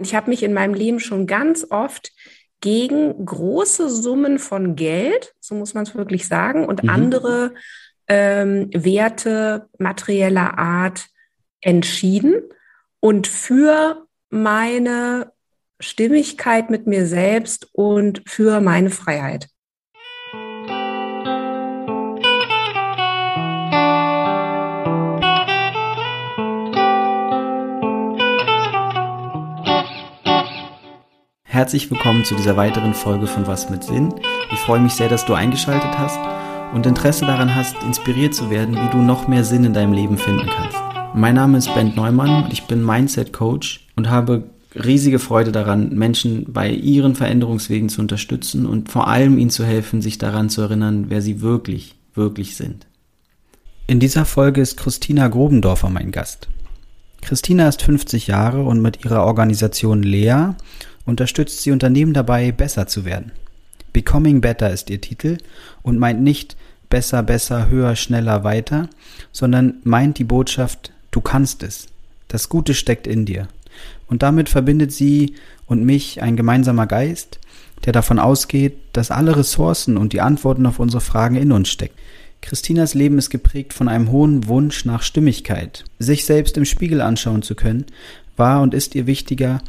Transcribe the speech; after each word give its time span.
Ich 0.00 0.14
habe 0.14 0.30
mich 0.30 0.42
in 0.42 0.52
meinem 0.52 0.74
Leben 0.74 1.00
schon 1.00 1.26
ganz 1.26 1.66
oft 1.70 2.12
gegen 2.60 3.24
große 3.24 3.88
Summen 3.88 4.38
von 4.38 4.76
Geld, 4.76 5.34
so 5.40 5.54
muss 5.54 5.74
man 5.74 5.84
es 5.84 5.94
wirklich 5.94 6.26
sagen, 6.28 6.66
und 6.66 6.82
mhm. 6.82 6.90
andere 6.90 7.54
ähm, 8.06 8.70
Werte 8.72 9.68
materieller 9.78 10.58
Art 10.58 11.06
entschieden 11.60 12.42
und 13.00 13.26
für 13.26 14.06
meine 14.28 15.32
Stimmigkeit 15.80 16.70
mit 16.70 16.86
mir 16.86 17.06
selbst 17.06 17.68
und 17.72 18.22
für 18.26 18.60
meine 18.60 18.90
Freiheit. 18.90 19.48
Herzlich 31.60 31.90
willkommen 31.90 32.24
zu 32.24 32.34
dieser 32.34 32.56
weiteren 32.56 32.94
Folge 32.94 33.26
von 33.26 33.46
Was 33.46 33.68
mit 33.68 33.84
Sinn. 33.84 34.14
Ich 34.50 34.58
freue 34.60 34.80
mich 34.80 34.94
sehr, 34.94 35.10
dass 35.10 35.26
du 35.26 35.34
eingeschaltet 35.34 35.90
hast 35.98 36.18
und 36.72 36.86
Interesse 36.86 37.26
daran 37.26 37.54
hast, 37.54 37.76
inspiriert 37.82 38.34
zu 38.34 38.48
werden, 38.48 38.76
wie 38.76 38.88
du 38.90 38.96
noch 38.96 39.28
mehr 39.28 39.44
Sinn 39.44 39.64
in 39.64 39.74
deinem 39.74 39.92
Leben 39.92 40.16
finden 40.16 40.48
kannst. 40.48 40.78
Mein 41.14 41.34
Name 41.34 41.58
ist 41.58 41.74
Ben 41.74 41.94
Neumann 41.94 42.48
ich 42.50 42.62
bin 42.62 42.82
Mindset 42.82 43.34
Coach 43.34 43.86
und 43.94 44.08
habe 44.08 44.44
riesige 44.74 45.18
Freude 45.18 45.52
daran, 45.52 45.90
Menschen 45.90 46.50
bei 46.50 46.70
ihren 46.70 47.14
Veränderungswegen 47.14 47.90
zu 47.90 48.00
unterstützen 48.00 48.64
und 48.64 48.88
vor 48.88 49.08
allem 49.08 49.36
ihnen 49.36 49.50
zu 49.50 49.66
helfen, 49.66 50.00
sich 50.00 50.16
daran 50.16 50.48
zu 50.48 50.62
erinnern, 50.62 51.10
wer 51.10 51.20
sie 51.20 51.42
wirklich, 51.42 51.94
wirklich 52.14 52.56
sind. 52.56 52.86
In 53.86 54.00
dieser 54.00 54.24
Folge 54.24 54.62
ist 54.62 54.78
Christina 54.78 55.28
Grobendorfer 55.28 55.90
mein 55.90 56.10
Gast. 56.10 56.48
Christina 57.20 57.68
ist 57.68 57.82
50 57.82 58.28
Jahre 58.28 58.62
und 58.62 58.80
mit 58.80 59.04
ihrer 59.04 59.26
Organisation 59.26 60.02
Lea 60.02 60.54
unterstützt 61.10 61.60
sie 61.60 61.72
Unternehmen 61.72 62.14
dabei, 62.14 62.52
besser 62.52 62.86
zu 62.86 63.04
werden. 63.04 63.32
Becoming 63.92 64.40
Better 64.40 64.70
ist 64.70 64.88
ihr 64.88 65.00
Titel 65.00 65.38
und 65.82 65.98
meint 65.98 66.22
nicht 66.22 66.56
besser, 66.88 67.22
besser, 67.22 67.68
höher, 67.68 67.96
schneller, 67.96 68.44
weiter, 68.44 68.88
sondern 69.32 69.74
meint 69.84 70.18
die 70.18 70.24
Botschaft, 70.24 70.92
du 71.10 71.20
kannst 71.20 71.62
es. 71.62 71.88
Das 72.28 72.48
Gute 72.48 72.74
steckt 72.74 73.06
in 73.06 73.26
dir. 73.26 73.48
Und 74.06 74.22
damit 74.22 74.48
verbindet 74.48 74.92
sie 74.92 75.34
und 75.66 75.84
mich 75.84 76.22
ein 76.22 76.36
gemeinsamer 76.36 76.86
Geist, 76.86 77.38
der 77.84 77.92
davon 77.92 78.18
ausgeht, 78.18 78.76
dass 78.92 79.10
alle 79.10 79.36
Ressourcen 79.36 79.96
und 79.96 80.12
die 80.12 80.20
Antworten 80.20 80.66
auf 80.66 80.78
unsere 80.78 81.00
Fragen 81.00 81.36
in 81.36 81.52
uns 81.52 81.68
stecken. 81.68 81.94
Christinas 82.42 82.94
Leben 82.94 83.18
ist 83.18 83.30
geprägt 83.30 83.72
von 83.72 83.88
einem 83.88 84.10
hohen 84.10 84.48
Wunsch 84.48 84.84
nach 84.84 85.02
Stimmigkeit, 85.02 85.84
sich 85.98 86.24
selbst 86.24 86.56
im 86.56 86.64
Spiegel 86.64 87.00
anschauen 87.00 87.42
zu 87.42 87.54
können, 87.54 87.84
war 88.36 88.62
und 88.62 88.74
ist 88.74 88.94
ihr 88.94 89.06
wichtiger, 89.06 89.60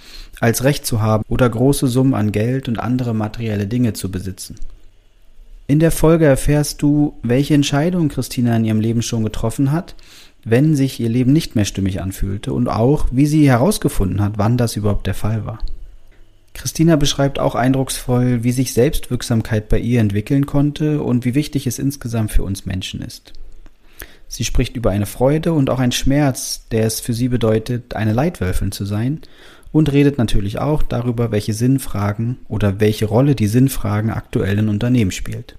als 0.42 0.66
Recht 0.66 0.86
zu 0.86 1.02
haben 1.02 1.24
oder 1.30 1.50
große 1.50 1.88
Summen 1.88 2.14
an 2.14 2.34
Geld 2.34 2.68
und 2.68 2.80
andere 2.80 3.14
materielle 3.14 3.68
Dinge 3.68 3.94
zu 3.94 4.12
besitzen. 4.12 4.56
In 5.68 5.80
der 5.80 5.92
Folge 5.92 6.26
erfährst 6.26 6.82
du, 6.82 7.14
welche 7.24 7.54
Entscheidungen 7.54 8.10
Christina 8.10 8.58
in 8.58 8.66
ihrem 8.66 8.82
Leben 8.82 9.04
schon 9.04 9.24
getroffen 9.24 9.72
hat, 9.72 9.96
wenn 10.44 10.76
sich 10.76 11.00
ihr 11.00 11.10
Leben 11.10 11.32
nicht 11.32 11.56
mehr 11.56 11.66
stimmig 11.66 12.02
anfühlte 12.02 12.52
und 12.52 12.68
auch, 12.68 13.06
wie 13.12 13.28
sie 13.28 13.48
herausgefunden 13.48 14.22
hat, 14.22 14.34
wann 14.38 14.58
das 14.58 14.76
überhaupt 14.76 15.08
der 15.08 15.14
Fall 15.14 15.46
war. 15.46 15.60
Christina 16.54 16.96
beschreibt 16.96 17.40
auch 17.40 17.56
eindrucksvoll, 17.56 18.44
wie 18.44 18.52
sich 18.52 18.74
Selbstwirksamkeit 18.74 19.70
bei 19.70 19.80
ihr 19.80 20.02
entwickeln 20.02 20.46
konnte 20.46 21.02
und 21.02 21.24
wie 21.24 21.36
wichtig 21.36 21.68
es 21.68 21.80
insgesamt 21.80 22.32
für 22.32 22.44
uns 22.44 22.66
Menschen 22.66 23.02
ist. 23.02 23.32
Sie 24.34 24.46
spricht 24.46 24.78
über 24.78 24.92
eine 24.92 25.08
Freude 25.08 25.52
und 25.52 25.70
auch 25.70 25.80
einen 25.80 25.92
Schmerz, 25.92 26.66
der 26.72 26.86
es 26.86 27.02
für 27.02 27.12
sie 27.12 27.28
bedeutet, 27.28 27.98
eine 27.98 28.14
Leitwölfin 28.14 28.72
zu 28.72 28.86
sein 28.86 29.20
und 29.74 29.92
redet 29.92 30.18
natürlich 30.18 30.58
auch 30.58 30.84
darüber, 30.84 31.34
welche 31.34 31.54
Sinnfragen 31.54 32.38
oder 32.48 32.80
welche 32.80 33.08
Rolle 33.08 33.36
die 33.36 33.48
Sinnfragen 33.48 34.10
aktuell 34.10 34.58
in 34.60 34.70
Unternehmen 34.70 35.12
spielt. 35.12 35.58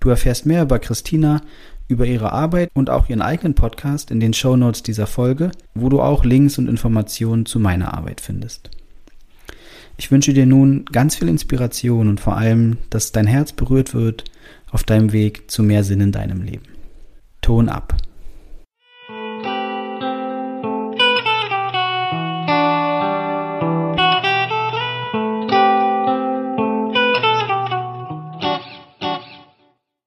Du 0.00 0.08
erfährst 0.08 0.46
mehr 0.46 0.62
über 0.62 0.78
Christina, 0.78 1.42
über 1.88 2.06
ihre 2.06 2.32
Arbeit 2.32 2.70
und 2.72 2.88
auch 2.88 3.10
ihren 3.10 3.20
eigenen 3.20 3.52
Podcast 3.52 4.10
in 4.10 4.18
den 4.18 4.32
Show 4.32 4.56
Notes 4.56 4.82
dieser 4.82 5.06
Folge, 5.06 5.50
wo 5.74 5.90
du 5.90 6.00
auch 6.00 6.24
Links 6.24 6.56
und 6.56 6.70
Informationen 6.70 7.44
zu 7.44 7.60
meiner 7.60 7.92
Arbeit 7.92 8.22
findest. 8.22 8.70
Ich 9.98 10.10
wünsche 10.10 10.32
dir 10.32 10.46
nun 10.46 10.86
ganz 10.86 11.16
viel 11.16 11.28
Inspiration 11.28 12.08
und 12.08 12.18
vor 12.18 12.38
allem, 12.38 12.78
dass 12.88 13.12
dein 13.12 13.26
Herz 13.26 13.52
berührt 13.52 13.92
wird 13.92 14.24
auf 14.70 14.84
deinem 14.84 15.12
Weg 15.12 15.50
zu 15.50 15.62
mehr 15.62 15.84
Sinn 15.84 16.00
in 16.00 16.12
deinem 16.12 16.40
Leben. 16.40 16.77
Ton 17.40 17.68
ab. 17.68 17.96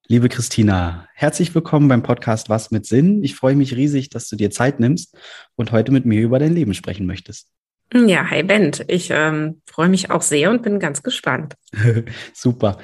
Liebe 0.08 0.28
Christina, 0.28 1.08
herzlich 1.14 1.56
willkommen 1.56 1.88
beim 1.88 2.04
Podcast 2.04 2.50
Was 2.50 2.72
mit 2.72 2.86
Sinn. 2.86 3.24
Ich 3.24 3.36
freue 3.36 3.56
mich 3.56 3.76
riesig, 3.76 4.10
dass 4.10 4.28
du 4.28 4.36
dir 4.36 4.52
Zeit 4.52 4.80
nimmst 4.80 5.18
und 5.56 5.72
heute 5.72 5.92
mit 5.92 6.06
mir 6.06 6.22
über 6.22 6.38
dein 6.38 6.54
Leben 6.54 6.74
sprechen 6.74 7.06
möchtest. 7.06 7.48
Ja, 7.94 8.30
hi 8.30 8.44
Bent. 8.44 8.84
Ich 8.88 9.10
ähm, 9.10 9.62
freue 9.66 9.90
mich 9.90 10.12
auch 10.12 10.22
sehr 10.22 10.50
und 10.50 10.64
bin 10.64 10.80
ganz 10.80 11.02
gespannt. 11.02 11.56
Super 12.34 12.78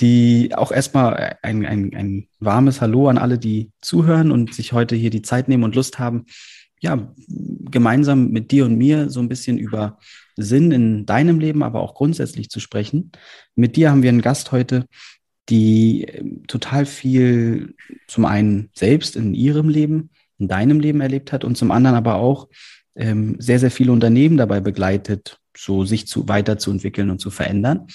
die 0.00 0.54
auch 0.54 0.70
erstmal 0.70 1.36
ein, 1.42 1.66
ein, 1.66 1.94
ein 1.94 2.28
warmes 2.38 2.80
Hallo 2.80 3.08
an 3.08 3.18
alle, 3.18 3.38
die 3.38 3.72
zuhören 3.80 4.30
und 4.30 4.54
sich 4.54 4.72
heute 4.72 4.94
hier 4.94 5.10
die 5.10 5.22
Zeit 5.22 5.48
nehmen 5.48 5.64
und 5.64 5.74
Lust 5.74 5.98
haben, 5.98 6.26
ja, 6.80 7.12
gemeinsam 7.26 8.30
mit 8.30 8.52
dir 8.52 8.64
und 8.64 8.76
mir 8.76 9.10
so 9.10 9.20
ein 9.20 9.28
bisschen 9.28 9.58
über 9.58 9.98
Sinn 10.36 10.70
in 10.70 11.06
deinem 11.06 11.40
Leben, 11.40 11.62
aber 11.64 11.80
auch 11.80 11.94
grundsätzlich 11.94 12.50
zu 12.50 12.60
sprechen. 12.60 13.10
Mit 13.56 13.74
dir 13.74 13.90
haben 13.90 14.02
wir 14.02 14.10
einen 14.10 14.22
Gast 14.22 14.52
heute, 14.52 14.86
die 15.48 16.04
ähm, 16.04 16.46
total 16.46 16.86
viel 16.86 17.74
zum 18.06 18.24
einen 18.24 18.70
selbst 18.74 19.16
in 19.16 19.34
ihrem 19.34 19.68
Leben, 19.68 20.10
in 20.38 20.46
deinem 20.46 20.78
Leben 20.78 21.00
erlebt 21.00 21.32
hat 21.32 21.44
und 21.44 21.56
zum 21.56 21.72
anderen 21.72 21.96
aber 21.96 22.16
auch 22.16 22.48
ähm, 22.94 23.36
sehr, 23.38 23.58
sehr 23.58 23.70
viele 23.70 23.92
Unternehmen 23.92 24.36
dabei 24.36 24.60
begleitet, 24.60 25.38
so 25.56 25.84
sich 25.84 26.06
zu 26.06 26.28
weiterzuentwickeln 26.28 27.10
und 27.10 27.20
zu 27.20 27.30
verändern. 27.30 27.86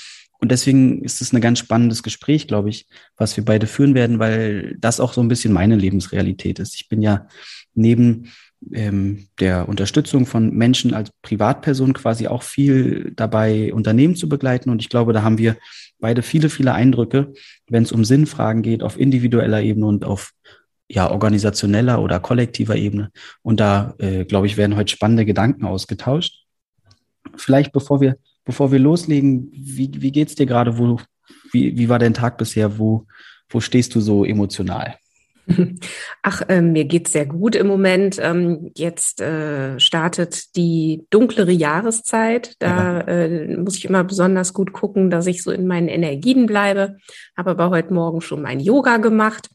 Und 0.44 0.52
deswegen 0.52 1.02
ist 1.04 1.22
es 1.22 1.32
ein 1.32 1.40
ganz 1.40 1.60
spannendes 1.60 2.04
Gespräch, 2.04 2.50
glaube 2.50 2.68
ich, 2.68 2.86
was 3.16 3.38
wir 3.38 3.46
beide 3.46 3.66
führen 3.66 3.96
werden, 3.96 4.20
weil 4.20 4.76
das 4.78 5.00
auch 5.00 5.14
so 5.14 5.22
ein 5.22 5.30
bisschen 5.30 5.54
meine 5.54 5.78
Lebensrealität 5.78 6.60
ist. 6.60 6.76
Ich 6.76 6.90
bin 6.90 7.02
ja 7.02 7.30
neben 7.76 8.30
ähm, 8.74 9.30
der 9.40 9.70
Unterstützung 9.70 10.26
von 10.26 10.54
Menschen 10.54 10.94
als 10.94 11.12
Privatperson 11.22 11.94
quasi 11.94 12.28
auch 12.28 12.44
viel 12.44 13.14
dabei, 13.16 13.74
Unternehmen 13.74 14.18
zu 14.18 14.28
begleiten. 14.28 14.70
Und 14.70 14.82
ich 14.82 14.90
glaube, 14.90 15.14
da 15.14 15.24
haben 15.24 15.38
wir 15.38 15.56
beide 16.00 16.22
viele, 16.22 16.50
viele 16.50 16.74
Eindrücke, 16.74 17.32
wenn 17.70 17.84
es 17.84 17.94
um 17.94 18.04
Sinnfragen 18.04 18.64
geht, 18.64 18.84
auf 18.84 19.00
individueller 19.00 19.62
Ebene 19.62 19.86
und 19.86 20.04
auf 20.04 20.34
ja, 20.90 21.10
organisationeller 21.10 22.02
oder 22.02 22.20
kollektiver 22.20 22.76
Ebene. 22.76 23.12
Und 23.44 23.62
da, 23.62 23.96
äh, 23.98 24.26
glaube 24.26 24.48
ich, 24.48 24.58
werden 24.58 24.76
heute 24.76 24.92
spannende 24.92 25.24
Gedanken 25.24 25.64
ausgetauscht. 25.64 26.44
Vielleicht 27.38 27.72
bevor 27.72 28.02
wir 28.02 28.18
bevor 28.46 28.72
wir 28.72 28.80
loslegen, 28.80 29.50
wie, 29.54 29.90
wie 29.94 30.12
geht's 30.12 30.36
dir 30.36 30.46
gerade? 30.46 30.78
Wo, 30.78 31.00
wie, 31.52 31.78
wie 31.78 31.90
war 31.90 32.00
dein 32.00 32.14
Tag 32.14 32.38
bisher? 32.38 32.78
Wo, 32.78 33.06
wo 33.50 33.60
stehst 33.60 33.96
du 33.96 34.02
so 34.02 34.26
emotional? 34.26 34.96
Ach, 36.22 36.42
äh, 36.48 36.62
mir 36.62 36.86
geht's 36.86 37.12
sehr 37.12 37.26
gut 37.26 37.56
im 37.56 37.68
Moment. 37.68 38.18
Ähm, 38.22 38.72
jetzt 38.76 39.22
äh, 39.22 39.80
startet 39.80 40.56
die 40.56 41.06
dunklere 41.10 41.52
Jahreszeit. 41.52 42.56
Da 42.60 43.02
äh, 43.02 43.58
muss 43.58 43.78
ich 43.78 43.86
immer 43.86 44.04
besonders 44.04 44.54
gut 44.54 44.74
gucken, 44.74 45.10
dass 45.10 45.28
ich 45.28 45.44
so 45.44 45.52
in 45.52 45.68
meinen 45.68 45.90
Energien 45.90 46.46
bleibe. 46.46 46.98
Habe 47.36 47.52
aber 47.52 47.70
heute 47.70 47.94
Morgen 47.94 48.22
schon 48.22 48.42
mein 48.42 48.60
Yoga 48.60 48.98
gemacht 48.98 49.50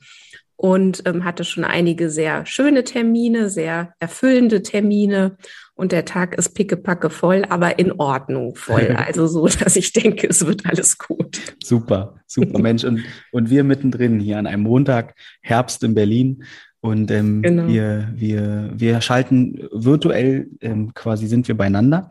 und 0.57 1.03
ähm, 1.07 1.25
hatte 1.25 1.45
schon 1.45 1.65
einige 1.65 2.11
sehr 2.11 2.45
schöne 2.45 2.85
Termine, 2.85 3.49
sehr 3.49 3.95
erfüllende 3.99 4.63
Termine. 4.63 5.37
Und 5.79 5.93
der 5.93 6.05
Tag 6.05 6.35
ist 6.35 6.55
pickepacke 6.55 7.09
voll, 7.09 7.45
aber 7.49 7.79
in 7.79 7.93
Ordnung 7.93 8.57
voll. 8.57 8.97
Also 8.99 9.29
so, 9.29 9.47
dass 9.47 9.77
ich 9.77 9.93
denke, 9.93 10.27
es 10.27 10.45
wird 10.45 10.67
alles 10.67 10.99
gut. 10.99 11.39
Super, 11.63 12.17
super 12.27 12.59
Mensch. 12.63 12.83
Und, 12.83 13.05
und 13.31 13.49
wir 13.49 13.63
mittendrin 13.63 14.19
hier 14.19 14.39
an 14.39 14.49
einem 14.49 14.65
Montag, 14.65 15.15
Herbst 15.41 15.85
in 15.85 15.95
Berlin. 15.95 16.43
Und 16.81 17.13
ähm, 17.13 17.43
genau. 17.43 17.69
wir, 17.69 18.13
wir, 18.13 18.73
wir 18.75 19.01
schalten 19.01 19.69
virtuell 19.71 20.49
ähm, 20.63 20.95
quasi 20.95 21.29
sind 21.29 21.47
wir 21.47 21.57
beieinander. 21.57 22.11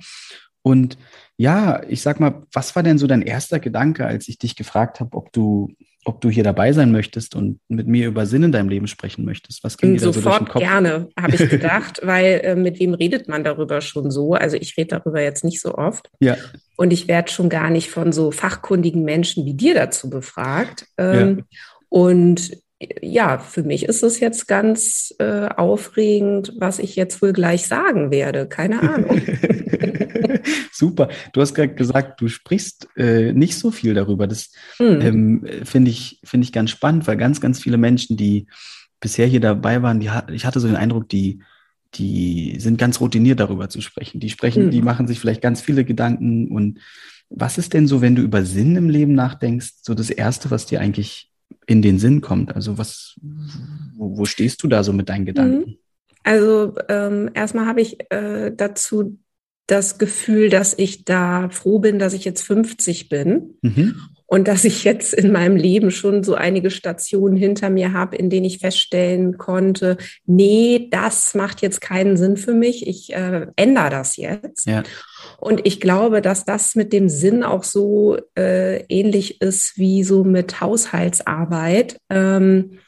Und 0.61 0.97
ja, 1.35 1.83
ich 1.89 2.01
sag 2.01 2.21
mal, 2.21 2.43
was 2.53 2.73
war 2.73 2.83
denn 2.83 2.97
so 2.97 3.05
dein 3.05 3.21
erster 3.21 3.59
Gedanke, 3.59 4.05
als 4.05 4.29
ich 4.29 4.37
dich 4.37 4.55
gefragt 4.55 5.01
habe, 5.01 5.17
ob 5.17 5.33
du 5.33 5.73
ob 6.07 6.21
du 6.21 6.29
hier 6.29 6.43
dabei 6.43 6.71
sein 6.71 6.91
möchtest 6.91 7.35
und 7.35 7.59
mit 7.67 7.85
mir 7.85 8.07
über 8.07 8.25
Sinn 8.25 8.43
in 8.43 8.51
deinem 8.53 8.69
Leben 8.69 8.87
sprechen 8.87 9.25
möchtest. 9.25 9.63
Was 9.65 9.77
ging 9.77 9.93
dir 9.93 9.99
da 9.99 10.13
so 10.13 10.21
durch 10.21 10.37
den 10.37 10.47
Kopf? 10.47 10.61
gerne, 10.61 11.09
habe 11.19 11.35
ich 11.35 11.49
gedacht, 11.49 11.99
weil 12.01 12.39
äh, 12.43 12.55
mit 12.55 12.79
wem 12.79 12.93
redet 12.93 13.27
man 13.27 13.43
darüber 13.43 13.81
schon 13.81 14.09
so? 14.09 14.33
Also 14.33 14.55
ich 14.55 14.77
rede 14.77 14.95
darüber 14.95 15.21
jetzt 15.21 15.43
nicht 15.43 15.59
so 15.59 15.75
oft. 15.75 16.09
Ja. 16.21 16.37
Und 16.77 16.93
ich 16.93 17.09
werde 17.09 17.29
schon 17.29 17.49
gar 17.49 17.69
nicht 17.69 17.89
von 17.89 18.13
so 18.13 18.31
fachkundigen 18.31 19.03
Menschen 19.03 19.45
wie 19.45 19.53
dir 19.53 19.73
dazu 19.73 20.09
befragt. 20.09 20.87
Ähm, 20.97 21.37
ja. 21.39 21.43
Und 21.89 22.57
ja, 23.01 23.39
für 23.39 23.63
mich 23.63 23.85
ist 23.85 24.03
es 24.03 24.19
jetzt 24.19 24.47
ganz 24.47 25.13
äh, 25.17 25.47
aufregend, 25.47 26.53
was 26.57 26.77
ich 26.77 26.95
jetzt 26.95 27.21
wohl 27.21 27.33
gleich 27.33 27.67
sagen 27.67 28.11
werde. 28.11 28.47
Keine 28.47 28.81
Ahnung. 28.81 29.19
Super. 30.71 31.09
Du 31.33 31.41
hast 31.41 31.55
gerade 31.55 31.73
gesagt, 31.73 32.21
du 32.21 32.27
sprichst 32.27 32.87
äh, 32.95 33.33
nicht 33.33 33.57
so 33.57 33.71
viel 33.71 33.95
darüber. 33.95 34.27
Das 34.27 34.51
mhm. 34.77 35.01
ähm, 35.01 35.47
finde 35.63 35.89
ich, 35.89 36.19
finde 36.23 36.45
ich 36.45 36.51
ganz 36.51 36.69
spannend, 36.69 37.07
weil 37.07 37.17
ganz, 37.17 37.41
ganz 37.41 37.59
viele 37.59 37.77
Menschen, 37.77 38.15
die 38.15 38.45
bisher 38.99 39.25
hier 39.25 39.39
dabei 39.39 39.81
waren, 39.81 39.99
die, 39.99 40.11
ich 40.31 40.45
hatte 40.45 40.59
so 40.59 40.67
den 40.67 40.75
Eindruck, 40.75 41.09
die, 41.09 41.41
die 41.95 42.59
sind 42.59 42.77
ganz 42.77 43.01
routiniert 43.01 43.39
darüber 43.39 43.69
zu 43.69 43.81
sprechen. 43.81 44.19
Die 44.19 44.29
sprechen, 44.29 44.67
mhm. 44.67 44.71
die 44.71 44.83
machen 44.83 45.07
sich 45.07 45.19
vielleicht 45.19 45.41
ganz 45.41 45.61
viele 45.61 45.83
Gedanken. 45.83 46.51
Und 46.51 46.79
was 47.29 47.57
ist 47.57 47.73
denn 47.73 47.87
so, 47.87 48.01
wenn 48.01 48.15
du 48.15 48.21
über 48.21 48.45
Sinn 48.45 48.75
im 48.75 48.89
Leben 48.89 49.13
nachdenkst, 49.13 49.77
so 49.81 49.95
das 49.95 50.11
Erste, 50.11 50.51
was 50.51 50.67
dir 50.67 50.79
eigentlich 50.79 51.31
in 51.67 51.81
den 51.83 51.99
Sinn 51.99 52.21
kommt? 52.21 52.55
Also 52.55 52.79
was, 52.79 53.19
wo, 53.95 54.17
wo 54.17 54.25
stehst 54.25 54.63
du 54.63 54.67
da 54.67 54.83
so 54.83 54.93
mit 54.93 55.09
deinen 55.09 55.25
Gedanken? 55.25 55.71
Mhm. 55.71 55.77
Also 56.23 56.73
ähm, 56.89 57.29
erstmal 57.33 57.67
habe 57.67 57.81
ich 57.81 57.97
äh, 58.11 58.51
dazu 58.55 59.19
das 59.67 59.97
Gefühl, 59.97 60.49
dass 60.49 60.73
ich 60.77 61.05
da 61.05 61.49
froh 61.49 61.79
bin, 61.79 61.99
dass 61.99 62.13
ich 62.13 62.25
jetzt 62.25 62.41
50 62.41 63.09
bin 63.09 63.55
mhm. 63.61 64.01
Und 64.27 64.47
dass 64.47 64.65
ich 64.65 64.83
jetzt 64.83 65.13
in 65.13 65.31
meinem 65.31 65.55
Leben 65.55 65.89
schon 65.89 66.23
so 66.23 66.35
einige 66.35 66.69
Stationen 66.69 67.37
hinter 67.37 67.69
mir 67.69 67.93
habe, 67.93 68.17
in 68.17 68.29
denen 68.29 68.45
ich 68.45 68.59
feststellen 68.59 69.37
konnte, 69.37 69.97
nee, 70.25 70.89
das 70.91 71.33
macht 71.33 71.61
jetzt 71.61 71.79
keinen 71.79 72.17
Sinn 72.17 72.35
für 72.35 72.53
mich, 72.53 72.85
ich 72.85 73.13
äh, 73.13 73.47
ändere 73.55 73.89
das 73.89 74.17
jetzt. 74.17 74.67
Ja. 74.67 74.83
Und 75.39 75.65
ich 75.65 75.79
glaube, 75.79 76.21
dass 76.21 76.43
das 76.43 76.75
mit 76.75 76.91
dem 76.91 77.07
Sinn 77.07 77.43
auch 77.43 77.63
so 77.63 78.17
äh, 78.37 78.83
ähnlich 78.89 79.41
ist 79.41 79.77
wie 79.77 80.03
so 80.03 80.25
mit 80.25 80.59
Haushaltsarbeit. 80.59 81.97
Ähm, 82.09 82.79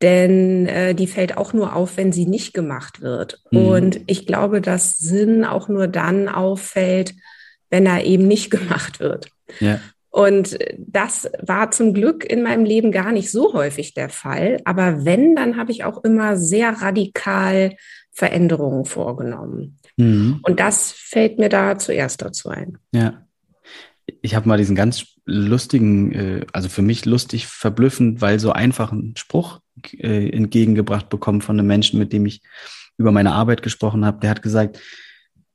denn 0.00 0.66
äh, 0.66 0.94
die 0.94 1.08
fällt 1.08 1.36
auch 1.36 1.52
nur 1.52 1.74
auf, 1.74 1.96
wenn 1.96 2.12
sie 2.12 2.26
nicht 2.26 2.54
gemacht 2.54 3.00
wird. 3.00 3.40
Mhm. 3.50 3.66
Und 3.66 4.00
ich 4.06 4.26
glaube, 4.26 4.60
dass 4.60 4.96
Sinn 4.96 5.44
auch 5.44 5.68
nur 5.68 5.88
dann 5.88 6.28
auffällt, 6.28 7.14
wenn 7.68 7.84
er 7.84 8.04
eben 8.04 8.26
nicht 8.26 8.50
gemacht 8.50 9.00
wird. 9.00 9.28
Ja. 9.60 9.80
Und 10.10 10.58
das 10.78 11.30
war 11.42 11.70
zum 11.70 11.92
Glück 11.92 12.24
in 12.24 12.42
meinem 12.42 12.64
Leben 12.64 12.92
gar 12.92 13.12
nicht 13.12 13.30
so 13.30 13.52
häufig 13.52 13.94
der 13.94 14.08
Fall. 14.08 14.58
Aber 14.64 15.04
wenn, 15.04 15.36
dann 15.36 15.56
habe 15.56 15.70
ich 15.70 15.84
auch 15.84 16.02
immer 16.02 16.36
sehr 16.36 16.70
radikal 16.80 17.76
Veränderungen 18.10 18.84
vorgenommen. 18.84 19.78
Mhm. 19.96 20.40
Und 20.42 20.60
das 20.60 20.92
fällt 20.92 21.38
mir 21.38 21.48
da 21.48 21.78
zuerst 21.78 22.22
dazu 22.22 22.48
ein. 22.48 22.78
Ja. 22.92 23.24
Ich 24.22 24.34
habe 24.34 24.48
mal 24.48 24.56
diesen 24.56 24.74
ganz 24.74 25.04
lustigen, 25.26 26.12
äh, 26.12 26.46
also 26.52 26.68
für 26.68 26.82
mich 26.82 27.04
lustig, 27.04 27.46
verblüffend, 27.46 28.22
weil 28.22 28.40
so 28.40 28.50
einfachen 28.52 29.14
Spruch 29.16 29.60
äh, 29.92 30.30
entgegengebracht 30.30 31.10
bekommen 31.10 31.42
von 31.42 31.58
einem 31.58 31.68
Menschen, 31.68 31.98
mit 31.98 32.12
dem 32.12 32.24
ich 32.24 32.40
über 32.96 33.12
meine 33.12 33.32
Arbeit 33.32 33.62
gesprochen 33.62 34.04
habe. 34.04 34.20
Der 34.20 34.30
hat 34.30 34.42
gesagt, 34.42 34.80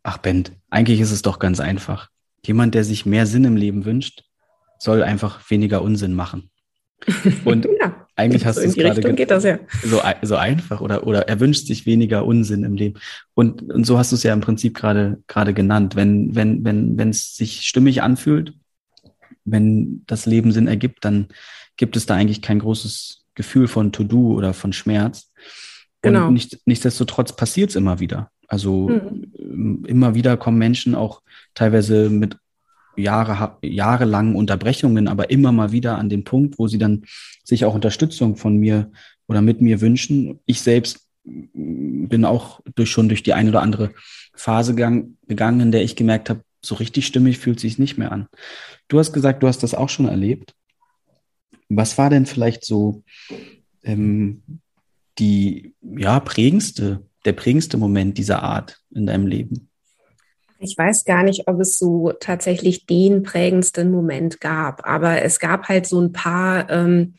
ach 0.03 0.19
Bent, 0.19 0.51
eigentlich 0.69 0.99
ist 0.99 1.11
es 1.11 1.23
doch 1.23 1.39
ganz 1.39 1.59
einfach. 1.59 2.09
Jemand, 2.45 2.75
der 2.75 2.83
sich 2.83 3.05
mehr 3.05 3.25
Sinn 3.25 3.45
im 3.45 3.57
Leben 3.57 3.85
wünscht, 3.85 4.23
soll 4.83 5.01
einfach 5.01 5.49
weniger 5.49 5.81
Unsinn 5.81 6.13
machen. 6.13 6.49
Und 7.45 7.67
ja, 7.79 8.07
eigentlich 8.15 8.45
hast 8.45 8.55
so 8.55 8.61
du 8.61 8.67
es 8.67 8.75
gerade 8.75 9.13
geht 9.13 9.31
das, 9.31 9.43
ja. 9.43 9.59
so, 9.83 10.01
so 10.21 10.35
einfach 10.35 10.81
oder, 10.81 11.07
oder 11.07 11.27
er 11.27 11.39
wünscht 11.39 11.67
sich 11.67 11.85
weniger 11.85 12.25
Unsinn 12.25 12.63
im 12.63 12.75
Leben. 12.75 12.99
Und, 13.33 13.63
und 13.63 13.85
so 13.85 13.97
hast 13.97 14.11
du 14.11 14.15
es 14.15 14.23
ja 14.23 14.33
im 14.33 14.41
Prinzip 14.41 14.75
gerade, 14.75 15.21
gerade 15.27 15.53
genannt. 15.53 15.95
Wenn, 15.95 16.35
wenn, 16.35 16.63
wenn, 16.63 16.97
wenn 16.97 17.09
es 17.09 17.35
sich 17.35 17.61
stimmig 17.61 18.01
anfühlt, 18.01 18.53
wenn 19.45 20.03
das 20.05 20.25
Leben 20.25 20.51
Sinn 20.51 20.67
ergibt, 20.67 21.03
dann 21.03 21.27
gibt 21.75 21.95
es 21.95 22.05
da 22.05 22.15
eigentlich 22.15 22.41
kein 22.41 22.59
großes 22.59 23.25
Gefühl 23.35 23.67
von 23.67 23.91
To-Do 23.91 24.33
oder 24.33 24.53
von 24.53 24.73
Schmerz. 24.73 25.31
Genau. 26.01 26.27
Und 26.27 26.33
nicht, 26.33 26.59
nichtsdestotrotz 26.65 27.35
passiert 27.35 27.69
es 27.69 27.75
immer 27.75 27.99
wieder. 27.99 28.29
Also 28.47 28.89
mhm. 28.89 29.85
immer 29.87 30.13
wieder 30.13 30.37
kommen 30.37 30.57
Menschen 30.57 30.93
auch 30.93 31.21
teilweise 31.55 32.09
mit 32.09 32.37
Jahre, 32.95 33.57
jahrelangen 33.61 34.35
Unterbrechungen, 34.35 35.07
aber 35.07 35.29
immer 35.29 35.51
mal 35.51 35.71
wieder 35.71 35.97
an 35.97 36.09
den 36.09 36.23
Punkt, 36.23 36.59
wo 36.59 36.67
sie 36.67 36.77
dann 36.77 37.05
sich 37.43 37.65
auch 37.65 37.75
Unterstützung 37.75 38.35
von 38.35 38.57
mir 38.57 38.91
oder 39.27 39.41
mit 39.41 39.61
mir 39.61 39.81
wünschen. 39.81 40.39
Ich 40.45 40.61
selbst 40.61 41.07
bin 41.23 42.25
auch 42.25 42.59
durch, 42.75 42.91
schon 42.91 43.07
durch 43.07 43.23
die 43.23 43.33
eine 43.33 43.49
oder 43.49 43.61
andere 43.61 43.91
Phase 44.35 44.75
gang, 44.75 45.17
gegangen, 45.27 45.61
in 45.61 45.71
der 45.71 45.83
ich 45.83 45.95
gemerkt 45.95 46.29
habe, 46.29 46.41
so 46.61 46.75
richtig 46.75 47.05
stimmig 47.05 47.39
fühlt 47.39 47.59
sich 47.59 47.77
nicht 47.77 47.97
mehr 47.97 48.11
an. 48.11 48.27
Du 48.87 48.99
hast 48.99 49.13
gesagt, 49.13 49.43
du 49.43 49.47
hast 49.47 49.63
das 49.63 49.73
auch 49.73 49.89
schon 49.89 50.07
erlebt. 50.07 50.53
Was 51.69 51.97
war 51.97 52.09
denn 52.09 52.25
vielleicht 52.25 52.65
so 52.65 53.03
ähm, 53.83 54.43
die 55.19 55.73
ja 55.81 56.19
prägendste, 56.19 57.05
der 57.25 57.33
prägendste 57.33 57.77
Moment 57.77 58.17
dieser 58.17 58.43
Art 58.43 58.79
in 58.91 59.05
deinem 59.05 59.27
Leben? 59.27 59.69
Ich 60.63 60.77
weiß 60.77 61.05
gar 61.05 61.23
nicht, 61.23 61.47
ob 61.47 61.59
es 61.59 61.77
so 61.77 62.13
tatsächlich 62.19 62.85
den 62.85 63.23
prägendsten 63.23 63.91
Moment 63.91 64.39
gab, 64.39 64.87
aber 64.87 65.21
es 65.21 65.39
gab 65.39 65.67
halt 65.67 65.85
so 65.85 65.99
ein 65.99 66.11
paar 66.13 66.69
ähm, 66.69 67.15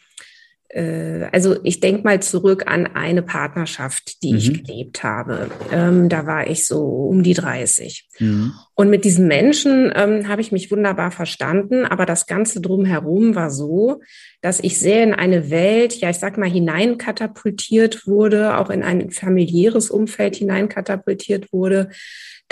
äh, 0.75 1.29
also 1.33 1.57
ich 1.63 1.81
denke 1.81 2.03
mal 2.03 2.21
zurück 2.21 2.65
an 2.67 2.87
eine 2.95 3.23
Partnerschaft, 3.23 4.23
die 4.23 4.33
mhm. 4.33 4.39
ich 4.39 4.65
gelebt 4.65 5.03
habe. 5.03 5.51
Ähm, 5.73 6.09
da 6.09 6.27
war 6.27 6.49
ich 6.49 6.67
so 6.67 6.85
um 6.85 7.23
die 7.23 7.35
30. 7.35 8.09
Mhm. 8.19 8.53
Und 8.75 8.91
mit 8.91 9.05
diesen 9.05 9.29
Menschen 9.29 9.93
ähm, 9.95 10.29
habe 10.29 10.41
ich 10.41 10.51
mich 10.51 10.71
wunderbar 10.71 11.13
verstanden, 11.13 11.85
aber 11.85 12.07
das 12.07 12.27
Ganze 12.27 12.61
drumherum 12.61 13.37
war 13.37 13.51
so, 13.51 14.01
dass 14.41 14.59
ich 14.61 14.79
sehr 14.81 15.05
in 15.05 15.15
eine 15.15 15.51
Welt, 15.51 15.95
ja, 16.01 16.11
ich 16.11 16.19
sag 16.19 16.37
mal, 16.39 16.51
hineinkatapultiert 16.51 18.07
wurde, 18.07 18.59
auch 18.59 18.71
in 18.71 18.83
ein 18.83 19.11
familiäres 19.11 19.91
Umfeld 19.91 20.37
hineinkatapultiert 20.37 21.53
wurde, 21.53 21.91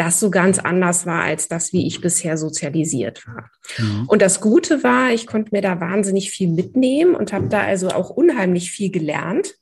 das 0.03 0.19
so 0.19 0.31
ganz 0.31 0.59
anders 0.59 1.07
war 1.07 1.23
als 1.23 1.47
das, 1.47 1.73
wie 1.73 1.87
ich 1.87 2.01
bisher 2.01 2.37
sozialisiert 2.37 3.25
war. 3.27 3.51
Mhm. 3.79 4.07
Und 4.09 4.21
das 4.21 4.41
Gute 4.41 4.83
war, 4.83 5.13
ich 5.13 5.29
konnte 5.29 5.51
mir 5.53 5.63
da 5.63 5.81
wahnsinnig 5.81 6.31
viel 6.33 6.49
mitnehmen 6.49 7.15
und 7.15 7.33
habe 7.33 7.49
da 7.49 7.61
also 7.61 7.89
auch 7.89 8.11
unheimlich 8.11 8.73
viel 8.73 8.91
gelernt. 8.91 9.55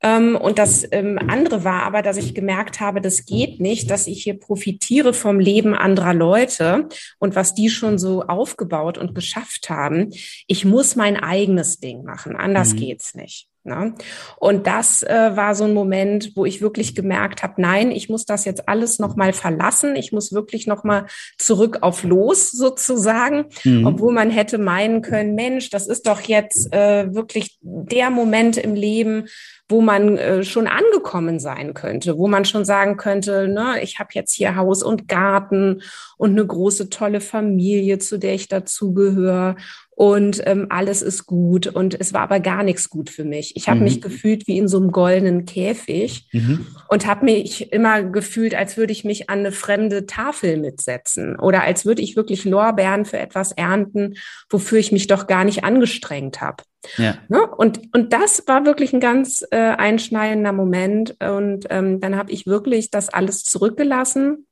Ähm, 0.00 0.36
und 0.36 0.60
das 0.60 0.86
ähm, 0.92 1.18
andere 1.26 1.64
war 1.64 1.82
aber, 1.82 2.02
dass 2.02 2.16
ich 2.16 2.32
gemerkt 2.32 2.78
habe, 2.78 3.00
das 3.00 3.26
geht 3.26 3.58
nicht, 3.58 3.90
dass 3.90 4.06
ich 4.06 4.22
hier 4.22 4.38
profitiere 4.38 5.14
vom 5.14 5.40
Leben 5.40 5.74
anderer 5.74 6.14
Leute 6.14 6.88
und 7.18 7.34
was 7.34 7.54
die 7.54 7.68
schon 7.68 7.98
so 7.98 8.22
aufgebaut 8.22 8.98
und 8.98 9.16
geschafft 9.16 9.68
haben. 9.68 10.10
Ich 10.46 10.64
muss 10.64 10.94
mein 10.94 11.16
eigenes 11.16 11.80
Ding 11.80 12.04
machen, 12.04 12.36
anders 12.36 12.74
mhm. 12.74 12.78
geht's 12.78 13.14
nicht. 13.16 13.48
Ne? 13.64 13.94
Und 14.38 14.66
das 14.66 15.04
äh, 15.04 15.36
war 15.36 15.54
so 15.54 15.64
ein 15.64 15.74
Moment, 15.74 16.32
wo 16.34 16.44
ich 16.44 16.60
wirklich 16.60 16.96
gemerkt 16.96 17.44
habe, 17.44 17.62
nein, 17.62 17.92
ich 17.92 18.08
muss 18.08 18.24
das 18.24 18.44
jetzt 18.44 18.68
alles 18.68 18.98
nochmal 18.98 19.32
verlassen. 19.32 19.94
Ich 19.94 20.10
muss 20.10 20.32
wirklich 20.32 20.66
nochmal 20.66 21.06
zurück 21.38 21.78
auf 21.82 22.02
Los 22.02 22.50
sozusagen, 22.50 23.46
mhm. 23.62 23.86
obwohl 23.86 24.12
man 24.12 24.30
hätte 24.30 24.58
meinen 24.58 25.00
können, 25.00 25.36
Mensch, 25.36 25.70
das 25.70 25.86
ist 25.86 26.08
doch 26.08 26.22
jetzt 26.22 26.72
äh, 26.72 27.14
wirklich 27.14 27.58
der 27.60 28.10
Moment 28.10 28.56
im 28.56 28.74
Leben, 28.74 29.28
wo 29.72 29.80
man 29.80 30.16
äh, 30.18 30.44
schon 30.44 30.68
angekommen 30.68 31.40
sein 31.40 31.74
könnte, 31.74 32.16
wo 32.16 32.28
man 32.28 32.44
schon 32.44 32.64
sagen 32.64 32.96
könnte, 32.96 33.48
ne, 33.48 33.82
ich 33.82 33.98
habe 33.98 34.10
jetzt 34.12 34.32
hier 34.32 34.54
Haus 34.54 34.84
und 34.84 35.08
Garten 35.08 35.82
und 36.16 36.30
eine 36.30 36.46
große 36.46 36.90
tolle 36.90 37.20
Familie, 37.20 37.98
zu 37.98 38.18
der 38.18 38.34
ich 38.34 38.46
dazugehöre 38.48 39.56
und 39.94 40.42
ähm, 40.46 40.66
alles 40.68 41.02
ist 41.02 41.26
gut. 41.26 41.66
Und 41.66 41.98
es 41.98 42.12
war 42.12 42.22
aber 42.22 42.40
gar 42.40 42.62
nichts 42.62 42.90
gut 42.90 43.10
für 43.10 43.24
mich. 43.24 43.56
Ich 43.56 43.68
habe 43.68 43.78
mhm. 43.78 43.84
mich 43.84 44.00
gefühlt 44.00 44.46
wie 44.46 44.58
in 44.58 44.68
so 44.68 44.78
einem 44.78 44.90
goldenen 44.90 45.44
Käfig 45.44 46.28
mhm. 46.32 46.66
und 46.88 47.06
habe 47.06 47.24
mich 47.24 47.72
immer 47.72 48.02
gefühlt, 48.02 48.54
als 48.54 48.76
würde 48.76 48.92
ich 48.92 49.04
mich 49.04 49.30
an 49.30 49.40
eine 49.40 49.52
fremde 49.52 50.06
Tafel 50.06 50.58
mitsetzen 50.58 51.36
oder 51.38 51.62
als 51.62 51.84
würde 51.84 52.02
ich 52.02 52.16
wirklich 52.16 52.44
Lorbeeren 52.44 53.04
für 53.04 53.18
etwas 53.18 53.52
ernten, 53.52 54.14
wofür 54.50 54.78
ich 54.78 54.92
mich 54.92 55.06
doch 55.06 55.26
gar 55.26 55.44
nicht 55.44 55.64
angestrengt 55.64 56.40
habe. 56.40 56.62
Ja. 56.96 57.16
Ne? 57.28 57.46
Und, 57.46 57.80
und 57.94 58.12
das 58.12 58.46
war 58.46 58.64
wirklich 58.64 58.92
ein 58.92 59.00
ganz 59.00 59.44
äh, 59.50 59.56
einschneidender 59.56 60.52
Moment. 60.52 61.16
Und 61.20 61.66
ähm, 61.70 62.00
dann 62.00 62.16
habe 62.16 62.32
ich 62.32 62.46
wirklich 62.46 62.90
das 62.90 63.08
alles 63.08 63.44
zurückgelassen 63.44 64.46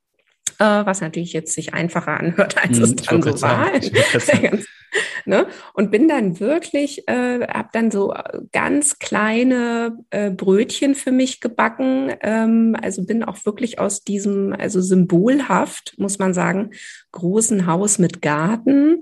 äh, 0.61 0.85
was 0.85 1.01
natürlich 1.01 1.33
jetzt 1.33 1.53
sich 1.53 1.73
einfacher 1.73 2.19
anhört, 2.19 2.55
als 2.63 2.77
hm, 2.77 2.83
es 2.83 2.95
dann 2.95 3.21
so 3.23 3.41
war. 3.41 3.71
ne? 5.25 5.47
Und 5.73 5.89
bin 5.89 6.07
dann 6.07 6.39
wirklich, 6.39 7.07
äh, 7.07 7.47
habe 7.47 7.69
dann 7.73 7.89
so 7.89 8.13
ganz 8.51 8.99
kleine 8.99 9.97
äh, 10.11 10.29
Brötchen 10.29 10.93
für 10.93 11.11
mich 11.11 11.41
gebacken. 11.41 12.13
Ähm, 12.21 12.75
also 12.79 13.03
bin 13.03 13.23
auch 13.23 13.43
wirklich 13.45 13.79
aus 13.79 14.03
diesem, 14.03 14.53
also 14.53 14.81
symbolhaft, 14.81 15.95
muss 15.97 16.19
man 16.19 16.35
sagen, 16.35 16.71
großen 17.11 17.65
Haus 17.65 17.97
mit 17.97 18.21
Garten 18.21 19.01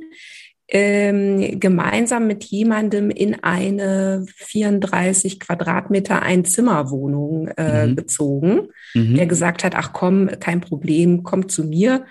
ähm, 0.71 1.59
gemeinsam 1.59 2.27
mit 2.27 2.43
jemandem 2.43 3.09
in 3.09 3.43
eine 3.43 4.25
34 4.35 5.39
Quadratmeter 5.39 6.21
Einzimmerwohnung 6.21 7.47
äh, 7.57 7.88
mhm. 7.88 7.95
gezogen, 7.95 8.67
mhm. 8.93 9.15
der 9.15 9.25
gesagt 9.25 9.63
hat, 9.63 9.73
ach 9.75 9.93
komm, 9.93 10.29
kein 10.39 10.61
Problem, 10.61 11.23
komm 11.23 11.49
zu 11.49 11.63
mir 11.63 12.05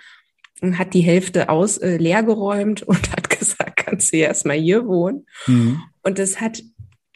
und 0.60 0.76
hat 0.76 0.94
die 0.94 1.02
Hälfte 1.02 1.48
aus 1.50 1.78
äh, 1.78 1.98
leer 1.98 2.24
geräumt 2.24 2.82
und 2.82 3.12
hat 3.12 3.30
gesagt, 3.30 3.76
kannst 3.76 4.12
du 4.12 4.16
erst 4.16 4.44
mal 4.44 4.58
hier 4.58 4.86
wohnen. 4.86 5.26
Mhm. 5.46 5.80
Und 6.02 6.18
es 6.18 6.40
hat 6.40 6.60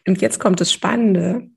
Und 0.07 0.21
jetzt 0.21 0.39
kommt 0.39 0.61
das 0.61 0.71
Spannende. 0.71 1.49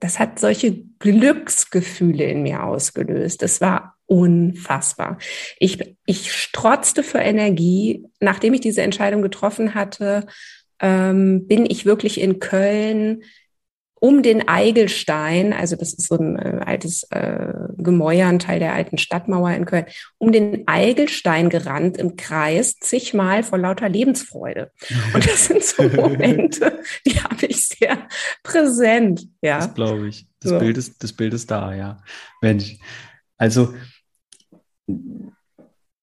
Das 0.00 0.18
hat 0.18 0.38
solche 0.38 0.82
Glücksgefühle 0.98 2.24
in 2.24 2.42
mir 2.42 2.64
ausgelöst. 2.64 3.42
Es 3.42 3.60
war 3.60 3.97
unfassbar. 4.08 5.18
Ich, 5.58 5.94
ich 6.06 6.32
strotzte 6.32 7.02
für 7.02 7.18
Energie. 7.18 8.04
Nachdem 8.20 8.54
ich 8.54 8.60
diese 8.60 8.82
Entscheidung 8.82 9.22
getroffen 9.22 9.74
hatte, 9.74 10.26
ähm, 10.80 11.46
bin 11.46 11.66
ich 11.66 11.84
wirklich 11.84 12.20
in 12.20 12.40
Köln 12.40 13.22
um 14.00 14.22
den 14.22 14.46
Eigelstein, 14.46 15.52
also 15.52 15.74
das 15.74 15.92
ist 15.92 16.06
so 16.06 16.16
ein 16.16 16.38
äh, 16.38 16.60
altes 16.64 17.02
äh, 17.10 17.52
Gemäuer, 17.76 18.28
ein 18.28 18.38
Teil 18.38 18.60
der 18.60 18.74
alten 18.74 18.96
Stadtmauer 18.96 19.50
in 19.50 19.64
Köln, 19.64 19.86
um 20.18 20.30
den 20.30 20.68
Eigelstein 20.68 21.48
gerannt 21.48 21.96
im 21.96 22.16
Kreis, 22.16 22.76
zigmal 22.78 23.42
vor 23.42 23.58
lauter 23.58 23.88
Lebensfreude. 23.88 24.70
Und 25.14 25.26
das 25.26 25.46
sind 25.46 25.64
so 25.64 25.82
Momente, 25.88 26.78
die 27.06 27.20
habe 27.20 27.46
ich 27.46 27.68
sehr 27.68 27.98
präsent. 28.44 29.26
Ja. 29.42 29.58
Das 29.58 29.74
glaube 29.74 30.08
ich. 30.08 30.26
Das, 30.40 30.52
so. 30.52 30.58
Bild 30.60 30.78
ist, 30.78 31.02
das 31.02 31.12
Bild 31.12 31.34
ist 31.34 31.50
da, 31.50 31.74
ja. 31.74 32.00
Mensch. 32.40 32.76
Also 33.36 33.74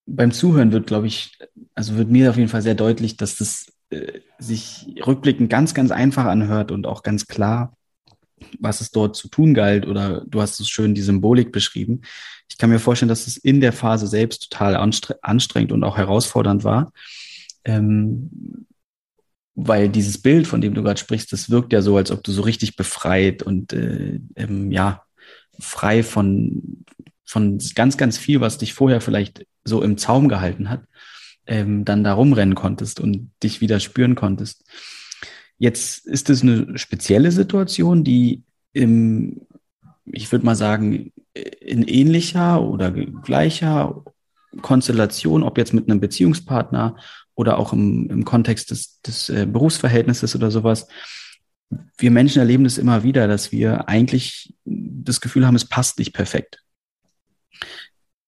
beim 0.06 0.32
Zuhören 0.32 0.72
wird, 0.72 0.88
glaube 0.88 1.08
ich, 1.08 1.38
also 1.74 1.98
wird 1.98 2.10
mir 2.10 2.30
auf 2.30 2.38
jeden 2.38 2.50
Fall 2.50 2.62
sehr 2.62 2.75
deutlich, 2.75 3.18
dass 3.18 3.38
das 3.38 3.74
äh, 3.89 4.20
sich 4.39 4.96
rückblickend 5.06 5.50
ganz, 5.50 5.74
ganz 5.74 5.92
einfach 5.92 6.25
anhört 6.25 6.72
und 6.72 6.86
auch 6.86 7.04
ganz 7.04 7.27
klar, 7.27 7.75
was 8.60 8.82
es 8.82 8.92
dort 8.92 9.15
zu 9.15 9.27
tun 9.27 9.54
galt. 9.54 9.88
Oder 9.88 10.24
du 10.27 10.42
hast 10.42 10.60
es 10.60 10.70
schön 10.70 10.94
die 10.94 11.01
Symbolik 11.01 11.51
beschrieben. 11.51 12.01
Ich 12.50 12.58
kann 12.58 12.70
mir 12.70 12.80
vorstellen, 12.80 13.10
dass 13.10 13.27
es 13.27 13.38
in 13.38 13.62
der 13.62 13.74
Phase 13.74 14.08
selbst 14.08 14.51
total 14.51 14.75
anstrengend 14.75 15.72
und 15.72 15.84
auch 15.84 15.98
herausfordernd 15.98 16.63
war. 16.63 16.92
Ähm, 17.63 18.65
weil 19.56 19.88
dieses 19.89 20.22
Bild, 20.22 20.48
von 20.48 20.60
dem 20.62 20.74
du 20.74 20.84
gerade 20.84 21.00
sprichst, 21.00 21.32
das 21.32 21.50
wirkt 21.50 21.72
ja 21.72 21.82
so, 21.82 21.96
als 21.96 22.12
ob 22.12 22.24
du 22.24 22.32
so 22.32 22.42
richtig 22.42 22.75
befreit 22.75 23.42
und 23.42 23.72
äh, 23.72 24.20
ähm, 24.36 24.70
ja, 24.70 25.04
frei 25.60 26.04
von, 26.04 26.84
von 27.25 27.60
ganz, 27.74 27.98
ganz 27.98 28.17
viel, 28.17 28.41
was 28.41 28.58
dich 28.58 28.74
vorher 28.74 29.01
vielleicht 29.01 29.46
so 29.63 29.82
im 29.82 29.98
Zaum 29.98 30.29
gehalten 30.29 30.70
hat, 30.70 30.84
ähm, 31.48 31.86
dann 31.86 32.03
da 32.03 32.13
rumrennen 32.13 32.55
konntest 32.55 33.00
und 33.00 33.32
dich 33.44 33.62
wieder 33.62 33.79
spüren 33.79 34.15
konntest. 34.15 34.63
Jetzt 35.58 36.05
ist 36.05 36.29
es 36.29 36.41
eine 36.41 36.77
spezielle 36.77 37.32
Situation, 37.32 38.03
die 38.03 38.44
im, 38.74 39.41
ich 40.05 40.32
würde 40.32 40.46
mal 40.46 40.55
sagen, 40.55 41.12
in 41.34 41.84
ähnlicher 41.84 42.62
oder 42.62 42.91
gleicher 42.91 44.03
Konstellation, 44.62 45.44
ob 45.44 45.58
jetzt 45.58 45.74
mit 45.74 45.89
einem 45.89 46.00
Beziehungspartner 46.00 46.98
oder 47.36 47.58
auch 47.58 47.74
im, 47.74 48.10
im 48.10 48.25
Kontext 48.25 48.72
des, 48.72 49.01
des 49.01 49.29
äh, 49.29 49.46
Berufsverhältnisses 49.46 50.36
oder 50.36 50.51
sowas. 50.51 50.88
Wir 51.98 52.12
Menschen 52.12 52.39
erleben 52.39 52.63
das 52.63 52.77
immer 52.77 53.03
wieder, 53.03 53.27
dass 53.27 53.51
wir 53.51 53.89
eigentlich 53.89 54.53
das 54.63 55.20
Gefühl 55.20 55.46
haben, 55.46 55.55
es 55.55 55.65
passt 55.65 56.00
nicht 56.00 56.13
perfekt. 56.13 56.63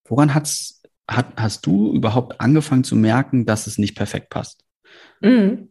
Woran 0.08 0.34
hat's, 0.34 0.82
hat, 1.10 1.28
hast 1.38 1.66
du 1.66 1.94
überhaupt 1.94 2.40
angefangen 2.42 2.84
zu 2.84 2.96
merken, 2.96 3.46
dass 3.46 3.68
es 3.68 3.78
nicht 3.78 3.96
perfekt 3.96 4.30
passt? 4.30 4.64
Mhm. 5.22 5.70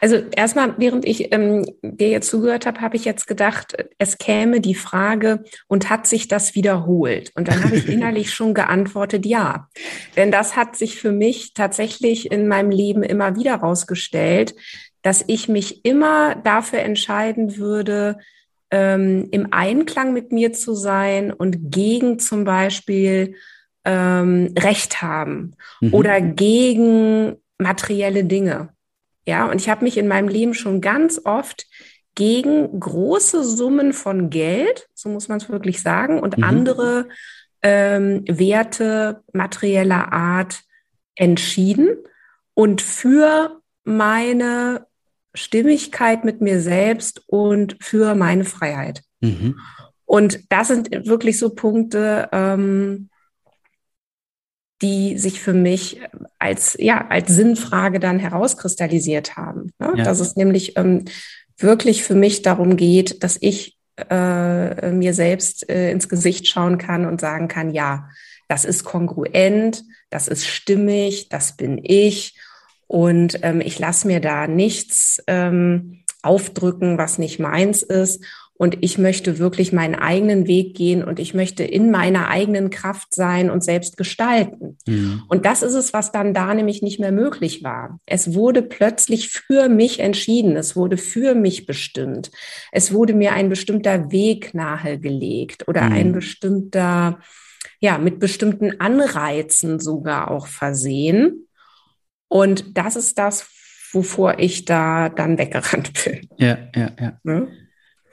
Also 0.00 0.16
erstmal, 0.16 0.74
während 0.78 1.04
ich 1.04 1.32
ähm, 1.32 1.64
dir 1.82 2.08
jetzt 2.08 2.28
zugehört 2.28 2.66
habe, 2.66 2.80
habe 2.80 2.96
ich 2.96 3.04
jetzt 3.04 3.26
gedacht, 3.26 3.74
es 3.98 4.18
käme 4.18 4.60
die 4.60 4.74
Frage, 4.74 5.44
und 5.68 5.90
hat 5.90 6.06
sich 6.06 6.28
das 6.28 6.54
wiederholt? 6.54 7.32
Und 7.34 7.48
dann 7.48 7.64
habe 7.64 7.76
ich 7.76 7.88
innerlich 7.88 8.32
schon 8.32 8.54
geantwortet, 8.54 9.26
ja. 9.26 9.68
Denn 10.16 10.30
das 10.30 10.56
hat 10.56 10.76
sich 10.76 10.98
für 10.98 11.12
mich 11.12 11.54
tatsächlich 11.54 12.30
in 12.30 12.46
meinem 12.46 12.70
Leben 12.70 13.02
immer 13.02 13.36
wieder 13.36 13.56
rausgestellt, 13.56 14.54
dass 15.02 15.24
ich 15.26 15.48
mich 15.48 15.84
immer 15.84 16.34
dafür 16.36 16.80
entscheiden 16.80 17.56
würde, 17.56 18.18
ähm, 18.70 19.28
im 19.30 19.48
Einklang 19.52 20.12
mit 20.12 20.32
mir 20.32 20.52
zu 20.52 20.74
sein 20.74 21.32
und 21.32 21.70
gegen 21.70 22.18
zum 22.18 22.44
Beispiel 22.44 23.34
ähm, 23.84 24.54
Recht 24.58 25.02
haben 25.02 25.54
mhm. 25.80 25.94
oder 25.94 26.20
gegen 26.20 27.36
materielle 27.58 28.24
Dinge. 28.24 28.70
Ja, 29.26 29.46
und 29.46 29.60
ich 29.60 29.68
habe 29.68 29.84
mich 29.84 29.96
in 29.96 30.08
meinem 30.08 30.28
Leben 30.28 30.54
schon 30.54 30.80
ganz 30.80 31.20
oft 31.24 31.66
gegen 32.14 32.78
große 32.78 33.42
Summen 33.42 33.92
von 33.92 34.30
Geld, 34.30 34.88
so 34.94 35.08
muss 35.08 35.28
man 35.28 35.38
es 35.38 35.48
wirklich 35.48 35.82
sagen, 35.82 36.20
und 36.20 36.38
mhm. 36.38 36.44
andere 36.44 37.08
ähm, 37.62 38.24
Werte 38.28 39.22
materieller 39.32 40.12
Art 40.12 40.62
entschieden 41.16 41.96
und 42.54 42.82
für 42.82 43.60
meine 43.84 44.86
Stimmigkeit 45.34 46.24
mit 46.24 46.40
mir 46.40 46.60
selbst 46.60 47.22
und 47.26 47.76
für 47.80 48.14
meine 48.14 48.44
Freiheit. 48.44 49.02
Mhm. 49.20 49.58
Und 50.04 50.52
das 50.52 50.68
sind 50.68 50.90
wirklich 51.06 51.38
so 51.38 51.54
Punkte, 51.54 52.28
ähm, 52.32 53.08
die 54.84 55.16
sich 55.16 55.40
für 55.40 55.54
mich 55.54 55.98
als, 56.38 56.76
ja, 56.78 57.06
als 57.08 57.34
Sinnfrage 57.34 58.00
dann 58.00 58.18
herauskristallisiert 58.18 59.34
haben. 59.34 59.72
Ne? 59.78 59.94
Ja. 59.96 60.04
Dass 60.04 60.20
es 60.20 60.36
nämlich 60.36 60.76
ähm, 60.76 61.06
wirklich 61.56 62.04
für 62.04 62.14
mich 62.14 62.42
darum 62.42 62.76
geht, 62.76 63.24
dass 63.24 63.38
ich 63.40 63.78
äh, 64.10 64.90
mir 64.90 65.14
selbst 65.14 65.70
äh, 65.70 65.90
ins 65.90 66.10
Gesicht 66.10 66.46
schauen 66.48 66.76
kann 66.76 67.06
und 67.06 67.18
sagen 67.18 67.48
kann, 67.48 67.70
ja, 67.70 68.10
das 68.46 68.66
ist 68.66 68.84
kongruent, 68.84 69.82
das 70.10 70.28
ist 70.28 70.46
stimmig, 70.46 71.30
das 71.30 71.56
bin 71.56 71.80
ich. 71.82 72.38
Und 72.86 73.38
ähm, 73.40 73.62
ich 73.62 73.78
lasse 73.78 74.06
mir 74.06 74.20
da 74.20 74.46
nichts 74.46 75.22
ähm, 75.26 76.04
aufdrücken, 76.22 76.98
was 76.98 77.16
nicht 77.16 77.38
meins 77.38 77.82
ist 77.82 78.22
und 78.56 78.78
ich 78.82 78.98
möchte 78.98 79.38
wirklich 79.40 79.72
meinen 79.72 79.96
eigenen 79.96 80.46
Weg 80.46 80.76
gehen 80.76 81.02
und 81.02 81.18
ich 81.18 81.34
möchte 81.34 81.64
in 81.64 81.90
meiner 81.90 82.28
eigenen 82.28 82.70
Kraft 82.70 83.12
sein 83.12 83.50
und 83.50 83.64
selbst 83.64 83.96
gestalten. 83.96 84.78
Mhm. 84.86 85.24
Und 85.28 85.44
das 85.44 85.62
ist 85.62 85.74
es, 85.74 85.92
was 85.92 86.12
dann 86.12 86.34
da 86.34 86.54
nämlich 86.54 86.80
nicht 86.80 87.00
mehr 87.00 87.10
möglich 87.10 87.64
war. 87.64 87.98
Es 88.06 88.34
wurde 88.34 88.62
plötzlich 88.62 89.30
für 89.30 89.68
mich 89.68 89.98
entschieden, 89.98 90.56
es 90.56 90.76
wurde 90.76 90.98
für 90.98 91.34
mich 91.34 91.66
bestimmt. 91.66 92.30
Es 92.70 92.92
wurde 92.92 93.14
mir 93.14 93.32
ein 93.32 93.48
bestimmter 93.48 94.12
Weg 94.12 94.54
nahegelegt 94.54 95.66
oder 95.66 95.82
mhm. 95.82 95.92
ein 95.92 96.12
bestimmter, 96.12 97.18
ja, 97.80 97.98
mit 97.98 98.20
bestimmten 98.20 98.80
Anreizen 98.80 99.80
sogar 99.80 100.30
auch 100.30 100.46
versehen. 100.46 101.48
Und 102.28 102.78
das 102.78 102.94
ist 102.94 103.18
das, 103.18 103.48
wovor 103.90 104.38
ich 104.38 104.64
da 104.64 105.08
dann 105.08 105.38
weggerannt 105.38 105.92
bin. 106.04 106.28
Ja, 106.38 106.58
ja, 106.76 106.92
ja. 107.00 107.18
Ne? 107.24 107.48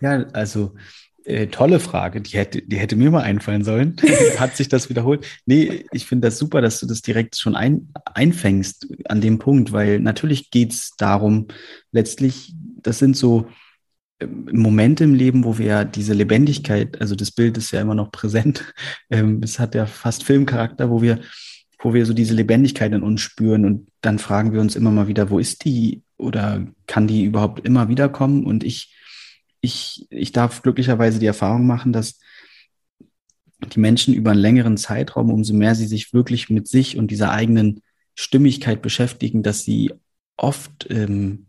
Ja, 0.02 0.26
also 0.34 0.76
äh, 1.24 1.48
tolle 1.48 1.80
Frage. 1.80 2.22
Die 2.22 2.38
hätte, 2.38 2.62
die 2.62 2.78
hätte 2.78 2.96
mir 2.96 3.12
mal 3.12 3.22
einfallen 3.22 3.64
sollen. 3.64 3.96
Hat 4.38 4.58
sich 4.58 4.70
das 4.70 4.90
wiederholt? 4.90 5.26
Nee, 5.46 5.86
ich 5.92 6.06
finde 6.06 6.28
das 6.28 6.38
super, 6.38 6.62
dass 6.62 6.80
du 6.80 6.88
das 6.88 7.02
direkt 7.02 7.38
schon 7.38 7.56
ein, 7.56 7.90
einfängst 8.06 8.88
an 9.06 9.22
dem 9.22 9.38
Punkt, 9.38 9.72
weil 9.72 10.00
natürlich 10.00 10.50
geht's 10.50 10.96
darum, 10.98 11.48
letztlich, 11.92 12.54
das 12.82 12.98
sind 12.98 13.16
so 13.16 13.48
ähm, 14.20 14.50
Momente 14.52 15.04
im 15.04 15.14
Leben, 15.14 15.44
wo 15.44 15.60
wir 15.60 15.86
diese 15.86 16.14
Lebendigkeit, 16.14 17.00
also 17.00 17.16
das 17.16 17.32
Bild 17.32 17.56
ist 17.58 17.72
ja 17.72 17.82
immer 17.82 17.96
noch 17.96 18.12
präsent, 18.12 18.74
ähm, 19.12 19.42
es 19.44 19.60
hat 19.60 19.76
ja 19.76 19.86
fast 19.86 20.24
Filmcharakter, 20.24 20.90
wo 20.90 21.04
wir, 21.04 21.20
wo 21.80 21.94
wir 21.94 22.06
so 22.08 22.14
diese 22.14 22.34
Lebendigkeit 22.34 22.94
in 22.94 23.04
uns 23.04 23.22
spüren 23.22 23.66
und 23.66 23.88
dann 24.02 24.18
fragen 24.18 24.54
wir 24.54 24.62
uns 24.62 24.76
immer 24.76 24.92
mal 24.92 25.08
wieder, 25.08 25.30
wo 25.30 25.38
ist 25.38 25.66
die 25.66 26.02
oder 26.18 26.66
kann 26.88 27.08
die 27.08 27.26
überhaupt 27.26 27.66
immer 27.66 27.90
wiederkommen? 27.90 28.46
Und 28.46 28.64
ich 28.64 28.96
ich, 29.62 30.08
ich 30.10 30.32
darf 30.32 30.62
glücklicherweise 30.62 31.20
die 31.20 31.28
Erfahrung 31.28 31.66
machen, 31.66 31.94
dass 31.94 32.20
die 33.74 33.80
Menschen 33.80 34.14
über 34.14 34.32
einen 34.32 34.40
längeren 34.40 34.78
Zeitraum, 34.78 35.32
umso 35.32 35.54
mehr 35.54 35.76
sie 35.76 35.86
sich 35.86 36.14
wirklich 36.14 36.50
mit 36.50 36.68
sich 36.68 36.98
und 36.98 37.12
dieser 37.12 37.32
eigenen 37.32 37.82
Stimmigkeit 38.16 38.82
beschäftigen, 38.82 39.44
dass 39.44 39.64
sie 39.64 39.94
oft 40.36 40.88
ähm, 40.90 41.46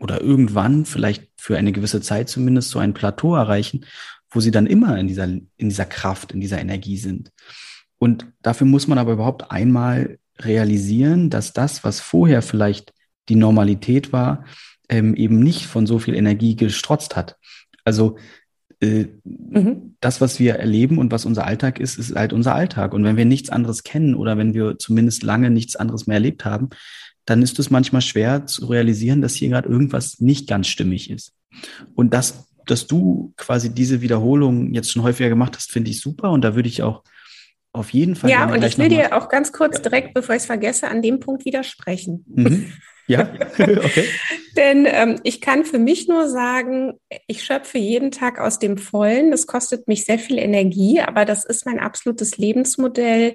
oder 0.00 0.20
irgendwann, 0.20 0.84
vielleicht 0.84 1.30
für 1.36 1.56
eine 1.56 1.72
gewisse 1.72 2.00
Zeit 2.00 2.28
zumindest, 2.28 2.70
so 2.70 2.80
ein 2.80 2.92
Plateau 2.94 3.36
erreichen, 3.36 3.86
wo 4.30 4.40
sie 4.40 4.50
dann 4.50 4.66
immer 4.66 4.98
in 4.98 5.06
dieser, 5.06 5.24
in 5.24 5.68
dieser 5.68 5.86
Kraft, 5.86 6.32
in 6.32 6.40
dieser 6.40 6.60
Energie 6.60 6.96
sind. 6.96 7.30
Und 7.98 8.26
dafür 8.42 8.66
muss 8.66 8.88
man 8.88 8.98
aber 8.98 9.12
überhaupt 9.12 9.50
einmal 9.52 10.18
realisieren, 10.38 11.30
dass 11.30 11.52
das, 11.52 11.84
was 11.84 12.00
vorher 12.00 12.42
vielleicht 12.42 12.92
die 13.28 13.36
Normalität 13.36 14.12
war, 14.12 14.44
ähm, 14.88 15.14
eben 15.14 15.38
nicht 15.38 15.66
von 15.66 15.86
so 15.86 15.98
viel 15.98 16.14
Energie 16.14 16.56
gestrotzt 16.56 17.16
hat. 17.16 17.36
Also 17.84 18.16
äh, 18.80 19.06
mhm. 19.24 19.96
das, 20.00 20.20
was 20.20 20.38
wir 20.38 20.56
erleben 20.56 20.98
und 20.98 21.12
was 21.12 21.24
unser 21.24 21.46
Alltag 21.46 21.80
ist, 21.80 21.98
ist 21.98 22.14
halt 22.14 22.32
unser 22.32 22.54
Alltag. 22.54 22.92
Und 22.92 23.04
wenn 23.04 23.16
wir 23.16 23.24
nichts 23.24 23.50
anderes 23.50 23.82
kennen 23.82 24.14
oder 24.14 24.36
wenn 24.36 24.54
wir 24.54 24.78
zumindest 24.78 25.22
lange 25.22 25.50
nichts 25.50 25.76
anderes 25.76 26.06
mehr 26.06 26.16
erlebt 26.16 26.44
haben, 26.44 26.70
dann 27.24 27.42
ist 27.42 27.58
es 27.58 27.70
manchmal 27.70 28.02
schwer 28.02 28.46
zu 28.46 28.66
realisieren, 28.66 29.22
dass 29.22 29.34
hier 29.34 29.48
gerade 29.48 29.68
irgendwas 29.68 30.20
nicht 30.20 30.48
ganz 30.48 30.68
stimmig 30.68 31.10
ist. 31.10 31.32
Und 31.94 32.12
das, 32.12 32.46
dass 32.66 32.86
du 32.86 33.32
quasi 33.36 33.74
diese 33.74 34.02
Wiederholung 34.02 34.74
jetzt 34.74 34.90
schon 34.90 35.02
häufiger 35.02 35.28
gemacht 35.28 35.56
hast, 35.56 35.70
finde 35.70 35.90
ich 35.90 36.00
super. 36.00 36.30
Und 36.30 36.42
da 36.42 36.54
würde 36.54 36.68
ich 36.68 36.82
auch 36.82 37.02
auf 37.72 37.90
jeden 37.90 38.14
Fall. 38.14 38.30
Ja, 38.30 38.52
und 38.52 38.62
ich 38.62 38.78
will 38.78 38.88
dir 38.88 39.16
auch 39.16 39.28
ganz 39.28 39.52
kurz 39.52 39.80
direkt, 39.80 40.14
bevor 40.14 40.34
ich 40.34 40.42
es 40.42 40.46
vergesse, 40.46 40.88
an 40.88 41.02
dem 41.02 41.20
Punkt 41.20 41.44
widersprechen. 41.44 42.24
Mhm. 42.28 42.72
Ja, 43.06 43.28
okay. 43.58 44.08
Denn 44.56 44.86
ähm, 44.88 45.20
ich 45.24 45.40
kann 45.40 45.64
für 45.64 45.78
mich 45.78 46.08
nur 46.08 46.28
sagen, 46.28 46.94
ich 47.26 47.44
schöpfe 47.44 47.78
jeden 47.78 48.10
Tag 48.10 48.38
aus 48.38 48.58
dem 48.58 48.78
Vollen. 48.78 49.30
Das 49.30 49.46
kostet 49.46 49.88
mich 49.88 50.04
sehr 50.04 50.18
viel 50.18 50.38
Energie, 50.38 51.00
aber 51.00 51.24
das 51.24 51.44
ist 51.44 51.66
mein 51.66 51.80
absolutes 51.80 52.38
Lebensmodell. 52.38 53.34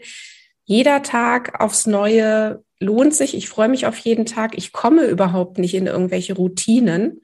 Jeder 0.66 1.02
Tag 1.02 1.60
aufs 1.60 1.88
Neue 1.88 2.64
lohnt 2.80 3.14
sich. 3.14 3.36
Ich 3.36 3.50
freue 3.50 3.70
mich 3.70 3.86
auf 3.86 3.98
jeden 3.98 4.26
Tag. 4.26 4.58
Ich 4.58 4.72
komme 4.72 5.06
überhaupt 5.06 5.58
nicht 5.58 5.76
in 5.76 5.88
irgendwelche 5.88 6.34
Routinen. 6.34 7.22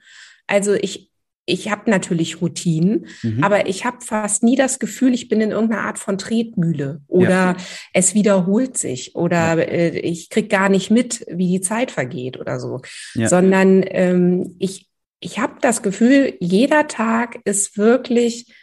Also 0.47 0.73
ich 0.73 1.11
ich 1.45 1.69
habe 1.69 1.89
natürlich 1.89 2.41
Routinen, 2.41 3.07
mhm. 3.21 3.43
aber 3.43 3.67
ich 3.67 3.85
habe 3.85 3.97
fast 4.01 4.43
nie 4.43 4.55
das 4.55 4.79
Gefühl, 4.79 5.13
ich 5.13 5.29
bin 5.29 5.41
in 5.41 5.51
irgendeiner 5.51 5.83
Art 5.83 5.99
von 5.99 6.17
Tretmühle 6.17 7.01
oder 7.07 7.29
ja. 7.29 7.57
es 7.93 8.15
wiederholt 8.15 8.77
sich 8.77 9.15
oder 9.15 9.57
ja. 9.57 9.59
äh, 9.59 9.99
ich 9.99 10.29
krieg 10.29 10.49
gar 10.49 10.69
nicht 10.69 10.89
mit, 10.89 11.25
wie 11.29 11.51
die 11.51 11.61
Zeit 11.61 11.91
vergeht 11.91 12.39
oder 12.39 12.59
so, 12.59 12.81
ja. 13.13 13.27
sondern 13.27 13.83
ähm, 13.87 14.55
ich, 14.57 14.89
ich 15.19 15.39
habe 15.39 15.53
das 15.61 15.83
Gefühl, 15.83 16.35
jeder 16.39 16.87
Tag 16.87 17.39
ist 17.45 17.77
wirklich 17.77 18.53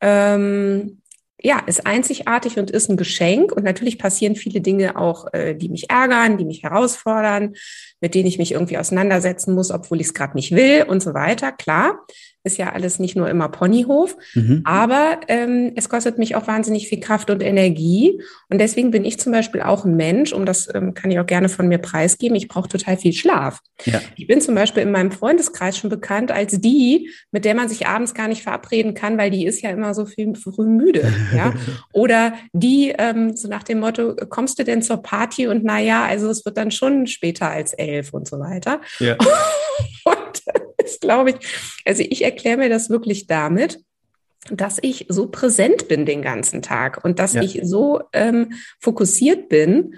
ähm, 0.00 0.96
ja, 1.42 1.58
ist 1.66 1.86
einzigartig 1.86 2.58
und 2.58 2.70
ist 2.70 2.90
ein 2.90 2.98
Geschenk. 2.98 3.52
Und 3.52 3.64
natürlich 3.64 3.98
passieren 3.98 4.36
viele 4.36 4.60
Dinge 4.60 4.96
auch, 4.96 5.32
äh, 5.32 5.54
die 5.54 5.70
mich 5.70 5.88
ärgern, 5.88 6.36
die 6.36 6.44
mich 6.44 6.62
herausfordern, 6.62 7.54
mit 8.02 8.14
denen 8.14 8.26
ich 8.26 8.36
mich 8.36 8.52
irgendwie 8.52 8.76
auseinandersetzen 8.76 9.54
muss, 9.54 9.70
obwohl 9.70 10.02
ich 10.02 10.08
es 10.08 10.14
gerade 10.14 10.34
nicht 10.34 10.52
will 10.52 10.84
und 10.86 11.02
so 11.02 11.14
weiter. 11.14 11.50
Klar 11.52 12.04
ist 12.42 12.56
ja 12.56 12.72
alles 12.72 12.98
nicht 12.98 13.16
nur 13.16 13.28
immer 13.28 13.48
Ponyhof, 13.48 14.16
mhm. 14.34 14.62
aber 14.64 15.20
ähm, 15.28 15.72
es 15.76 15.88
kostet 15.88 16.18
mich 16.18 16.36
auch 16.36 16.46
wahnsinnig 16.46 16.88
viel 16.88 17.00
Kraft 17.00 17.30
und 17.30 17.42
Energie. 17.42 18.20
Und 18.48 18.60
deswegen 18.60 18.90
bin 18.90 19.04
ich 19.04 19.20
zum 19.20 19.32
Beispiel 19.32 19.60
auch 19.60 19.84
ein 19.84 19.96
Mensch, 19.96 20.32
um 20.32 20.46
das 20.46 20.68
ähm, 20.74 20.94
kann 20.94 21.10
ich 21.10 21.18
auch 21.18 21.26
gerne 21.26 21.48
von 21.48 21.68
mir 21.68 21.78
preisgeben, 21.78 22.36
ich 22.36 22.48
brauche 22.48 22.68
total 22.68 22.96
viel 22.96 23.12
Schlaf. 23.12 23.60
Ja. 23.84 24.00
Ich 24.16 24.26
bin 24.26 24.40
zum 24.40 24.54
Beispiel 24.54 24.82
in 24.82 24.90
meinem 24.90 25.12
Freundeskreis 25.12 25.76
schon 25.76 25.90
bekannt 25.90 26.32
als 26.32 26.60
die, 26.60 27.10
mit 27.30 27.44
der 27.44 27.54
man 27.54 27.68
sich 27.68 27.86
abends 27.86 28.14
gar 28.14 28.28
nicht 28.28 28.42
verabreden 28.42 28.94
kann, 28.94 29.18
weil 29.18 29.30
die 29.30 29.44
ist 29.44 29.60
ja 29.60 29.70
immer 29.70 29.92
so 29.94 30.06
viel 30.06 30.34
früh 30.34 30.66
müde. 30.66 31.12
ja? 31.36 31.52
Oder 31.92 32.34
die, 32.52 32.94
ähm, 32.96 33.36
so 33.36 33.48
nach 33.48 33.62
dem 33.62 33.80
Motto, 33.80 34.14
kommst 34.28 34.58
du 34.58 34.64
denn 34.64 34.82
zur 34.82 35.02
Party? 35.02 35.46
Und 35.46 35.64
naja, 35.64 36.04
also 36.04 36.30
es 36.30 36.44
wird 36.44 36.56
dann 36.56 36.70
schon 36.70 37.06
später 37.06 37.50
als 37.50 37.74
elf 37.74 38.12
und 38.12 38.26
so 38.26 38.40
weiter. 38.40 38.80
Ja. 38.98 39.16
und 40.04 40.42
ist, 40.84 41.00
glaube 41.00 41.30
ich, 41.30 41.36
also 41.84 42.02
ich 42.08 42.24
erkläre 42.30 42.56
mir 42.56 42.68
das 42.68 42.90
wirklich 42.90 43.26
damit, 43.26 43.80
dass 44.50 44.78
ich 44.80 45.06
so 45.08 45.28
präsent 45.28 45.88
bin 45.88 46.06
den 46.06 46.22
ganzen 46.22 46.62
Tag 46.62 47.04
und 47.04 47.18
dass 47.18 47.34
ja. 47.34 47.42
ich 47.42 47.60
so 47.64 48.00
ähm, 48.12 48.54
fokussiert 48.78 49.48
bin 49.48 49.96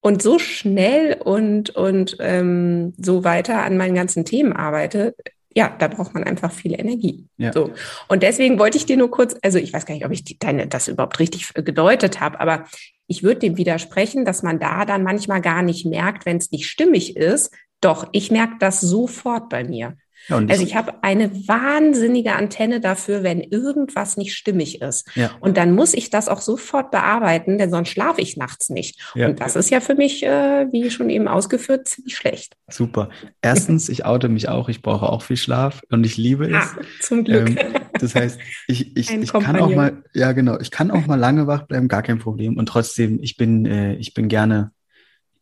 und 0.00 0.20
so 0.20 0.38
schnell 0.38 1.16
und, 1.24 1.70
und 1.70 2.16
ähm, 2.20 2.92
so 2.98 3.24
weiter 3.24 3.64
an 3.64 3.76
meinen 3.76 3.94
ganzen 3.94 4.24
Themen 4.24 4.52
arbeite. 4.52 5.14
Ja, 5.56 5.74
da 5.78 5.86
braucht 5.86 6.12
man 6.12 6.24
einfach 6.24 6.50
viel 6.50 6.78
Energie. 6.78 7.28
Ja. 7.36 7.52
So. 7.52 7.70
Und 8.08 8.24
deswegen 8.24 8.58
wollte 8.58 8.76
ich 8.76 8.86
dir 8.86 8.96
nur 8.96 9.10
kurz, 9.10 9.36
also 9.42 9.58
ich 9.58 9.72
weiß 9.72 9.86
gar 9.86 9.94
nicht, 9.94 10.04
ob 10.04 10.10
ich 10.10 10.24
die, 10.24 10.38
deine, 10.38 10.66
das 10.66 10.88
überhaupt 10.88 11.20
richtig 11.20 11.54
gedeutet 11.54 12.20
habe, 12.20 12.40
aber 12.40 12.64
ich 13.06 13.22
würde 13.22 13.40
dem 13.40 13.56
widersprechen, 13.56 14.24
dass 14.24 14.42
man 14.42 14.58
da 14.58 14.84
dann 14.84 15.04
manchmal 15.04 15.40
gar 15.40 15.62
nicht 15.62 15.86
merkt, 15.86 16.26
wenn 16.26 16.38
es 16.38 16.50
nicht 16.50 16.66
stimmig 16.66 17.16
ist. 17.16 17.54
Doch, 17.80 18.08
ich 18.12 18.30
merke 18.30 18.54
das 18.58 18.80
sofort 18.80 19.48
bei 19.48 19.62
mir. 19.62 19.96
Ja, 20.28 20.36
also 20.36 20.62
ich 20.62 20.74
habe 20.74 21.02
eine 21.02 21.30
wahnsinnige 21.46 22.34
Antenne 22.34 22.80
dafür, 22.80 23.22
wenn 23.22 23.40
irgendwas 23.40 24.16
nicht 24.16 24.34
stimmig 24.34 24.80
ist. 24.80 25.06
Ja. 25.14 25.30
Und 25.40 25.56
dann 25.56 25.74
muss 25.74 25.92
ich 25.92 26.08
das 26.08 26.28
auch 26.28 26.40
sofort 26.40 26.90
bearbeiten, 26.90 27.58
denn 27.58 27.70
sonst 27.70 27.90
schlafe 27.90 28.20
ich 28.20 28.36
nachts 28.36 28.70
nicht. 28.70 29.00
Ja. 29.14 29.28
Und 29.28 29.40
das 29.40 29.54
ist 29.54 29.70
ja 29.70 29.80
für 29.80 29.94
mich, 29.94 30.24
äh, 30.24 30.66
wie 30.72 30.90
schon 30.90 31.10
eben 31.10 31.28
ausgeführt, 31.28 31.88
ziemlich 31.88 32.16
schlecht. 32.16 32.56
Super. 32.68 33.10
Erstens, 33.42 33.88
ich 33.88 34.06
oute 34.06 34.28
mich 34.28 34.48
auch, 34.48 34.68
ich 34.68 34.80
brauche 34.80 35.08
auch 35.08 35.22
viel 35.22 35.36
Schlaf 35.36 35.82
und 35.90 36.04
ich 36.04 36.16
liebe 36.16 36.46
es. 36.46 36.54
Ah, 36.54 36.80
zum 37.00 37.24
Glück. 37.24 37.50
Ähm, 37.50 37.74
das 38.00 38.14
heißt, 38.14 38.38
ich, 38.66 38.96
ich, 38.96 39.10
ich 39.10 39.32
kann 39.32 39.56
auch 39.56 39.74
mal, 39.74 40.02
ja 40.14 40.32
genau, 40.32 40.58
ich 40.58 40.70
kann 40.70 40.90
auch 40.90 41.06
mal 41.06 41.18
lange 41.18 41.46
wach 41.46 41.62
bleiben, 41.66 41.88
gar 41.88 42.02
kein 42.02 42.18
Problem. 42.18 42.56
Und 42.56 42.66
trotzdem, 42.66 43.18
ich 43.22 43.36
bin, 43.36 43.66
äh, 43.66 43.94
ich 43.96 44.14
bin 44.14 44.28
gerne, 44.28 44.72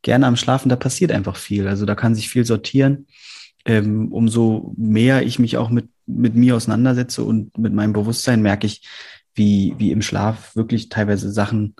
gerne 0.02 0.26
am 0.26 0.36
Schlafen, 0.36 0.68
da 0.68 0.76
passiert 0.76 1.12
einfach 1.12 1.36
viel. 1.36 1.68
Also 1.68 1.86
da 1.86 1.94
kann 1.94 2.16
sich 2.16 2.28
viel 2.28 2.44
sortieren 2.44 3.06
ähm, 3.64 4.12
umso 4.12 4.74
mehr 4.76 5.22
ich 5.22 5.38
mich 5.38 5.56
auch 5.56 5.70
mit, 5.70 5.88
mit 6.06 6.34
mir 6.34 6.56
auseinandersetze 6.56 7.24
und 7.24 7.56
mit 7.58 7.72
meinem 7.72 7.92
Bewusstsein, 7.92 8.42
merke 8.42 8.66
ich, 8.66 8.86
wie, 9.34 9.74
wie 9.78 9.92
im 9.92 10.02
Schlaf 10.02 10.54
wirklich 10.56 10.88
teilweise 10.88 11.30
Sachen 11.30 11.74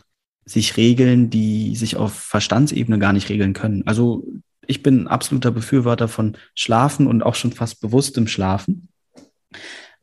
sich 0.45 0.77
regeln, 0.77 1.31
die 1.31 1.77
sich 1.77 1.97
auf 1.97 2.15
Verstandsebene 2.15 2.99
gar 2.99 3.13
nicht 3.13 3.29
regeln 3.29 3.53
können. 3.53 3.87
Also 3.87 4.27
ich 4.67 4.83
bin 4.83 5.07
absoluter 5.07 5.51
Befürworter 5.51 6.09
von 6.09 6.37
Schlafen 6.55 7.07
und 7.07 7.23
auch 7.23 7.35
schon 7.35 7.53
fast 7.53 7.81
bewusstem 7.81 8.27
Schlafen. 8.27 8.89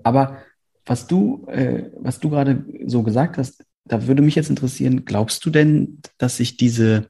Aber 0.03 0.37
was 0.85 1.07
du, 1.07 1.45
äh, 1.47 1.89
was 1.97 2.19
du 2.19 2.29
gerade 2.29 2.65
so 2.85 3.03
gesagt 3.03 3.37
hast, 3.37 3.63
da 3.85 4.07
würde 4.07 4.21
mich 4.21 4.35
jetzt 4.35 4.49
interessieren, 4.49 5.05
glaubst 5.05 5.45
du 5.45 5.49
denn, 5.49 6.01
dass 6.17 6.37
sich 6.37 6.57
diese 6.57 7.07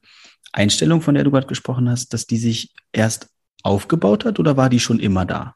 Einstellung, 0.52 1.02
von 1.02 1.14
der 1.14 1.24
du 1.24 1.30
gerade 1.30 1.46
gesprochen 1.46 1.88
hast, 1.88 2.12
dass 2.12 2.26
die 2.26 2.38
sich 2.38 2.72
erst 2.92 3.28
aufgebaut 3.62 4.24
hat 4.24 4.38
oder 4.38 4.56
war 4.56 4.70
die 4.70 4.80
schon 4.80 5.00
immer 5.00 5.24
da? 5.24 5.54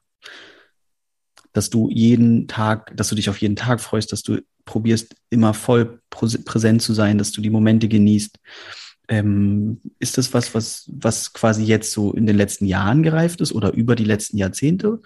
Dass 1.52 1.70
du 1.70 1.88
jeden 1.90 2.48
Tag, 2.48 2.96
dass 2.96 3.08
du 3.08 3.14
dich 3.14 3.30
auf 3.30 3.38
jeden 3.38 3.56
Tag 3.56 3.80
freust, 3.80 4.12
dass 4.12 4.22
du 4.22 4.40
probierst, 4.64 5.14
immer 5.30 5.54
voll 5.54 6.00
präsent 6.10 6.82
zu 6.82 6.94
sein, 6.94 7.18
dass 7.18 7.32
du 7.32 7.40
die 7.40 7.50
Momente 7.50 7.88
genießt. 7.88 8.38
Ähm, 9.08 9.80
ist 9.98 10.16
das 10.16 10.32
was, 10.32 10.54
was, 10.54 10.90
was 10.92 11.32
quasi 11.32 11.64
jetzt 11.64 11.92
so 11.92 12.12
in 12.12 12.26
den 12.26 12.36
letzten 12.36 12.64
Jahren 12.64 13.02
gereift 13.02 13.40
ist 13.40 13.52
oder 13.52 13.74
über 13.74 13.96
die 13.96 14.04
letzten 14.04 14.38
Jahrzehnte? 14.38 15.00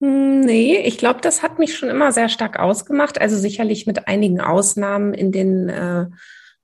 Hm, 0.00 0.40
nee, 0.40 0.78
ich 0.78 0.98
glaube, 0.98 1.20
das 1.20 1.42
hat 1.42 1.58
mich 1.58 1.76
schon 1.76 1.88
immer 1.88 2.10
sehr 2.10 2.28
stark 2.28 2.58
ausgemacht. 2.58 3.20
Also 3.20 3.36
sicherlich 3.36 3.86
mit 3.86 4.08
einigen 4.08 4.40
Ausnahmen 4.40 5.14
in 5.14 5.30
den 5.30 5.68
äh, 5.68 6.06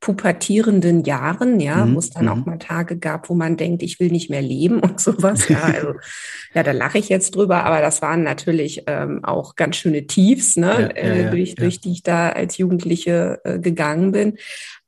pubertierenden 0.00 1.04
Jahren, 1.04 1.58
ja, 1.58 1.84
mhm. 1.84 1.94
wo 1.94 1.98
es 1.98 2.10
dann 2.10 2.28
auch 2.28 2.36
mhm. 2.36 2.44
mal 2.44 2.58
Tage 2.58 2.98
gab, 2.98 3.28
wo 3.28 3.34
man 3.34 3.56
denkt, 3.56 3.82
ich 3.82 3.98
will 3.98 4.10
nicht 4.10 4.30
mehr 4.30 4.42
leben 4.42 4.80
und 4.80 5.00
sowas. 5.00 5.48
Ja, 5.48 5.62
also, 5.62 5.94
ja, 6.54 6.62
da 6.62 6.72
lache 6.72 6.98
ich 6.98 7.08
jetzt 7.08 7.34
drüber, 7.34 7.64
aber 7.64 7.80
das 7.80 8.02
waren 8.02 8.22
natürlich 8.22 8.84
ähm, 8.86 9.24
auch 9.24 9.56
ganz 9.56 9.76
schöne 9.76 10.06
Tiefs, 10.06 10.56
ne, 10.56 10.92
ja, 10.94 11.02
äh, 11.02 11.22
ja, 11.22 11.30
durch, 11.30 11.54
durch 11.54 11.80
die 11.80 11.92
ich 11.92 12.02
da 12.02 12.28
als 12.28 12.58
Jugendliche 12.58 13.40
äh, 13.44 13.58
gegangen 13.58 14.12
bin. 14.12 14.36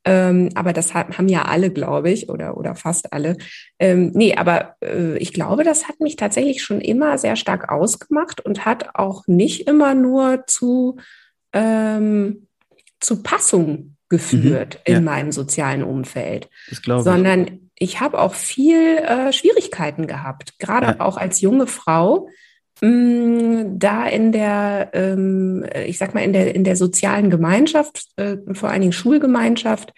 Ähm, 0.04 0.50
aber 0.54 0.72
das 0.72 0.94
haben 0.94 1.28
ja 1.28 1.42
alle, 1.42 1.70
glaube 1.70 2.10
ich, 2.10 2.28
oder, 2.28 2.56
oder 2.56 2.74
fast 2.74 3.12
alle. 3.12 3.36
Ähm, 3.78 4.12
nee, 4.14 4.34
aber 4.36 4.76
äh, 4.82 5.18
ich 5.18 5.32
glaube, 5.32 5.64
das 5.64 5.88
hat 5.88 6.00
mich 6.00 6.16
tatsächlich 6.16 6.62
schon 6.62 6.80
immer 6.80 7.18
sehr 7.18 7.36
stark 7.36 7.70
ausgemacht 7.70 8.40
und 8.40 8.64
hat 8.64 8.94
auch 8.94 9.26
nicht 9.26 9.66
immer 9.66 9.94
nur 9.94 10.44
zu, 10.46 10.96
ähm, 11.52 12.46
zu 13.00 13.22
Passung 13.22 13.96
geführt 14.08 14.80
mhm, 14.86 14.92
ja. 14.92 14.98
in 14.98 15.04
meinem 15.04 15.32
sozialen 15.32 15.82
Umfeld, 15.82 16.48
sondern 16.84 17.46
ich, 17.76 17.94
ich 17.94 18.00
habe 18.00 18.18
auch 18.18 18.34
viel 18.34 18.98
äh, 18.98 19.32
Schwierigkeiten 19.32 20.06
gehabt, 20.06 20.58
gerade 20.58 20.86
ja. 20.86 21.00
auch 21.00 21.16
als 21.16 21.40
junge 21.40 21.66
Frau, 21.66 22.28
mh, 22.80 22.88
mm, 22.88 23.78
da 23.78 24.06
in 24.06 24.32
der, 24.32 24.90
ähm, 24.94 25.64
ich 25.86 25.98
sag 25.98 26.14
mal 26.14 26.22
in 26.22 26.32
der 26.32 26.54
in 26.54 26.64
der 26.64 26.76
sozialen 26.76 27.30
Gemeinschaft, 27.30 28.06
äh, 28.16 28.36
vor 28.52 28.70
allen 28.70 28.80
Dingen 28.80 28.92
Schulgemeinschaft, 28.92 29.92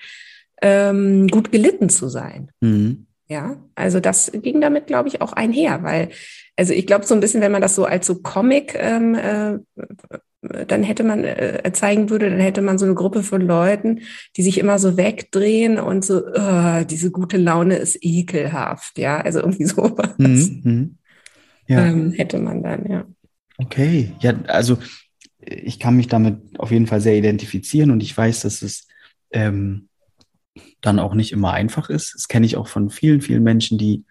ähm, 0.63 1.29
gut 1.29 1.53
gelitten 1.53 1.89
zu 1.89 2.09
sein. 2.09 2.51
Mhm. 2.61 3.07
Ja, 3.29 3.57
also 3.77 4.01
das 4.01 4.33
ging 4.35 4.61
damit, 4.61 4.89
glaube 4.89 5.09
ich, 5.09 5.23
auch 5.23 5.33
einher, 5.33 5.85
weil, 5.85 6.09
also 6.57 6.73
ich 6.73 6.85
glaube 6.85 7.07
so 7.07 7.15
ein 7.15 7.21
bisschen, 7.21 7.41
wenn 7.41 7.53
man 7.53 7.63
das 7.63 7.77
so 7.77 7.85
als 7.85 8.05
so 8.09 8.17
Comic 8.17 8.75
ähm, 8.77 9.15
äh, 9.15 9.59
dann 10.43 10.83
hätte 10.83 11.05
man 11.05 11.25
äh, 11.25 11.71
zeigen 11.75 12.09
würde, 12.09 12.31
dann 12.31 12.41
hätte 12.41 12.63
man 12.63 12.79
so 12.79 12.87
eine 12.87 12.95
Gruppe 12.95 13.23
von 13.23 13.43
Leuten, 13.43 14.01
die 14.37 14.43
sich 14.43 14.59
immer 14.59 14.79
so 14.79 14.97
wegdrehen 14.97 15.79
und 15.79 16.05
so, 16.05 16.23
oh, 16.27 16.85
diese 16.89 17.11
gute 17.11 17.37
Laune 17.37 17.77
ist 17.77 17.99
ekelhaft, 18.01 18.99
ja, 18.99 19.21
also 19.21 19.41
irgendwie 19.41 19.65
sowas 19.67 20.15
mhm, 20.17 20.61
mhm. 20.65 20.99
ja. 21.67 21.87
ähm, 21.87 22.13
hätte 22.13 22.39
man 22.39 22.63
dann, 22.63 22.91
ja. 22.91 23.05
Okay, 23.59 24.13
ja, 24.21 24.33
also 24.47 24.79
ich 25.39 25.79
kann 25.79 25.97
mich 25.97 26.09
damit 26.09 26.39
auf 26.59 26.71
jeden 26.71 26.87
Fall 26.87 27.01
sehr 27.01 27.17
identifizieren 27.17 27.91
und 27.91 28.03
ich 28.03 28.17
weiß, 28.17 28.41
dass 28.41 28.63
es 28.63 28.89
ähm, 29.33 29.89
dann 30.81 30.99
auch 30.99 31.15
nicht 31.15 31.33
immer 31.33 31.53
einfach 31.53 31.91
ist. 31.91 32.15
Das 32.15 32.29
kenne 32.29 32.47
ich 32.47 32.57
auch 32.57 32.69
von 32.69 32.89
vielen, 32.89 33.21
vielen 33.21 33.43
Menschen, 33.43 33.77
die, 33.77 34.05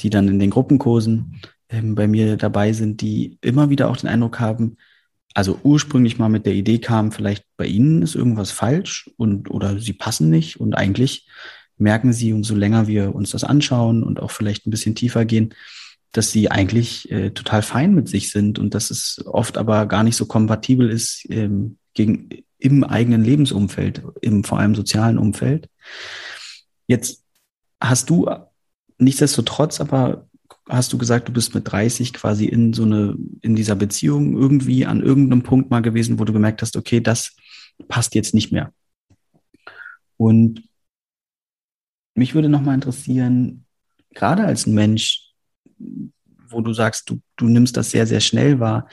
die 0.00 0.10
dann 0.10 0.28
in 0.28 0.38
den 0.38 0.50
Gruppenkursen 0.50 1.40
ähm, 1.68 1.96
bei 1.96 2.06
mir 2.06 2.36
dabei 2.36 2.72
sind, 2.72 3.00
die 3.00 3.38
immer 3.40 3.70
wieder 3.70 3.90
auch 3.90 3.96
den 3.96 4.08
Eindruck 4.08 4.38
haben, 4.38 4.76
also 5.34 5.58
ursprünglich 5.62 6.18
mal 6.18 6.28
mit 6.28 6.46
der 6.46 6.54
Idee 6.54 6.78
kam, 6.78 7.12
vielleicht 7.12 7.44
bei 7.56 7.66
Ihnen 7.66 8.02
ist 8.02 8.14
irgendwas 8.14 8.50
falsch 8.50 9.10
und 9.16 9.50
oder 9.50 9.78
Sie 9.78 9.92
passen 9.92 10.30
nicht 10.30 10.60
und 10.60 10.74
eigentlich 10.74 11.28
merken 11.76 12.12
Sie, 12.12 12.32
umso 12.32 12.54
länger 12.54 12.86
wir 12.86 13.14
uns 13.14 13.32
das 13.32 13.44
anschauen 13.44 14.02
und 14.02 14.20
auch 14.20 14.30
vielleicht 14.30 14.66
ein 14.66 14.70
bisschen 14.70 14.94
tiefer 14.94 15.24
gehen, 15.24 15.54
dass 16.14 16.30
sie 16.30 16.50
eigentlich 16.50 17.10
äh, 17.10 17.30
total 17.30 17.62
fein 17.62 17.92
mit 17.92 18.08
sich 18.08 18.30
sind 18.30 18.60
und 18.60 18.74
dass 18.74 18.90
es 18.90 19.20
oft 19.26 19.58
aber 19.58 19.86
gar 19.86 20.04
nicht 20.04 20.16
so 20.16 20.26
kompatibel 20.26 20.88
ist 20.88 21.26
ähm, 21.28 21.76
gegen, 21.92 22.28
im 22.58 22.84
eigenen 22.84 23.24
Lebensumfeld, 23.24 24.02
im 24.22 24.44
vor 24.44 24.60
allem 24.60 24.76
sozialen 24.76 25.18
Umfeld. 25.18 25.68
Jetzt 26.86 27.24
hast 27.80 28.10
du 28.10 28.30
nichtsdestotrotz 28.96 29.80
aber 29.80 30.28
hast 30.68 30.92
du 30.92 30.98
gesagt, 30.98 31.28
du 31.28 31.32
bist 31.32 31.54
mit 31.54 31.70
30 31.70 32.12
quasi 32.12 32.46
in 32.46 32.72
so 32.72 32.84
eine, 32.84 33.16
in 33.42 33.54
dieser 33.54 33.74
Beziehung 33.74 34.36
irgendwie 34.36 34.86
an 34.86 35.02
irgendeinem 35.02 35.42
Punkt 35.42 35.70
mal 35.70 35.80
gewesen, 35.80 36.18
wo 36.18 36.24
du 36.24 36.32
gemerkt 36.32 36.62
hast, 36.62 36.76
okay, 36.76 37.00
das 37.00 37.36
passt 37.88 38.14
jetzt 38.14 38.34
nicht 38.34 38.52
mehr. 38.52 38.72
Und 40.16 40.62
mich 42.14 42.34
würde 42.34 42.48
nochmal 42.48 42.76
interessieren, 42.76 43.66
gerade 44.14 44.44
als 44.44 44.66
Mensch, 44.66 45.32
wo 46.48 46.60
du 46.60 46.72
sagst, 46.72 47.10
du, 47.10 47.20
du 47.36 47.46
nimmst 47.46 47.76
das 47.76 47.90
sehr, 47.90 48.06
sehr 48.06 48.20
schnell 48.20 48.60
wahr, 48.60 48.88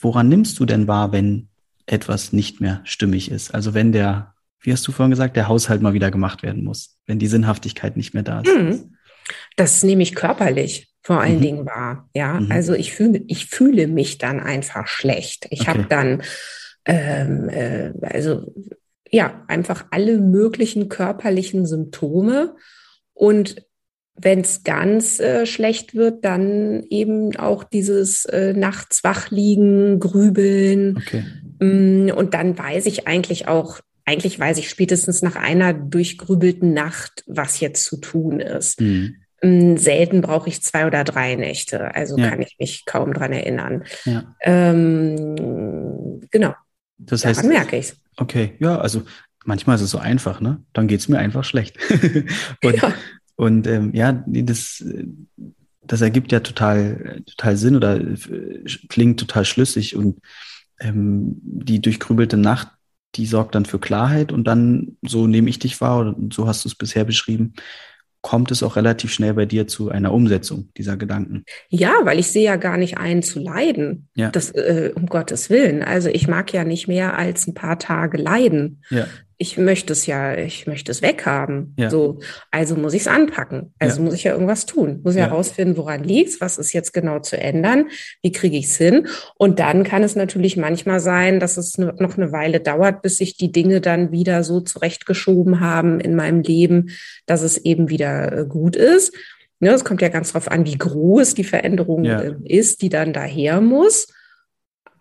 woran 0.00 0.28
nimmst 0.28 0.58
du 0.58 0.64
denn 0.64 0.88
wahr, 0.88 1.12
wenn 1.12 1.48
etwas 1.86 2.32
nicht 2.32 2.60
mehr 2.60 2.80
stimmig 2.84 3.30
ist? 3.30 3.54
Also 3.54 3.74
wenn 3.74 3.92
der, 3.92 4.34
wie 4.60 4.72
hast 4.72 4.86
du 4.88 4.92
vorhin 4.92 5.10
gesagt, 5.10 5.36
der 5.36 5.48
Haushalt 5.48 5.82
mal 5.82 5.92
wieder 5.92 6.10
gemacht 6.10 6.42
werden 6.42 6.64
muss, 6.64 6.98
wenn 7.06 7.18
die 7.18 7.26
Sinnhaftigkeit 7.26 7.96
nicht 7.96 8.14
mehr 8.14 8.22
da 8.22 8.40
ist. 8.40 8.48
Hm. 8.48 8.96
Das 9.56 9.82
nehme 9.82 10.02
ich 10.02 10.14
körperlich 10.14 10.93
vor 11.04 11.20
allen 11.20 11.36
mhm. 11.36 11.42
Dingen 11.42 11.66
wahr. 11.66 12.08
Ja, 12.14 12.40
mhm. 12.40 12.50
also 12.50 12.72
ich 12.72 12.92
fühle, 12.92 13.22
ich 13.28 13.46
fühle 13.46 13.86
mich 13.86 14.18
dann 14.18 14.40
einfach 14.40 14.88
schlecht. 14.88 15.46
Ich 15.50 15.60
okay. 15.60 15.70
habe 15.70 15.84
dann, 15.88 16.22
ähm, 16.86 17.48
äh, 17.50 17.92
also 18.00 18.52
ja, 19.10 19.44
einfach 19.46 19.84
alle 19.90 20.18
möglichen 20.18 20.88
körperlichen 20.88 21.66
Symptome 21.66 22.56
und 23.12 23.56
wenn 24.16 24.40
es 24.40 24.62
ganz 24.62 25.20
äh, 25.20 25.44
schlecht 25.44 25.94
wird, 25.94 26.24
dann 26.24 26.84
eben 26.88 27.36
auch 27.36 27.64
dieses 27.64 28.24
äh, 28.26 28.54
nachts 28.54 29.04
wach 29.04 29.30
liegen, 29.30 29.98
grübeln. 29.98 30.98
Okay. 30.98 31.24
Mm, 31.58 32.10
und 32.10 32.32
dann 32.32 32.56
weiß 32.56 32.86
ich 32.86 33.08
eigentlich 33.08 33.48
auch, 33.48 33.80
eigentlich 34.04 34.38
weiß 34.38 34.58
ich 34.58 34.70
spätestens 34.70 35.22
nach 35.22 35.34
einer 35.36 35.74
durchgrübelten 35.74 36.72
Nacht, 36.72 37.24
was 37.26 37.58
jetzt 37.60 37.84
zu 37.84 37.96
tun 37.96 38.38
ist. 38.38 38.80
Mhm. 38.80 39.16
Mm, 39.44 39.76
selten 39.76 40.22
brauche 40.22 40.48
ich 40.48 40.62
zwei 40.62 40.86
oder 40.86 41.04
drei 41.04 41.34
Nächte, 41.34 41.94
also 41.94 42.16
ja. 42.16 42.30
kann 42.30 42.40
ich 42.40 42.56
mich 42.58 42.86
kaum 42.86 43.12
dran 43.12 43.32
erinnern. 43.32 43.84
Ja. 44.06 44.34
Ähm, 44.40 46.20
genau. 46.30 46.54
Das 46.96 47.20
Daran 47.20 47.36
heißt, 47.36 47.46
merke 47.46 47.76
ich 47.76 47.92
Okay, 48.16 48.54
ja, 48.58 48.78
also 48.78 49.02
manchmal 49.44 49.76
ist 49.76 49.82
es 49.82 49.90
so 49.90 49.98
einfach, 49.98 50.40
ne? 50.40 50.62
Dann 50.72 50.86
geht 50.86 51.00
es 51.00 51.08
mir 51.08 51.18
einfach 51.18 51.44
schlecht. 51.44 51.76
und 52.64 52.76
ja. 52.76 52.94
und 53.36 53.66
ähm, 53.66 53.90
ja, 53.92 54.24
das, 54.26 54.82
das 55.82 56.00
ergibt 56.00 56.32
ja 56.32 56.40
total, 56.40 57.22
total 57.26 57.56
Sinn 57.58 57.76
oder 57.76 58.00
äh, 58.00 58.64
klingt 58.88 59.20
total 59.20 59.44
schlüssig 59.44 59.94
und 59.94 60.20
ähm, 60.80 61.38
die 61.42 61.82
durchgrübelte 61.82 62.38
Nacht, 62.38 62.68
die 63.16 63.26
sorgt 63.26 63.54
dann 63.54 63.66
für 63.66 63.78
Klarheit 63.78 64.32
und 64.32 64.44
dann, 64.44 64.96
so 65.02 65.26
nehme 65.26 65.50
ich 65.50 65.58
dich 65.58 65.80
wahr 65.82 65.98
und 65.98 66.32
so 66.32 66.46
hast 66.46 66.64
du 66.64 66.68
es 66.68 66.74
bisher 66.74 67.04
beschrieben, 67.04 67.54
kommt 68.24 68.50
es 68.50 68.62
auch 68.62 68.74
relativ 68.74 69.12
schnell 69.12 69.34
bei 69.34 69.44
dir 69.44 69.68
zu 69.68 69.90
einer 69.90 70.12
Umsetzung 70.12 70.70
dieser 70.78 70.96
Gedanken. 70.96 71.44
Ja, 71.68 71.92
weil 72.04 72.18
ich 72.18 72.28
sehe 72.28 72.44
ja 72.44 72.56
gar 72.56 72.78
nicht 72.78 72.96
ein 72.96 73.22
zu 73.22 73.38
leiden. 73.38 74.08
Ja. 74.14 74.30
Das, 74.30 74.50
äh, 74.50 74.92
um 74.94 75.06
Gottes 75.06 75.50
Willen. 75.50 75.82
Also 75.82 76.08
ich 76.08 76.26
mag 76.26 76.50
ja 76.52 76.64
nicht 76.64 76.88
mehr 76.88 77.18
als 77.18 77.46
ein 77.46 77.52
paar 77.52 77.78
Tage 77.78 78.16
leiden. 78.16 78.82
Ja 78.88 79.06
ich 79.44 79.58
möchte 79.58 79.92
es 79.92 80.06
ja, 80.06 80.34
ich 80.34 80.66
möchte 80.66 80.90
es 80.90 81.02
weghaben. 81.02 81.74
Ja. 81.78 81.90
So, 81.90 82.20
also 82.50 82.76
muss 82.76 82.94
ich 82.94 83.02
es 83.02 83.08
anpacken. 83.08 83.74
Also 83.78 83.98
ja. 83.98 84.04
muss 84.04 84.14
ich 84.14 84.24
ja 84.24 84.32
irgendwas 84.32 84.64
tun. 84.64 85.00
Muss 85.04 85.16
ja 85.16 85.26
herausfinden, 85.26 85.76
woran 85.76 86.02
liegt 86.02 86.40
was 86.40 86.56
ist 86.56 86.72
jetzt 86.72 86.94
genau 86.94 87.18
zu 87.18 87.38
ändern, 87.38 87.88
wie 88.22 88.32
kriege 88.32 88.56
ich 88.56 88.68
es 88.68 88.76
hin. 88.78 89.06
Und 89.36 89.58
dann 89.58 89.84
kann 89.84 90.02
es 90.02 90.16
natürlich 90.16 90.56
manchmal 90.56 90.98
sein, 90.98 91.40
dass 91.40 91.58
es 91.58 91.76
noch 91.76 92.16
eine 92.16 92.32
Weile 92.32 92.60
dauert, 92.60 93.02
bis 93.02 93.18
sich 93.18 93.36
die 93.36 93.52
Dinge 93.52 93.82
dann 93.82 94.12
wieder 94.12 94.44
so 94.44 94.60
zurechtgeschoben 94.60 95.60
haben 95.60 96.00
in 96.00 96.16
meinem 96.16 96.40
Leben, 96.40 96.88
dass 97.26 97.42
es 97.42 97.58
eben 97.58 97.90
wieder 97.90 98.32
äh, 98.32 98.46
gut 98.46 98.76
ist. 98.76 99.14
Ne, 99.60 99.70
es 99.70 99.84
kommt 99.84 100.00
ja 100.00 100.08
ganz 100.08 100.32
drauf 100.32 100.50
an, 100.50 100.64
wie 100.64 100.78
groß 100.78 101.34
die 101.34 101.44
Veränderung. 101.44 102.06
Ähm, 102.06 102.44
ist, 102.44 102.80
die 102.80 102.88
dann 102.88 103.12
daher 103.12 103.60
muss. 103.60 104.08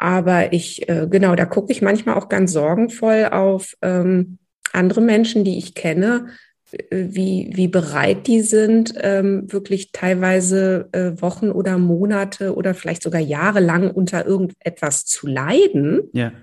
Aber 0.03 0.51
ich, 0.51 0.89
äh, 0.89 1.07
genau, 1.09 1.33
da 1.33 1.45
gucke 1.45 1.71
ich 1.71 1.81
manchmal 1.81 2.15
auch 2.15 2.27
ganz 2.27 2.51
sorgenvoll 2.51 3.29
auf 3.31 3.77
ähm, 3.81 4.37
andere 4.73 4.99
Menschen, 4.99 5.45
die 5.45 5.57
ich 5.57 5.75
kenne, 5.75 6.25
äh, 6.73 7.05
wie, 7.11 7.51
wie 7.53 7.69
bereit 7.69 8.27
die 8.27 8.41
sind, 8.41 8.95
ähm, 8.99 9.49
wirklich 9.49 9.93
teilweise 9.93 10.89
äh, 10.91 11.21
Wochen 11.21 11.51
oder 11.51 11.77
Monate 11.77 12.53
oder 12.53 12.73
vielleicht 12.73 13.01
sogar 13.01 13.21
Jahre 13.21 13.61
lang 13.61 13.91
unter 13.91 14.25
irgendetwas 14.25 15.05
zu 15.05 15.25
leiden. 15.25 16.01
Ja. 16.11 16.33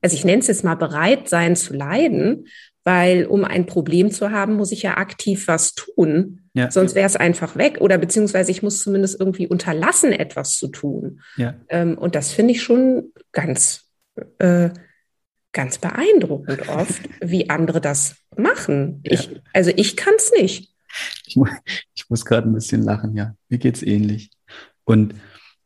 Also 0.00 0.14
ich 0.14 0.24
nenne 0.24 0.38
es 0.38 0.46
jetzt 0.46 0.62
mal 0.62 0.76
bereit 0.76 1.28
sein 1.28 1.56
zu 1.56 1.74
leiden, 1.74 2.46
weil 2.84 3.26
um 3.26 3.44
ein 3.44 3.66
Problem 3.66 4.12
zu 4.12 4.30
haben, 4.30 4.54
muss 4.54 4.70
ich 4.70 4.82
ja 4.82 4.98
aktiv 4.98 5.48
was 5.48 5.74
tun. 5.74 6.39
Ja. 6.52 6.70
Sonst 6.70 6.94
wäre 6.94 7.06
es 7.06 7.16
einfach 7.16 7.56
weg 7.56 7.78
oder 7.80 7.96
beziehungsweise 7.98 8.50
ich 8.50 8.62
muss 8.62 8.82
zumindest 8.82 9.20
irgendwie 9.20 9.46
unterlassen, 9.46 10.12
etwas 10.12 10.56
zu 10.56 10.68
tun. 10.68 11.20
Ja. 11.36 11.54
Ähm, 11.68 11.96
und 11.96 12.14
das 12.14 12.32
finde 12.32 12.52
ich 12.52 12.62
schon 12.62 13.12
ganz, 13.32 13.88
äh, 14.38 14.70
ganz 15.52 15.78
beeindruckend 15.78 16.68
oft, 16.68 17.02
wie 17.20 17.48
andere 17.50 17.80
das 17.80 18.16
machen. 18.36 19.00
Ja. 19.04 19.12
Ich, 19.12 19.40
also 19.52 19.70
ich 19.76 19.96
kann 19.96 20.14
es 20.16 20.32
nicht. 20.32 20.74
Ich, 21.26 21.36
ich 21.94 22.10
muss 22.10 22.24
gerade 22.24 22.48
ein 22.48 22.54
bisschen 22.54 22.82
lachen, 22.82 23.16
ja. 23.16 23.36
Mir 23.48 23.58
geht 23.58 23.76
es 23.76 23.82
ähnlich. 23.82 24.30
Und 24.84 25.14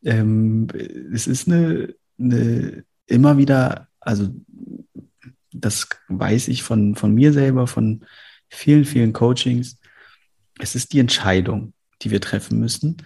ähm, 0.04 0.68
es 1.14 1.26
ist 1.26 1.48
eine, 1.48 1.94
eine 2.18 2.84
immer 3.06 3.38
wieder, 3.38 3.88
also 4.00 4.28
das 5.50 5.88
weiß 6.08 6.48
ich 6.48 6.62
von, 6.62 6.94
von 6.94 7.14
mir 7.14 7.32
selber, 7.32 7.66
von 7.66 8.04
vielen, 8.48 8.84
vielen 8.84 9.14
Coachings, 9.14 9.78
es 10.58 10.74
ist 10.74 10.92
die 10.92 10.98
Entscheidung, 10.98 11.72
die 12.02 12.10
wir 12.10 12.20
treffen 12.20 12.58
müssen. 12.58 12.98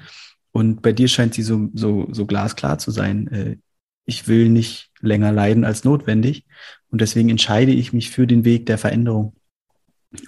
Und 0.53 0.83
bei 0.83 0.93
dir 0.93 1.09
scheint 1.09 1.35
sie 1.35 1.43
so, 1.43 1.69
so, 1.75 2.09
so 2.11 2.27
glasklar 2.27 2.79
zu 2.79 2.91
sein. 2.91 3.29
Äh, 3.29 3.57
ich 4.05 4.27
will 4.27 4.49
nicht 4.49 4.91
länger 5.01 5.33
leiden 5.33 5.65
als 5.65 5.85
notwendig. 5.85 6.47
Und 6.91 7.01
deswegen 7.01 7.29
entscheide 7.29 7.73
ich 7.73 7.93
mich 7.93 8.11
für 8.11 8.27
den 8.27 8.45
Weg 8.45 8.67
der 8.67 8.79
Veränderung 8.79 9.37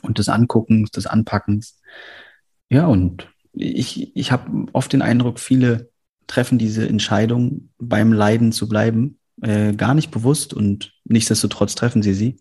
und 0.03 0.19
des 0.19 0.29
Anguckens, 0.29 0.91
des 0.91 1.07
Anpackens. 1.07 1.81
Ja, 2.69 2.87
und 2.87 3.29
ich, 3.53 4.15
ich 4.15 4.31
habe 4.33 4.67
oft 4.73 4.93
den 4.93 5.03
Eindruck, 5.03 5.41
viele 5.41 5.91
treffen 6.27 6.59
diese 6.59 6.89
Entscheidung, 6.89 7.71
beim 7.79 8.13
Leiden 8.13 8.53
zu 8.53 8.69
bleiben, 8.69 9.19
äh, 9.43 9.73
gar 9.73 9.95
nicht 9.95 10.11
bewusst 10.11 10.55
und 10.55 10.93
nichtsdestotrotz 11.05 11.75
treffen 11.75 12.03
sie 12.03 12.15
sie. 12.15 12.37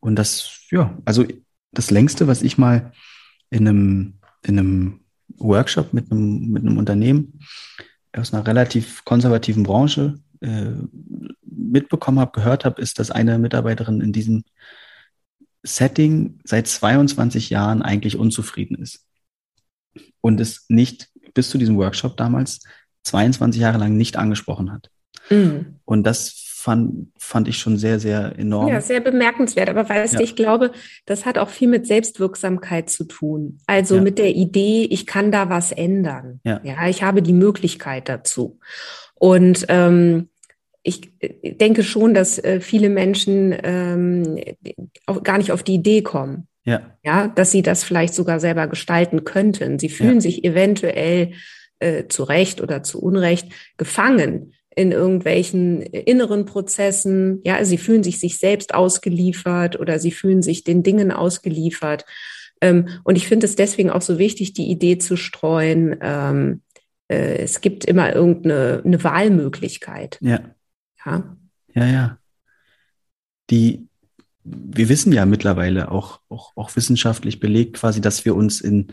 Und 0.00 0.16
das, 0.16 0.60
ja, 0.70 0.96
also 1.04 1.26
das 1.72 1.90
längste, 1.90 2.26
was 2.26 2.42
ich 2.42 2.56
mal 2.56 2.92
in 3.52 3.68
einem, 3.68 4.14
in 4.42 4.58
einem 4.58 5.00
Workshop 5.36 5.92
mit 5.92 6.10
einem, 6.10 6.48
mit 6.48 6.62
einem 6.64 6.78
Unternehmen 6.78 7.38
aus 8.12 8.32
einer 8.32 8.46
relativ 8.46 9.04
konservativen 9.04 9.62
Branche 9.62 10.18
äh, 10.40 10.72
mitbekommen 11.42 12.18
habe, 12.18 12.32
gehört 12.32 12.64
habe, 12.64 12.80
ist, 12.80 12.98
dass 12.98 13.10
eine 13.10 13.38
Mitarbeiterin 13.38 14.00
in 14.00 14.12
diesem 14.12 14.44
Setting 15.62 16.40
seit 16.44 16.66
22 16.66 17.50
Jahren 17.50 17.82
eigentlich 17.82 18.16
unzufrieden 18.16 18.76
ist 18.76 19.06
und 20.20 20.40
es 20.40 20.64
nicht 20.68 21.10
bis 21.34 21.50
zu 21.50 21.58
diesem 21.58 21.76
Workshop 21.76 22.16
damals 22.16 22.60
22 23.04 23.60
Jahre 23.60 23.78
lang 23.78 23.96
nicht 23.96 24.16
angesprochen 24.16 24.72
hat. 24.72 24.90
Mhm. 25.30 25.78
Und 25.84 26.04
das 26.04 26.41
fand, 26.62 27.08
fand 27.18 27.48
ich 27.48 27.58
schon 27.58 27.76
sehr, 27.76 27.98
sehr 27.98 28.38
enorm. 28.38 28.68
Ja, 28.68 28.80
sehr 28.80 29.00
bemerkenswert. 29.00 29.68
Aber 29.68 29.88
weißt 29.88 30.14
ja. 30.14 30.18
du, 30.18 30.24
ich 30.24 30.36
glaube, 30.36 30.70
das 31.06 31.26
hat 31.26 31.36
auch 31.36 31.48
viel 31.48 31.68
mit 31.68 31.86
Selbstwirksamkeit 31.88 32.88
zu 32.88 33.04
tun. 33.04 33.58
Also 33.66 33.96
ja. 33.96 34.00
mit 34.00 34.18
der 34.18 34.36
Idee, 34.36 34.86
ich 34.88 35.06
kann 35.06 35.32
da 35.32 35.50
was 35.50 35.72
ändern. 35.72 36.40
Ja, 36.44 36.60
ja 36.62 36.88
ich 36.88 37.02
habe 37.02 37.20
die 37.20 37.32
Möglichkeit 37.32 38.08
dazu. 38.08 38.60
Und 39.14 39.66
ähm, 39.68 40.28
ich 40.84 41.12
denke 41.42 41.82
schon, 41.82 42.14
dass 42.14 42.38
äh, 42.38 42.60
viele 42.60 42.90
Menschen 42.90 43.54
ähm, 43.62 44.38
auch 45.06 45.24
gar 45.24 45.38
nicht 45.38 45.50
auf 45.50 45.64
die 45.64 45.74
Idee 45.74 46.02
kommen. 46.02 46.46
Ja. 46.64 46.80
ja, 47.02 47.26
dass 47.26 47.50
sie 47.50 47.62
das 47.62 47.82
vielleicht 47.82 48.14
sogar 48.14 48.38
selber 48.38 48.68
gestalten 48.68 49.24
könnten. 49.24 49.80
Sie 49.80 49.88
fühlen 49.88 50.20
sich 50.20 50.44
eventuell 50.44 51.32
äh, 51.80 52.06
zu 52.06 52.22
Recht 52.22 52.60
oder 52.60 52.84
zu 52.84 53.02
Unrecht 53.02 53.48
gefangen 53.78 54.52
in 54.76 54.92
irgendwelchen 54.92 55.82
inneren 55.82 56.46
Prozessen. 56.46 57.40
Ja, 57.44 57.64
sie 57.64 57.78
fühlen 57.78 58.02
sich 58.02 58.20
sich 58.20 58.38
selbst 58.38 58.74
ausgeliefert 58.74 59.78
oder 59.78 59.98
sie 59.98 60.12
fühlen 60.12 60.42
sich 60.42 60.64
den 60.64 60.82
Dingen 60.82 61.12
ausgeliefert. 61.12 62.04
Ähm, 62.60 62.88
und 63.04 63.16
ich 63.16 63.26
finde 63.26 63.46
es 63.46 63.56
deswegen 63.56 63.90
auch 63.90 64.02
so 64.02 64.18
wichtig, 64.18 64.54
die 64.54 64.70
Idee 64.70 64.98
zu 64.98 65.16
streuen. 65.16 65.96
Ähm, 66.00 66.62
äh, 67.08 67.36
es 67.38 67.60
gibt 67.60 67.84
immer 67.84 68.14
irgendeine 68.14 68.82
eine 68.84 69.02
Wahlmöglichkeit. 69.04 70.18
Ja. 70.20 70.40
Ja. 71.04 71.36
Ja, 71.74 71.86
ja. 71.86 72.18
Die, 73.50 73.88
wir 74.44 74.88
wissen 74.88 75.12
ja 75.12 75.26
mittlerweile 75.26 75.90
auch, 75.90 76.20
auch, 76.28 76.52
auch 76.56 76.74
wissenschaftlich 76.76 77.40
belegt 77.40 77.74
quasi, 77.74 78.00
dass 78.00 78.24
wir 78.24 78.34
uns 78.34 78.60
in 78.60 78.92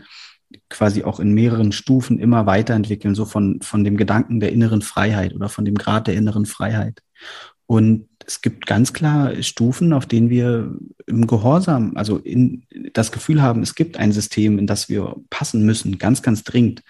quasi 0.68 1.04
auch 1.04 1.20
in 1.20 1.32
mehreren 1.32 1.72
Stufen 1.72 2.18
immer 2.18 2.46
weiterentwickeln, 2.46 3.14
so 3.14 3.24
von, 3.24 3.60
von 3.62 3.84
dem 3.84 3.96
Gedanken 3.96 4.40
der 4.40 4.52
inneren 4.52 4.82
Freiheit 4.82 5.34
oder 5.34 5.48
von 5.48 5.64
dem 5.64 5.74
Grad 5.74 6.06
der 6.06 6.14
inneren 6.14 6.46
Freiheit. 6.46 7.02
Und 7.66 8.08
es 8.26 8.40
gibt 8.40 8.66
ganz 8.66 8.92
klar 8.92 9.40
Stufen, 9.42 9.92
auf 9.92 10.06
denen 10.06 10.28
wir 10.28 10.76
im 11.06 11.26
Gehorsam, 11.26 11.92
also 11.96 12.18
in 12.18 12.64
das 12.92 13.12
Gefühl 13.12 13.42
haben, 13.42 13.62
es 13.62 13.74
gibt 13.74 13.96
ein 13.96 14.12
System, 14.12 14.58
in 14.58 14.66
das 14.66 14.88
wir 14.88 15.16
passen 15.30 15.64
müssen, 15.64 15.98
ganz, 15.98 16.22
ganz 16.22 16.42
dringend. 16.44 16.82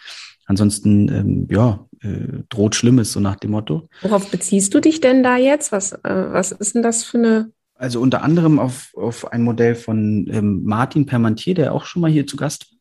ansonsten, 0.46 1.08
ähm, 1.08 1.48
ja, 1.50 1.86
äh, 2.02 2.42
droht 2.48 2.74
Schlimmes, 2.74 3.12
so 3.12 3.20
nach 3.20 3.36
dem 3.36 3.52
Motto. 3.52 3.88
Worauf 4.02 4.30
beziehst 4.30 4.74
du 4.74 4.80
dich 4.80 5.00
denn 5.00 5.22
da 5.22 5.36
jetzt? 5.36 5.70
Was, 5.70 5.92
äh, 5.92 5.98
was 6.02 6.50
ist 6.50 6.74
denn 6.74 6.82
das 6.82 7.04
für 7.04 7.18
eine? 7.18 7.52
Also 7.74 8.00
unter 8.00 8.22
anderem 8.22 8.58
auf, 8.58 8.92
auf 8.94 9.32
ein 9.32 9.42
Modell 9.42 9.74
von 9.74 10.26
ähm, 10.30 10.64
Martin 10.64 11.06
Permantier, 11.06 11.54
der 11.54 11.74
auch 11.74 11.84
schon 11.84 12.02
mal 12.02 12.10
hier 12.10 12.26
zu 12.26 12.36
Gast 12.36 12.70
war, 12.70 12.78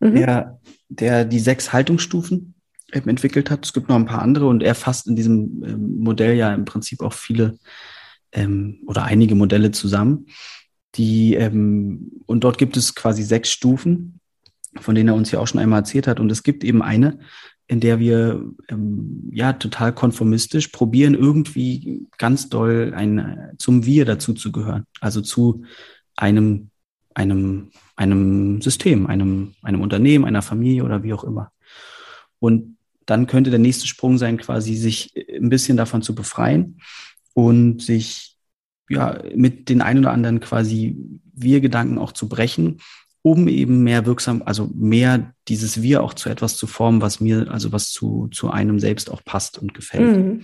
mhm. 0.00 0.14
der, 0.14 0.60
der 0.88 1.24
die 1.24 1.40
sechs 1.40 1.72
Haltungsstufen 1.72 2.54
entwickelt 2.92 3.50
hat. 3.50 3.64
Es 3.64 3.72
gibt 3.72 3.88
noch 3.88 3.96
ein 3.96 4.06
paar 4.06 4.22
andere 4.22 4.46
und 4.46 4.62
er 4.62 4.74
fasst 4.74 5.08
in 5.08 5.16
diesem 5.16 5.62
ähm, 5.64 5.98
Modell 5.98 6.36
ja 6.36 6.54
im 6.54 6.64
Prinzip 6.64 7.02
auch 7.02 7.12
viele 7.12 7.58
ähm, 8.32 8.80
oder 8.86 9.04
einige 9.04 9.34
Modelle 9.34 9.72
zusammen. 9.72 10.26
Die, 10.94 11.34
ähm, 11.34 12.10
und 12.26 12.44
dort 12.44 12.58
gibt 12.58 12.76
es 12.76 12.94
quasi 12.94 13.22
sechs 13.22 13.50
Stufen, 13.50 14.20
von 14.80 14.94
denen 14.94 15.08
er 15.08 15.14
uns 15.14 15.30
ja 15.30 15.40
auch 15.40 15.46
schon 15.46 15.60
einmal 15.60 15.80
erzählt 15.80 16.06
hat. 16.06 16.20
Und 16.20 16.30
es 16.30 16.42
gibt 16.42 16.64
eben 16.64 16.82
eine, 16.82 17.18
in 17.66 17.80
der 17.80 17.98
wir 17.98 18.44
ähm, 18.68 19.28
ja 19.32 19.52
total 19.52 19.92
konformistisch 19.94 20.68
probieren, 20.68 21.14
irgendwie 21.14 22.06
ganz 22.18 22.48
doll 22.48 22.92
ein, 22.94 23.52
zum 23.58 23.84
Wir 23.84 24.04
dazu 24.04 24.34
zu 24.34 24.52
gehören. 24.52 24.84
Also 25.00 25.20
zu 25.20 25.64
einem, 26.14 26.70
einem, 27.14 27.70
einem 27.96 28.60
System, 28.60 29.06
einem, 29.06 29.54
einem 29.62 29.80
Unternehmen, 29.80 30.24
einer 30.24 30.42
Familie 30.42 30.84
oder 30.84 31.02
wie 31.02 31.12
auch 31.12 31.24
immer. 31.24 31.50
Und 32.38 32.76
dann 33.06 33.26
könnte 33.26 33.50
der 33.50 33.58
nächste 33.58 33.86
Sprung 33.86 34.18
sein, 34.18 34.36
quasi 34.36 34.74
sich 34.76 35.12
ein 35.34 35.48
bisschen 35.48 35.76
davon 35.76 36.02
zu 36.02 36.14
befreien 36.14 36.80
und 37.32 37.82
sich 37.82 38.36
ja 38.88 39.20
mit 39.34 39.68
den 39.68 39.82
ein 39.82 39.98
oder 39.98 40.12
anderen 40.12 40.40
quasi 40.40 40.96
Wir-Gedanken 41.32 41.98
auch 41.98 42.12
zu 42.12 42.28
brechen 42.28 42.78
um 43.26 43.48
eben 43.48 43.82
mehr 43.82 44.06
wirksam, 44.06 44.40
also 44.44 44.70
mehr 44.72 45.32
dieses 45.48 45.82
Wir 45.82 46.04
auch 46.04 46.14
zu 46.14 46.28
etwas 46.28 46.56
zu 46.56 46.68
formen, 46.68 47.02
was 47.02 47.18
mir, 47.18 47.48
also 47.50 47.72
was 47.72 47.90
zu, 47.90 48.28
zu 48.28 48.50
einem 48.50 48.78
selbst 48.78 49.10
auch 49.10 49.24
passt 49.24 49.58
und 49.58 49.74
gefällt. 49.74 50.16
Mhm. 50.16 50.42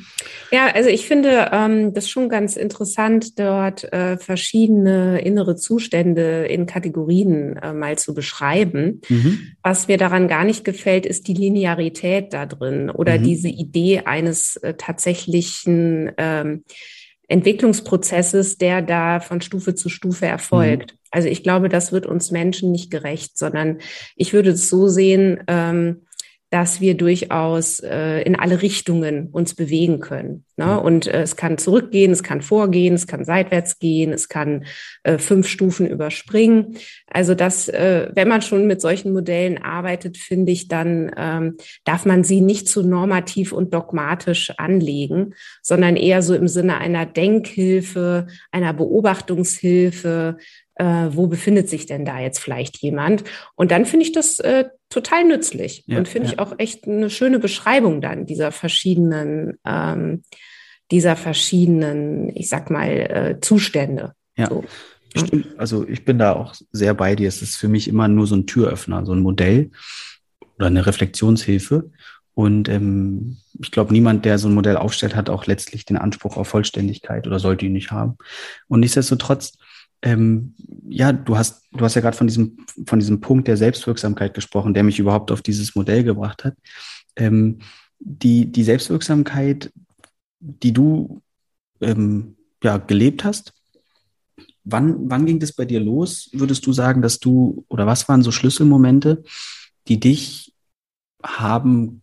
Ja, 0.51 0.67
also 0.67 0.89
ich 0.89 1.07
finde 1.07 1.49
ähm, 1.53 1.95
das 1.95 2.11
schon 2.11 2.29
ganz 2.29 2.57
interessant, 2.57 3.39
dort 3.39 3.85
äh, 3.93 4.17
verschiedene 4.19 5.21
innere 5.21 5.55
Zustände 5.55 6.47
in 6.47 6.67
Kategorien 6.67 7.57
äh, 7.57 7.73
mal 7.73 7.99
zu 7.99 8.15
beschreiben. 8.15 9.01
Mhm. 9.09 9.53
Was 9.63 9.87
mir 9.87 9.97
daran 9.97 10.27
gar 10.27 10.43
nicht 10.43 10.65
gefällt, 10.65 11.07
ist 11.07 11.29
die 11.29 11.35
Linearität 11.35 12.33
da 12.33 12.47
drin 12.47 12.91
oder 12.91 13.17
mhm. 13.17 13.23
diese 13.23 13.49
Idee 13.49 14.01
eines 14.07 14.57
äh, 14.57 14.75
tatsächlichen 14.75 16.11
ähm, 16.17 16.65
Entwicklungsprozesses, 17.29 18.59
der 18.59 18.83
da 18.83 19.21
von 19.21 19.41
Stufe 19.41 19.77
zu 19.77 19.89
Stufe 19.89 20.27
erfolgt. 20.27 20.95
Mhm. 20.95 21.02
Also 21.13 21.29
ich 21.29 21.43
glaube, 21.45 21.69
das 21.69 21.93
wird 21.93 22.07
uns 22.07 22.33
Menschen 22.33 22.73
nicht 22.73 22.91
gerecht, 22.91 23.39
sondern 23.39 23.79
ich 24.17 24.33
würde 24.33 24.51
es 24.51 24.69
so 24.69 24.89
sehen, 24.89 25.45
ähm, 25.47 26.03
dass 26.53 26.83
wir 26.83 26.95
durchaus 26.99 27.81
äh, 27.81 28.21
in 28.21 28.37
alle 28.37 28.61
Richtungen 28.61 29.29
uns 29.33 29.55
bewegen 29.55 30.01
können. 30.01 30.45
Ne? 30.59 30.79
Und 30.79 31.07
äh, 31.07 31.23
es 31.23 31.37
kann 31.37 31.57
zurückgehen, 31.57 32.13
es 32.13 32.23
kann 32.23 32.43
vorgehen, 32.43 32.93
es 32.93 33.07
kann 33.07 33.25
seitwärts 33.25 33.79
gehen, 33.79 34.13
es 34.13 34.29
kann 34.29 34.67
äh, 35.03 35.17
fünf 35.17 35.49
Stufen 35.49 35.87
überspringen. 35.87 36.77
Also 37.07 37.35
das, 37.35 37.71
äh, 37.71 38.11
wenn 38.15 38.29
man 38.29 38.43
schon 38.43 38.67
mit 38.67 38.83
solchen 38.83 39.15
Modellen 39.15 39.63
arbeitet, 39.63 40.19
finde 40.19 40.53
ich, 40.53 40.69
dann 40.69 41.11
ähm, 41.17 41.57
darf 41.87 42.05
man 42.05 42.23
sie 42.23 42.43
nicht 42.43 42.69
zu 42.69 42.83
normativ 42.83 43.53
und 43.53 43.73
dogmatisch 43.73 44.53
anlegen, 44.59 45.33
sondern 45.63 45.97
eher 45.97 46.21
so 46.21 46.35
im 46.35 46.49
Sinne 46.49 46.77
einer 46.77 47.07
Denkhilfe, 47.07 48.27
einer 48.51 48.75
Beobachtungshilfe, 48.75 50.37
äh, 50.83 51.15
wo 51.15 51.29
befindet 51.29 51.69
sich 51.69 51.87
denn 51.87 52.05
da 52.05 52.19
jetzt 52.19 52.41
vielleicht 52.41 52.79
jemand? 52.79 53.23
Und 53.55 53.71
dann 53.71 53.87
finde 53.87 54.05
ich 54.05 54.13
das 54.13 54.41
äh, 54.41 54.65
total 54.91 55.25
nützlich 55.25 55.85
ja, 55.87 55.99
und 55.99 56.09
finde 56.09 56.27
ja. 56.27 56.33
ich 56.33 56.39
auch 56.41 56.55
echt 56.59 56.89
eine 56.89 57.09
schöne 57.09 57.39
Beschreibung 57.39 58.01
dann 58.01 58.27
dieser 58.27 58.51
verschiedenen, 58.51 59.59
ähm, 59.65 60.25
dieser 60.91 61.15
verschiedenen, 61.15 62.35
ich 62.35 62.49
sag 62.49 62.69
mal, 62.69 62.89
äh, 62.89 63.41
Zustände. 63.41 64.15
Ja. 64.37 64.49
So. 64.49 64.65
Stimmt. 65.15 65.47
Also 65.57 65.87
ich 65.87 66.05
bin 66.05 66.19
da 66.19 66.33
auch 66.33 66.55
sehr 66.73 66.95
bei 66.95 67.15
dir. 67.15 67.29
Es 67.29 67.43
ist 67.43 67.57
für 67.57 67.69
mich 67.69 67.87
immer 67.87 68.09
nur 68.09 68.27
so 68.27 68.35
ein 68.35 68.47
Türöffner, 68.47 69.07
so 69.07 69.13
ein 69.13 69.21
Modell 69.21 69.71
oder 70.57 70.67
eine 70.67 70.87
Reflexionshilfe. 70.87 71.91
Und 72.35 72.69
ähm, 72.69 73.37
ich 73.61 73.71
glaube, 73.71 73.93
niemand, 73.93 74.25
der 74.25 74.39
so 74.39 74.49
ein 74.49 74.55
Modell 74.55 74.79
aufstellt, 74.79 75.15
hat 75.15 75.29
auch 75.29 75.47
letztlich 75.47 75.85
den 75.85 75.99
Anspruch 75.99 76.39
auf 76.39 76.49
Vollständigkeit 76.49 77.27
oder 77.27 77.39
sollte 77.39 77.67
ihn 77.67 77.73
nicht 77.73 77.93
haben. 77.93 78.17
Und 78.69 78.81
nichtsdestotrotz 78.81 79.53
ähm, 80.03 80.55
ja, 80.89 81.13
du 81.13 81.37
hast, 81.37 81.65
du 81.73 81.85
hast 81.85 81.95
ja 81.95 82.01
gerade 82.01 82.17
von 82.17 82.27
diesem, 82.27 82.59
von 82.87 82.99
diesem 82.99 83.21
Punkt 83.21 83.49
der 83.49 83.57
Selbstwirksamkeit 83.57 84.35
gesprochen, 84.35 84.75
der 84.75 84.83
mich 84.83 84.99
überhaupt 84.99 85.31
auf 85.31 85.43
dieses 85.43 85.75
Modell 85.75 86.05
gebracht 86.05 86.45
hat. 86.45 86.57
Ähm, 87.17 87.61
die, 87.99 88.51
die 88.51 88.65
Selbstwirksamkeit, 88.65 89.73
die 90.41 90.73
du 90.73 91.23
ähm, 91.81 92.37
ja, 92.63 92.79
gelebt 92.79 93.25
hast, 93.25 93.53
wann, 94.65 95.09
wann 95.09 95.27
ging 95.27 95.39
das 95.39 95.53
bei 95.53 95.65
dir 95.65 95.81
los? 95.81 96.29
Würdest 96.33 96.67
du 96.67 96.73
sagen, 96.73 97.01
dass 97.01 97.19
du, 97.19 97.65
oder 97.69 97.87
was 97.87 98.09
waren 98.09 98.23
so 98.23 98.33
Schlüsselmomente, 98.33 99.23
die 99.89 100.01
dich 100.01 100.53
haben 101.23 102.02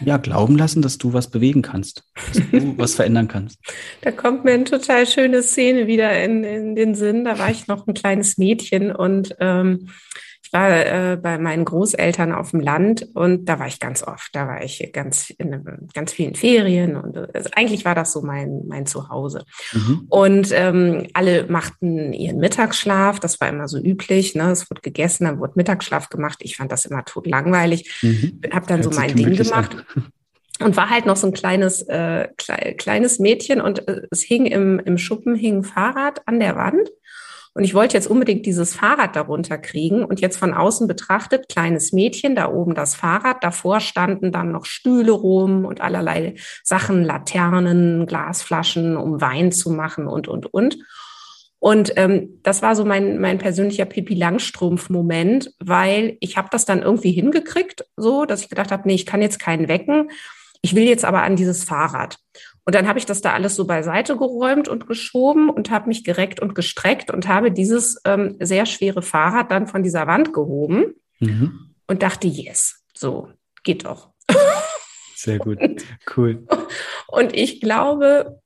ja, 0.00 0.16
glauben 0.16 0.56
lassen, 0.56 0.82
dass 0.82 0.98
du 0.98 1.12
was 1.12 1.30
bewegen 1.30 1.62
kannst, 1.62 2.04
dass 2.28 2.42
du 2.50 2.74
was 2.78 2.94
verändern 2.94 3.28
kannst. 3.28 3.58
Da 4.02 4.12
kommt 4.12 4.44
mir 4.44 4.52
eine 4.52 4.64
total 4.64 5.06
schöne 5.06 5.42
Szene 5.42 5.86
wieder 5.86 6.22
in, 6.22 6.44
in 6.44 6.74
den 6.74 6.94
Sinn. 6.94 7.24
Da 7.24 7.38
war 7.38 7.50
ich 7.50 7.66
noch 7.66 7.86
ein 7.86 7.94
kleines 7.94 8.38
Mädchen 8.38 8.94
und 8.94 9.34
ähm, 9.40 9.88
war 10.56 11.12
äh, 11.12 11.16
bei 11.16 11.38
meinen 11.38 11.66
Großeltern 11.66 12.32
auf 12.32 12.52
dem 12.52 12.60
Land 12.60 13.06
und 13.14 13.44
da 13.44 13.58
war 13.58 13.66
ich 13.66 13.78
ganz 13.78 14.02
oft. 14.02 14.34
Da 14.34 14.48
war 14.48 14.62
ich 14.62 14.90
ganz 14.92 15.30
in 15.30 15.88
ganz 15.92 16.12
vielen 16.12 16.34
Ferien 16.34 16.96
und 16.96 17.16
also 17.34 17.50
eigentlich 17.54 17.84
war 17.84 17.94
das 17.94 18.12
so 18.12 18.22
mein 18.22 18.62
mein 18.66 18.86
Zuhause. 18.86 19.44
Mhm. 19.72 20.06
Und 20.08 20.48
ähm, 20.52 21.08
alle 21.12 21.46
machten 21.48 22.12
ihren 22.14 22.38
Mittagsschlaf. 22.38 23.20
Das 23.20 23.40
war 23.40 23.48
immer 23.48 23.68
so 23.68 23.78
üblich. 23.78 24.34
Ne? 24.34 24.50
Es 24.50 24.70
wurde 24.70 24.80
gegessen, 24.80 25.24
dann 25.24 25.40
wurde 25.40 25.52
Mittagsschlaf 25.56 26.08
gemacht. 26.08 26.38
Ich 26.40 26.56
fand 26.56 26.72
das 26.72 26.86
immer 26.86 27.04
tot 27.04 27.26
langweilig. 27.26 28.00
Mhm. 28.02 28.40
Hab 28.50 28.66
dann 28.66 28.82
Hört 28.82 28.94
so 28.94 28.98
mein 28.98 29.14
Ding 29.14 29.36
gemacht. 29.36 29.76
An 29.94 30.12
und 30.58 30.74
war 30.74 30.88
halt 30.88 31.04
noch 31.04 31.16
so 31.16 31.26
ein 31.26 31.34
kleines 31.34 31.82
äh, 31.82 32.28
kleines 32.78 33.18
Mädchen 33.18 33.60
und 33.60 33.86
äh, 33.88 34.02
es 34.10 34.22
hing 34.22 34.46
im, 34.46 34.78
im 34.78 34.96
Schuppen 34.96 35.34
hing 35.34 35.58
ein 35.58 35.64
Fahrrad 35.64 36.22
an 36.26 36.40
der 36.40 36.56
Wand 36.56 36.88
und 37.56 37.64
ich 37.64 37.72
wollte 37.72 37.96
jetzt 37.96 38.06
unbedingt 38.06 38.44
dieses 38.44 38.74
Fahrrad 38.74 39.16
darunter 39.16 39.56
kriegen 39.56 40.04
und 40.04 40.20
jetzt 40.20 40.36
von 40.36 40.52
außen 40.52 40.86
betrachtet, 40.86 41.48
kleines 41.48 41.90
Mädchen, 41.90 42.34
da 42.34 42.52
oben 42.52 42.74
das 42.74 42.94
Fahrrad, 42.94 43.42
davor 43.42 43.80
standen 43.80 44.30
dann 44.30 44.52
noch 44.52 44.66
Stühle 44.66 45.12
rum 45.12 45.64
und 45.64 45.80
allerlei 45.80 46.34
Sachen, 46.62 47.02
Laternen, 47.02 48.04
Glasflaschen, 48.06 48.98
um 48.98 49.22
Wein 49.22 49.52
zu 49.52 49.70
machen 49.70 50.06
und, 50.06 50.28
und, 50.28 50.52
und. 50.52 50.76
Und 51.58 51.94
ähm, 51.96 52.40
das 52.42 52.60
war 52.60 52.76
so 52.76 52.84
mein, 52.84 53.18
mein 53.22 53.38
persönlicher 53.38 53.86
Pippi 53.86 54.12
Langstrumpf-Moment, 54.12 55.54
weil 55.58 56.18
ich 56.20 56.36
habe 56.36 56.48
das 56.52 56.66
dann 56.66 56.82
irgendwie 56.82 57.12
hingekriegt, 57.12 57.86
so 57.96 58.26
dass 58.26 58.42
ich 58.42 58.50
gedacht 58.50 58.70
habe, 58.70 58.82
nee, 58.86 58.96
ich 58.96 59.06
kann 59.06 59.22
jetzt 59.22 59.38
keinen 59.38 59.66
wecken. 59.66 60.10
Ich 60.60 60.74
will 60.74 60.84
jetzt 60.84 61.06
aber 61.06 61.22
an 61.22 61.36
dieses 61.36 61.64
Fahrrad. 61.64 62.18
Und 62.66 62.74
dann 62.74 62.88
habe 62.88 62.98
ich 62.98 63.06
das 63.06 63.20
da 63.20 63.32
alles 63.32 63.54
so 63.54 63.64
beiseite 63.64 64.16
geräumt 64.16 64.66
und 64.68 64.88
geschoben 64.88 65.50
und 65.50 65.70
habe 65.70 65.86
mich 65.86 66.02
gereckt 66.02 66.40
und 66.40 66.56
gestreckt 66.56 67.12
und 67.12 67.28
habe 67.28 67.52
dieses 67.52 68.00
ähm, 68.04 68.36
sehr 68.40 68.66
schwere 68.66 69.02
Fahrrad 69.02 69.52
dann 69.52 69.68
von 69.68 69.84
dieser 69.84 70.08
Wand 70.08 70.32
gehoben 70.32 70.94
mhm. 71.20 71.74
und 71.86 72.02
dachte, 72.02 72.26
yes, 72.26 72.82
so 72.92 73.28
geht 73.62 73.84
doch. 73.84 74.10
Sehr 75.14 75.38
gut, 75.38 75.58
cool. 76.16 76.44
Und 77.06 77.34
ich 77.36 77.60
glaube, 77.60 78.40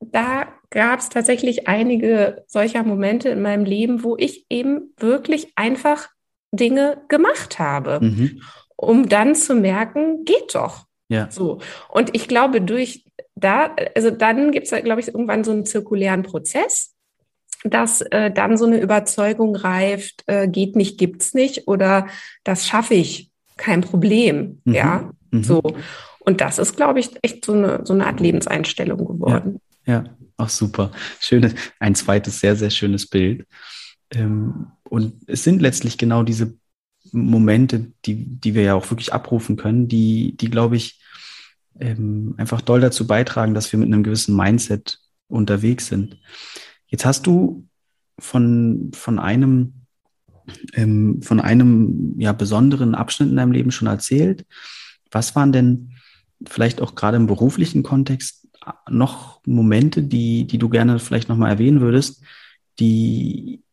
da 0.00 0.46
gab 0.70 1.00
es 1.00 1.08
tatsächlich 1.08 1.66
einige 1.66 2.44
solcher 2.46 2.84
Momente 2.84 3.28
in 3.28 3.42
meinem 3.42 3.64
Leben, 3.64 4.04
wo 4.04 4.16
ich 4.16 4.46
eben 4.50 4.94
wirklich 4.98 5.52
einfach 5.56 6.08
Dinge 6.52 7.02
gemacht 7.08 7.58
habe, 7.58 7.98
mhm. 8.00 8.42
um 8.76 9.08
dann 9.08 9.34
zu 9.34 9.56
merken, 9.56 10.24
geht 10.24 10.54
doch. 10.54 10.86
Ja. 11.08 11.30
So. 11.30 11.60
Und 11.88 12.14
ich 12.14 12.28
glaube, 12.28 12.60
durch 12.60 13.04
da, 13.36 13.74
also 13.94 14.10
dann 14.10 14.52
gibt 14.52 14.70
es, 14.70 14.84
glaube 14.84 15.00
ich, 15.00 15.08
irgendwann 15.08 15.44
so 15.44 15.52
einen 15.52 15.66
zirkulären 15.66 16.22
Prozess, 16.22 16.94
dass 17.64 18.02
äh, 18.02 18.30
dann 18.30 18.56
so 18.56 18.66
eine 18.66 18.80
Überzeugung 18.80 19.56
reift, 19.56 20.22
äh, 20.26 20.48
geht 20.48 20.76
nicht, 20.76 20.98
gibt's 20.98 21.34
nicht 21.34 21.66
oder 21.66 22.06
das 22.44 22.66
schaffe 22.66 22.94
ich, 22.94 23.30
kein 23.56 23.80
Problem. 23.80 24.60
Mhm. 24.64 24.74
Ja, 24.74 25.10
mhm. 25.30 25.42
so. 25.42 25.62
Und 26.20 26.40
das 26.40 26.58
ist, 26.58 26.76
glaube 26.76 27.00
ich, 27.00 27.10
echt 27.22 27.44
so 27.44 27.52
eine, 27.52 27.80
so 27.84 27.92
eine 27.92 28.06
Art 28.06 28.20
Lebenseinstellung 28.20 29.04
geworden. 29.04 29.60
Ja, 29.86 29.94
ja. 29.94 30.04
Ach 30.36 30.48
super. 30.48 30.90
Schönes, 31.20 31.54
ein 31.78 31.94
zweites 31.94 32.40
sehr, 32.40 32.56
sehr 32.56 32.70
schönes 32.70 33.06
Bild. 33.06 33.46
Ähm, 34.10 34.66
und 34.82 35.14
es 35.28 35.44
sind 35.44 35.62
letztlich 35.62 35.96
genau 35.96 36.22
diese 36.22 36.54
Momente, 37.12 37.92
die, 38.04 38.24
die 38.26 38.54
wir 38.54 38.62
ja 38.62 38.74
auch 38.74 38.90
wirklich 38.90 39.12
abrufen 39.12 39.56
können, 39.56 39.86
die, 39.86 40.36
die 40.36 40.50
glaube 40.50 40.76
ich, 40.76 41.00
ähm, 41.80 42.34
einfach 42.36 42.60
doll 42.60 42.80
dazu 42.80 43.06
beitragen, 43.06 43.54
dass 43.54 43.72
wir 43.72 43.78
mit 43.78 43.92
einem 43.92 44.02
gewissen 44.02 44.36
Mindset 44.36 45.00
unterwegs 45.28 45.86
sind. 45.86 46.18
Jetzt 46.86 47.04
hast 47.04 47.26
du 47.26 47.66
von, 48.18 48.92
von 48.94 49.18
einem, 49.18 49.86
ähm, 50.74 51.22
von 51.22 51.40
einem 51.40 52.14
ja, 52.18 52.32
besonderen 52.32 52.94
Abschnitt 52.94 53.30
in 53.30 53.36
deinem 53.36 53.52
Leben 53.52 53.70
schon 53.70 53.88
erzählt. 53.88 54.46
was 55.10 55.34
waren 55.36 55.52
denn 55.52 55.90
vielleicht 56.46 56.80
auch 56.80 56.94
gerade 56.94 57.16
im 57.16 57.26
beruflichen 57.26 57.82
Kontext 57.82 58.48
noch 58.88 59.40
Momente, 59.46 60.02
die, 60.02 60.46
die 60.46 60.58
du 60.58 60.68
gerne 60.68 60.98
vielleicht 60.98 61.28
nochmal 61.28 61.50
erwähnen 61.50 61.80
würdest, 61.80 62.22
die, 62.78 63.63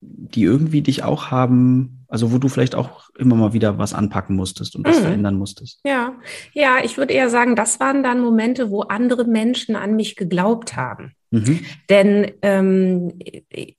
die 0.00 0.42
irgendwie 0.42 0.82
dich 0.82 1.02
auch 1.02 1.30
haben, 1.30 2.04
also 2.08 2.32
wo 2.32 2.38
du 2.38 2.48
vielleicht 2.48 2.74
auch 2.74 3.10
immer 3.18 3.34
mal 3.34 3.52
wieder 3.52 3.78
was 3.78 3.94
anpacken 3.94 4.36
musstest 4.36 4.76
und 4.76 4.86
was 4.86 4.98
mhm. 4.98 5.04
verändern 5.04 5.36
musstest. 5.36 5.80
Ja, 5.84 6.14
ja, 6.52 6.76
ich 6.84 6.96
würde 6.98 7.14
eher 7.14 7.30
sagen, 7.30 7.56
das 7.56 7.80
waren 7.80 8.02
dann 8.02 8.20
Momente, 8.20 8.70
wo 8.70 8.82
andere 8.82 9.24
Menschen 9.24 9.74
an 9.74 9.96
mich 9.96 10.16
geglaubt 10.16 10.76
haben. 10.76 11.12
Mhm. 11.30 11.60
Denn 11.90 12.32
ähm, 12.42 13.18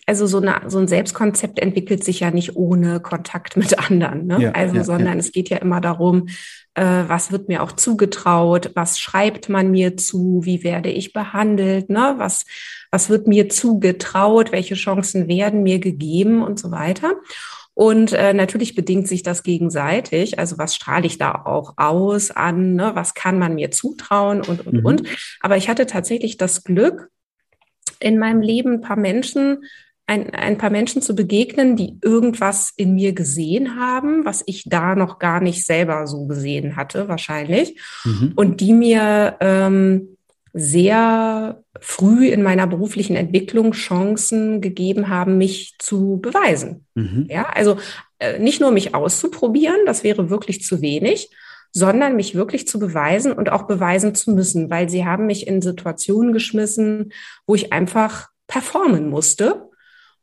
also 0.05 0.27
so, 0.27 0.39
eine, 0.39 0.61
so 0.67 0.79
ein 0.79 0.87
Selbstkonzept 0.87 1.59
entwickelt 1.59 2.03
sich 2.03 2.19
ja 2.19 2.31
nicht 2.31 2.55
ohne 2.55 2.99
Kontakt 2.99 3.55
mit 3.57 3.77
anderen. 3.79 4.27
Ne? 4.27 4.41
Ja, 4.41 4.51
also, 4.51 4.75
ja, 4.77 4.83
sondern 4.83 5.13
ja. 5.13 5.19
es 5.19 5.31
geht 5.31 5.49
ja 5.49 5.57
immer 5.57 5.79
darum, 5.79 6.27
was 6.81 7.31
wird 7.31 7.47
mir 7.47 7.63
auch 7.63 7.71
zugetraut, 7.71 8.71
was 8.75 8.99
schreibt 8.99 9.49
man 9.49 9.71
mir 9.71 9.97
zu, 9.97 10.41
wie 10.43 10.63
werde 10.63 10.89
ich 10.89 11.13
behandelt, 11.13 11.89
ne? 11.89 12.15
was, 12.17 12.45
was 12.91 13.09
wird 13.09 13.27
mir 13.27 13.49
zugetraut, 13.49 14.51
welche 14.51 14.75
Chancen 14.75 15.27
werden 15.27 15.63
mir 15.63 15.79
gegeben 15.79 16.43
und 16.43 16.59
so 16.59 16.71
weiter. 16.71 17.15
Und 17.73 18.13
äh, 18.13 18.33
natürlich 18.33 18.73
bedingt 18.73 19.07
sich 19.07 19.21
das 19.21 19.43
gegenseitig. 19.43 20.39
Also 20.39 20.57
was 20.57 20.75
strahle 20.75 21.05
ich 21.05 21.19
da 21.19 21.43
auch 21.45 21.75
aus 21.77 22.31
an? 22.31 22.73
Ne? 22.73 22.91
Was 22.95 23.13
kann 23.13 23.37
man 23.37 23.53
mir 23.53 23.69
zutrauen 23.69 24.41
und, 24.41 24.65
und, 24.65 24.79
mhm. 24.79 24.85
und. 24.85 25.03
Aber 25.41 25.57
ich 25.57 25.69
hatte 25.69 25.85
tatsächlich 25.85 26.37
das 26.37 26.63
Glück, 26.63 27.09
in 27.99 28.17
meinem 28.17 28.41
Leben 28.41 28.73
ein 28.73 28.81
paar 28.81 28.97
Menschen, 28.97 29.63
ein, 30.07 30.33
ein 30.33 30.57
paar 30.57 30.69
Menschen 30.69 31.01
zu 31.01 31.15
begegnen, 31.15 31.75
die 31.75 31.97
irgendwas 32.01 32.73
in 32.77 32.95
mir 32.95 33.13
gesehen 33.13 33.77
haben, 33.77 34.25
was 34.25 34.41
ich 34.45 34.63
da 34.65 34.95
noch 34.95 35.19
gar 35.19 35.41
nicht 35.41 35.65
selber 35.65 36.07
so 36.07 36.25
gesehen 36.25 36.77
hatte, 36.77 37.09
wahrscheinlich. 37.09 37.79
Mhm. 38.05 38.31
Und 38.35 38.61
die 38.61 38.73
mir 38.73 39.35
ähm, 39.41 40.17
sehr 40.53 41.61
früh 41.79 42.29
in 42.29 42.41
meiner 42.41 42.67
beruflichen 42.67 43.15
Entwicklung 43.17 43.73
Chancen 43.73 44.61
gegeben 44.61 45.09
haben, 45.09 45.37
mich 45.37 45.75
zu 45.77 46.19
beweisen. 46.21 46.85
Mhm. 46.95 47.27
Ja, 47.29 47.49
also 47.53 47.77
äh, 48.19 48.39
nicht 48.39 48.61
nur 48.61 48.71
mich 48.71 48.95
auszuprobieren, 48.95 49.85
das 49.85 50.05
wäre 50.05 50.29
wirklich 50.29 50.63
zu 50.63 50.81
wenig, 50.81 51.29
sondern 51.73 52.15
mich 52.15 52.33
wirklich 52.33 52.65
zu 52.67 52.79
beweisen 52.79 53.33
und 53.33 53.51
auch 53.51 53.67
beweisen 53.67 54.15
zu 54.15 54.31
müssen, 54.31 54.69
weil 54.69 54.89
sie 54.89 55.05
haben 55.05 55.27
mich 55.27 55.45
in 55.45 55.61
Situationen 55.61 56.31
geschmissen, 56.31 57.11
wo 57.45 57.55
ich 57.55 57.73
einfach 57.73 58.29
performen 58.47 59.09
musste. 59.09 59.66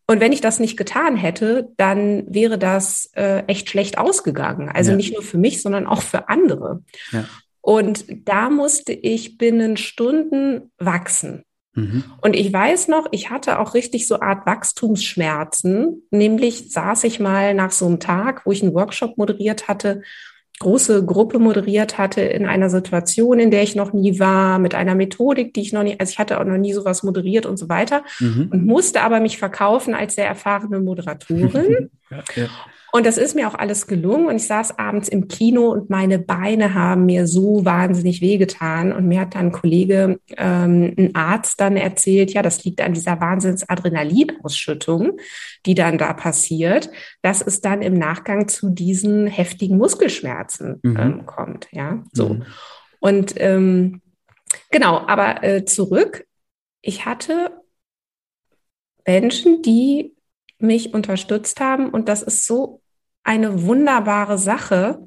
Und 0.07 0.21
wenn 0.21 0.33
ich 0.33 0.41
das 0.41 0.61
nicht 0.61 0.77
getan 0.77 1.17
hätte, 1.17 1.71
dann 1.77 2.25
wäre 2.29 2.59
das 2.59 3.11
äh, 3.15 3.45
echt 3.47 3.71
schlecht 3.71 3.97
ausgegangen. 3.97 4.69
Also 4.69 4.91
ja. 4.91 4.97
nicht 4.97 5.15
nur 5.15 5.23
für 5.23 5.39
mich, 5.39 5.63
sondern 5.63 5.87
auch 5.87 6.03
für 6.03 6.29
andere. 6.29 6.83
Ja. 7.11 7.25
Und 7.61 8.05
da 8.29 8.51
musste 8.51 8.93
ich 8.93 9.39
binnen 9.39 9.79
Stunden 9.79 10.71
wachsen. 10.79 11.45
Mhm. 11.75 12.05
Und 12.21 12.37
ich 12.37 12.53
weiß 12.53 12.89
noch, 12.89 13.09
ich 13.11 13.31
hatte 13.31 13.59
auch 13.59 13.73
richtig 13.73 14.07
so 14.07 14.21
Art 14.21 14.45
Wachstumsschmerzen. 14.47 16.03
Nämlich 16.11 16.71
saß 16.71 17.05
ich 17.05 17.21
mal 17.21 17.55
nach 17.55 17.71
so 17.71 17.87
einem 17.87 18.01
Tag, 18.01 18.45
wo 18.45 18.53
ich 18.53 18.63
einen 18.63 18.75
Workshop 18.75 19.17
moderiert 19.17 19.69
hatte 19.69 20.03
große 20.61 21.05
Gruppe 21.05 21.39
moderiert 21.39 21.99
hatte 21.99 22.21
in 22.21 22.47
einer 22.47 22.71
Situation, 22.71 23.39
in 23.39 23.51
der 23.51 23.63
ich 23.63 23.75
noch 23.75 23.93
nie 23.93 24.19
war, 24.21 24.59
mit 24.59 24.75
einer 24.75 24.95
Methodik, 24.95 25.53
die 25.53 25.63
ich 25.63 25.73
noch 25.73 25.83
nie, 25.83 25.99
also 25.99 26.11
ich 26.11 26.19
hatte 26.19 26.41
auch 26.41 26.45
noch 26.45 26.57
nie 26.57 26.73
sowas 26.73 27.03
moderiert 27.03 27.45
und 27.45 27.57
so 27.57 27.69
weiter 27.69 28.05
mhm. 28.21 28.49
und 28.53 28.65
musste 28.65 29.03
aber 29.03 29.21
mich 29.21 29.39
verkaufen 29.39 29.95
als 29.95 30.15
sehr 30.15 30.27
erfahrene 30.27 30.81
Moderatorin. 30.81 31.91
ja, 32.11 32.23
ja. 32.37 32.49
Und 32.95 33.07
das 33.07 33.19
ist 33.19 33.35
mir 33.35 33.49
auch 33.49 33.57
alles 33.57 33.89
gelungen. 33.89 34.29
Und 34.29 34.37
ich 34.37 34.47
saß 34.47 34.79
abends 34.79 35.09
im 35.09 35.27
Kino 35.27 35.69
und 35.73 35.91
meine 35.91 36.21
Beine 36.21 36.75
haben 36.75 37.07
mir 37.07 37.27
so 37.27 37.65
wahnsinnig 37.65 38.21
wehgetan. 38.21 38.93
Und 38.93 39.09
mir 39.09 39.23
hat 39.23 39.35
dann 39.35 39.47
ein 39.47 39.53
Kollege, 39.53 40.21
ähm, 40.37 40.95
ein 40.97 41.13
Arzt 41.17 41.61
dann 41.61 41.77
erzählt, 41.77 42.33
ja, 42.33 42.41
das 42.41 42.63
liegt 42.63 42.81
an 42.81 42.95
dieser 42.95 43.21
Wahnsinns-Adrenalinausschüttung, 43.21 45.19
die 45.67 45.75
dann 45.75 45.99
da 45.99 46.13
passiert, 46.13 46.89
dass 47.21 47.43
es 47.43 47.61
dann 47.61 47.83
im 47.83 47.95
Nachgang 47.95 48.47
zu 48.47 48.71
diesen 48.71 49.27
heftigen 49.27 49.77
Muskelschmerzen 49.77 50.79
mhm. 50.85 50.97
ähm, 50.97 51.27
kommt. 51.27 51.67
Ja, 51.73 52.05
so. 52.13 52.35
Mhm. 52.35 52.45
Und 53.01 53.35
ähm, 53.39 54.03
genau, 54.71 55.05
aber 55.05 55.43
äh, 55.43 55.65
zurück. 55.65 56.29
Ich 56.81 57.07
hatte 57.07 57.51
Menschen, 59.05 59.63
die 59.63 60.15
mich 60.59 60.95
unterstützt 60.95 61.59
haben. 61.59 61.91
Und 61.91 62.09
das 62.09 62.23
ist 62.23 62.47
so 62.47 62.83
eine 63.25 63.65
wunderbare 63.65 64.39
Sache, 64.39 65.07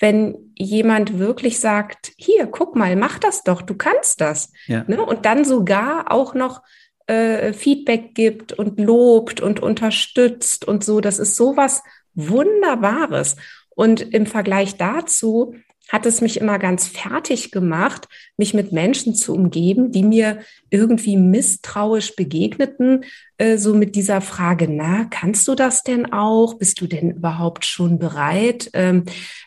wenn 0.00 0.52
jemand 0.56 1.18
wirklich 1.18 1.60
sagt, 1.60 2.12
hier, 2.16 2.46
guck 2.46 2.76
mal, 2.76 2.96
mach 2.96 3.18
das 3.18 3.42
doch, 3.44 3.62
du 3.62 3.74
kannst 3.74 4.20
das. 4.20 4.52
Ja. 4.66 4.84
Ne? 4.86 5.00
Und 5.04 5.24
dann 5.24 5.44
sogar 5.44 6.10
auch 6.12 6.34
noch 6.34 6.62
äh, 7.06 7.52
Feedback 7.52 8.14
gibt 8.14 8.52
und 8.52 8.80
lobt 8.80 9.40
und 9.40 9.60
unterstützt 9.60 10.66
und 10.66 10.84
so. 10.84 11.00
Das 11.00 11.18
ist 11.18 11.36
sowas 11.36 11.82
Wunderbares. 12.14 13.36
Und 13.70 14.00
im 14.00 14.26
Vergleich 14.26 14.76
dazu 14.76 15.54
hat 15.88 16.06
es 16.06 16.20
mich 16.20 16.40
immer 16.40 16.58
ganz 16.58 16.88
fertig 16.88 17.50
gemacht, 17.50 18.08
mich 18.36 18.54
mit 18.54 18.72
Menschen 18.72 19.14
zu 19.14 19.34
umgeben, 19.34 19.92
die 19.92 20.02
mir 20.02 20.40
irgendwie 20.70 21.16
misstrauisch 21.16 22.16
begegneten, 22.16 23.04
äh, 23.38 23.58
so 23.58 23.74
mit 23.74 23.94
dieser 23.94 24.20
Frage, 24.20 24.66
na, 24.68 25.04
kannst 25.04 25.46
du 25.46 25.54
das 25.54 25.82
denn 25.82 26.12
auch? 26.12 26.54
Bist 26.54 26.80
du 26.80 26.86
denn 26.86 27.10
überhaupt 27.10 27.64
schon 27.64 27.98
bereit? 27.98 28.70
Ähm, 28.72 29.04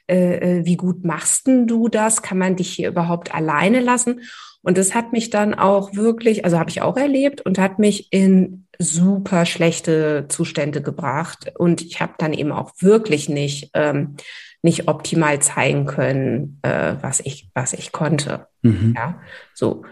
äh, 0.07 0.59
äh 0.59 0.65
wie 0.65 0.77
gut 0.77 1.03
machst 1.03 1.47
denn 1.47 1.67
du 1.67 1.87
das? 1.87 2.21
Kann 2.21 2.37
man 2.37 2.55
dich 2.55 2.69
hier 2.69 2.89
überhaupt 2.89 3.33
alleine 3.33 3.79
lassen? 3.79 4.21
Und 4.61 4.77
das 4.77 4.93
hat 4.93 5.13
mich 5.13 5.29
dann 5.29 5.53
auch 5.53 5.95
wirklich, 5.95 6.43
also 6.43 6.59
habe 6.59 6.69
ich 6.69 6.81
auch 6.81 6.97
erlebt 6.97 7.41
und 7.41 7.57
hat 7.57 7.79
mich 7.79 8.11
in 8.11 8.67
super 8.79 9.45
schlechte 9.45 10.25
Zustände 10.27 10.81
gebracht. 10.81 11.53
Und 11.57 11.81
ich 11.81 12.01
habe 12.01 12.13
dann 12.17 12.33
eben 12.33 12.51
auch 12.51 12.73
wirklich 12.79 13.29
nicht 13.29 13.71
ähm, 13.73 14.17
nicht 14.61 14.87
optimal 14.87 15.41
zeigen 15.41 15.85
können, 15.85 16.59
äh, 16.61 16.95
was 17.01 17.19
ich, 17.19 17.49
was 17.53 17.73
ich 17.73 17.91
konnte. 17.91 18.47
Mhm. 18.61 18.93
Ja, 18.95 19.19
so. 19.53 19.83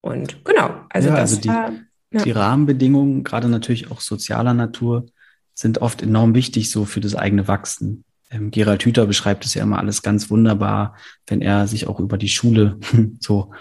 Und 0.00 0.44
genau, 0.44 0.74
also 0.90 1.08
ja, 1.08 1.16
das 1.16 1.30
also 1.32 1.40
die, 1.42 1.48
war, 1.48 1.72
ja. 2.12 2.22
die 2.22 2.30
Rahmenbedingungen, 2.30 3.24
gerade 3.24 3.48
natürlich 3.48 3.90
auch 3.90 4.00
sozialer 4.00 4.54
Natur, 4.54 5.06
sind 5.54 5.78
oft 5.78 6.02
enorm 6.02 6.34
wichtig 6.34 6.70
so 6.70 6.84
für 6.84 7.00
das 7.00 7.14
eigene 7.14 7.48
Wachsen. 7.48 8.04
Ähm, 8.30 8.50
Gerald 8.50 8.84
Hüther 8.84 9.06
beschreibt 9.06 9.44
es 9.44 9.54
ja 9.54 9.62
immer 9.62 9.78
alles 9.78 10.02
ganz 10.02 10.30
wunderbar, 10.30 10.96
wenn 11.26 11.40
er 11.40 11.66
sich 11.66 11.86
auch 11.86 11.98
über 11.98 12.18
die 12.18 12.28
Schule 12.28 12.78
so 13.20 13.52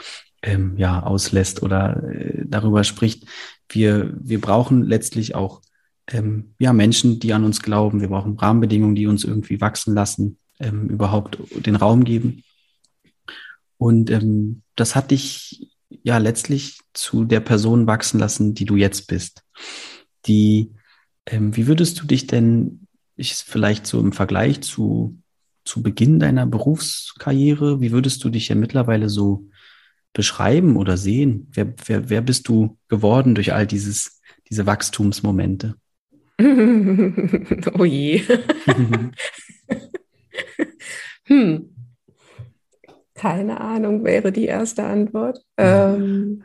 ähm, 0.44 0.78
ja 0.78 1.02
auslässt 1.02 1.64
oder 1.64 2.04
äh, 2.04 2.44
darüber 2.46 2.84
spricht. 2.84 3.28
Wir 3.70 4.14
wir 4.20 4.40
brauchen 4.40 4.84
letztlich 4.84 5.34
auch 5.34 5.62
ähm, 6.12 6.54
ja 6.60 6.72
Menschen, 6.74 7.20
die 7.20 7.34
an 7.34 7.44
uns 7.44 7.62
glauben. 7.62 8.02
Wir 8.02 8.10
brauchen 8.10 8.38
Rahmenbedingungen, 8.38 8.96
die 8.96 9.08
uns 9.08 9.24
irgendwie 9.24 9.60
wachsen 9.60 9.94
lassen 9.96 10.38
ähm, 10.60 10.90
überhaupt 10.90 11.40
den 11.66 11.76
Raum 11.76 12.04
geben. 12.04 12.44
Und 13.78 14.10
ähm, 14.10 14.64
das 14.76 14.96
hat 14.96 15.12
dich 15.12 15.70
ja 16.04 16.18
letztlich 16.18 16.80
zu 16.94 17.26
der 17.26 17.40
Person 17.40 17.88
wachsen 17.88 18.20
lassen, 18.20 18.54
die 18.54 18.66
du 18.66 18.76
jetzt 18.76 19.08
bist. 19.08 19.44
Die, 20.26 20.72
ähm, 21.26 21.56
wie 21.56 21.68
würdest 21.68 22.02
du 22.02 22.06
dich 22.06 22.28
denn, 22.28 22.88
ich 23.16 23.34
vielleicht 23.36 23.88
so 23.88 24.00
im 24.00 24.12
Vergleich 24.12 24.62
zu, 24.62 25.18
zu 25.64 25.82
Beginn 25.82 26.20
deiner 26.20 26.46
Berufskarriere, 26.46 27.82
wie 27.82 27.92
würdest 27.92 28.24
du 28.24 28.30
dich 28.30 28.50
ja 28.50 28.56
mittlerweile 28.56 29.10
so 29.10 29.48
beschreiben 30.14 30.78
oder 30.78 30.98
sehen? 30.98 31.48
Wer, 31.52 31.74
wer, 31.86 32.10
wer 32.10 32.22
bist 32.22 32.48
du 32.48 32.78
geworden 32.88 33.36
durch 33.36 33.54
all 33.54 33.68
dieses, 33.68 34.22
diese 34.50 34.66
Wachstumsmomente? 34.66 35.76
oh 37.74 37.86
je. 37.86 38.22
hm. 41.26 41.74
Keine 43.14 43.60
Ahnung, 43.62 44.04
wäre 44.04 44.32
die 44.32 44.46
erste 44.46 44.84
Antwort. 44.84 45.44
Ähm, 45.58 46.44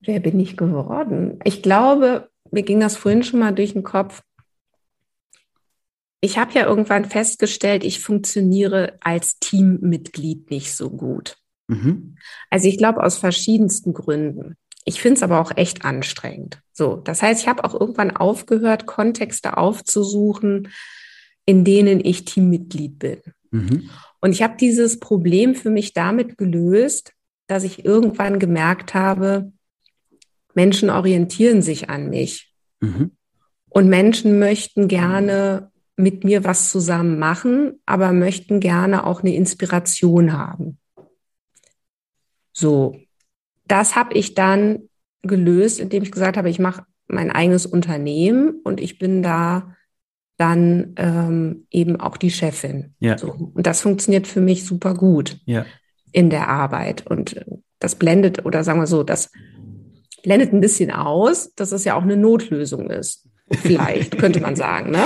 wer 0.00 0.20
bin 0.20 0.38
ich 0.38 0.56
geworden? 0.56 1.38
Ich 1.44 1.62
glaube, 1.62 2.28
mir 2.50 2.62
ging 2.62 2.80
das 2.80 2.96
vorhin 2.96 3.22
schon 3.22 3.40
mal 3.40 3.54
durch 3.54 3.72
den 3.72 3.82
Kopf. 3.82 4.22
Ich 6.20 6.38
habe 6.38 6.52
ja 6.52 6.66
irgendwann 6.66 7.04
festgestellt, 7.04 7.84
ich 7.84 8.00
funktioniere 8.00 8.98
als 9.00 9.38
Teammitglied 9.38 10.50
nicht 10.50 10.74
so 10.74 10.90
gut. 10.90 11.36
Mhm. 11.66 12.16
Also 12.50 12.68
ich 12.68 12.78
glaube 12.78 13.02
aus 13.02 13.18
verschiedensten 13.18 13.92
Gründen. 13.94 14.56
Ich 14.84 15.00
finde 15.00 15.16
es 15.16 15.22
aber 15.22 15.40
auch 15.40 15.52
echt 15.56 15.84
anstrengend. 15.84 16.60
So, 16.72 16.96
das 16.96 17.22
heißt, 17.22 17.40
ich 17.40 17.48
habe 17.48 17.64
auch 17.64 17.78
irgendwann 17.78 18.14
aufgehört, 18.14 18.86
Kontexte 18.86 19.56
aufzusuchen, 19.56 20.68
in 21.46 21.64
denen 21.64 22.00
ich 22.04 22.24
Teammitglied 22.24 22.98
bin. 22.98 23.20
Mhm. 23.50 23.90
Und 24.20 24.32
ich 24.32 24.42
habe 24.42 24.56
dieses 24.58 25.00
Problem 25.00 25.54
für 25.54 25.70
mich 25.70 25.92
damit 25.92 26.38
gelöst, 26.38 27.12
dass 27.46 27.64
ich 27.64 27.84
irgendwann 27.84 28.38
gemerkt 28.38 28.94
habe, 28.94 29.52
Menschen 30.54 30.88
orientieren 30.88 31.62
sich 31.62 31.90
an 31.90 32.08
mich. 32.08 32.54
Mhm. 32.80 33.12
Und 33.68 33.88
Menschen 33.88 34.38
möchten 34.38 34.88
gerne 34.88 35.70
mit 35.96 36.24
mir 36.24 36.44
was 36.44 36.70
zusammen 36.70 37.18
machen, 37.18 37.80
aber 37.86 38.12
möchten 38.12 38.60
gerne 38.60 39.06
auch 39.06 39.22
eine 39.22 39.34
Inspiration 39.34 40.32
haben. 40.32 40.78
So, 42.52 42.96
das 43.66 43.96
habe 43.96 44.14
ich 44.14 44.34
dann 44.34 44.88
gelöst, 45.22 45.80
indem 45.80 46.02
ich 46.02 46.12
gesagt 46.12 46.36
habe, 46.36 46.50
ich 46.50 46.58
mache 46.58 46.84
mein 47.06 47.30
eigenes 47.30 47.66
Unternehmen 47.66 48.60
und 48.64 48.80
ich 48.80 48.98
bin 48.98 49.22
da 49.22 49.76
dann 50.36 50.94
ähm, 50.96 51.66
eben 51.70 52.00
auch 52.00 52.16
die 52.16 52.30
Chefin. 52.30 52.94
Ja. 52.98 53.18
So. 53.18 53.52
Und 53.54 53.66
das 53.66 53.80
funktioniert 53.80 54.26
für 54.26 54.40
mich 54.40 54.64
super 54.64 54.94
gut 54.94 55.38
ja. 55.44 55.64
in 56.12 56.30
der 56.30 56.48
Arbeit. 56.48 57.06
Und 57.06 57.44
das 57.78 57.94
blendet, 57.94 58.44
oder 58.44 58.64
sagen 58.64 58.80
wir 58.80 58.86
so, 58.86 59.02
das 59.02 59.30
blendet 60.22 60.52
ein 60.52 60.60
bisschen 60.60 60.90
aus, 60.90 61.54
dass 61.54 61.72
es 61.72 61.84
ja 61.84 61.94
auch 61.94 62.02
eine 62.02 62.16
Notlösung 62.16 62.90
ist. 62.90 63.28
Vielleicht, 63.50 64.18
könnte 64.18 64.40
man 64.40 64.56
sagen, 64.56 64.90
ne? 64.90 65.04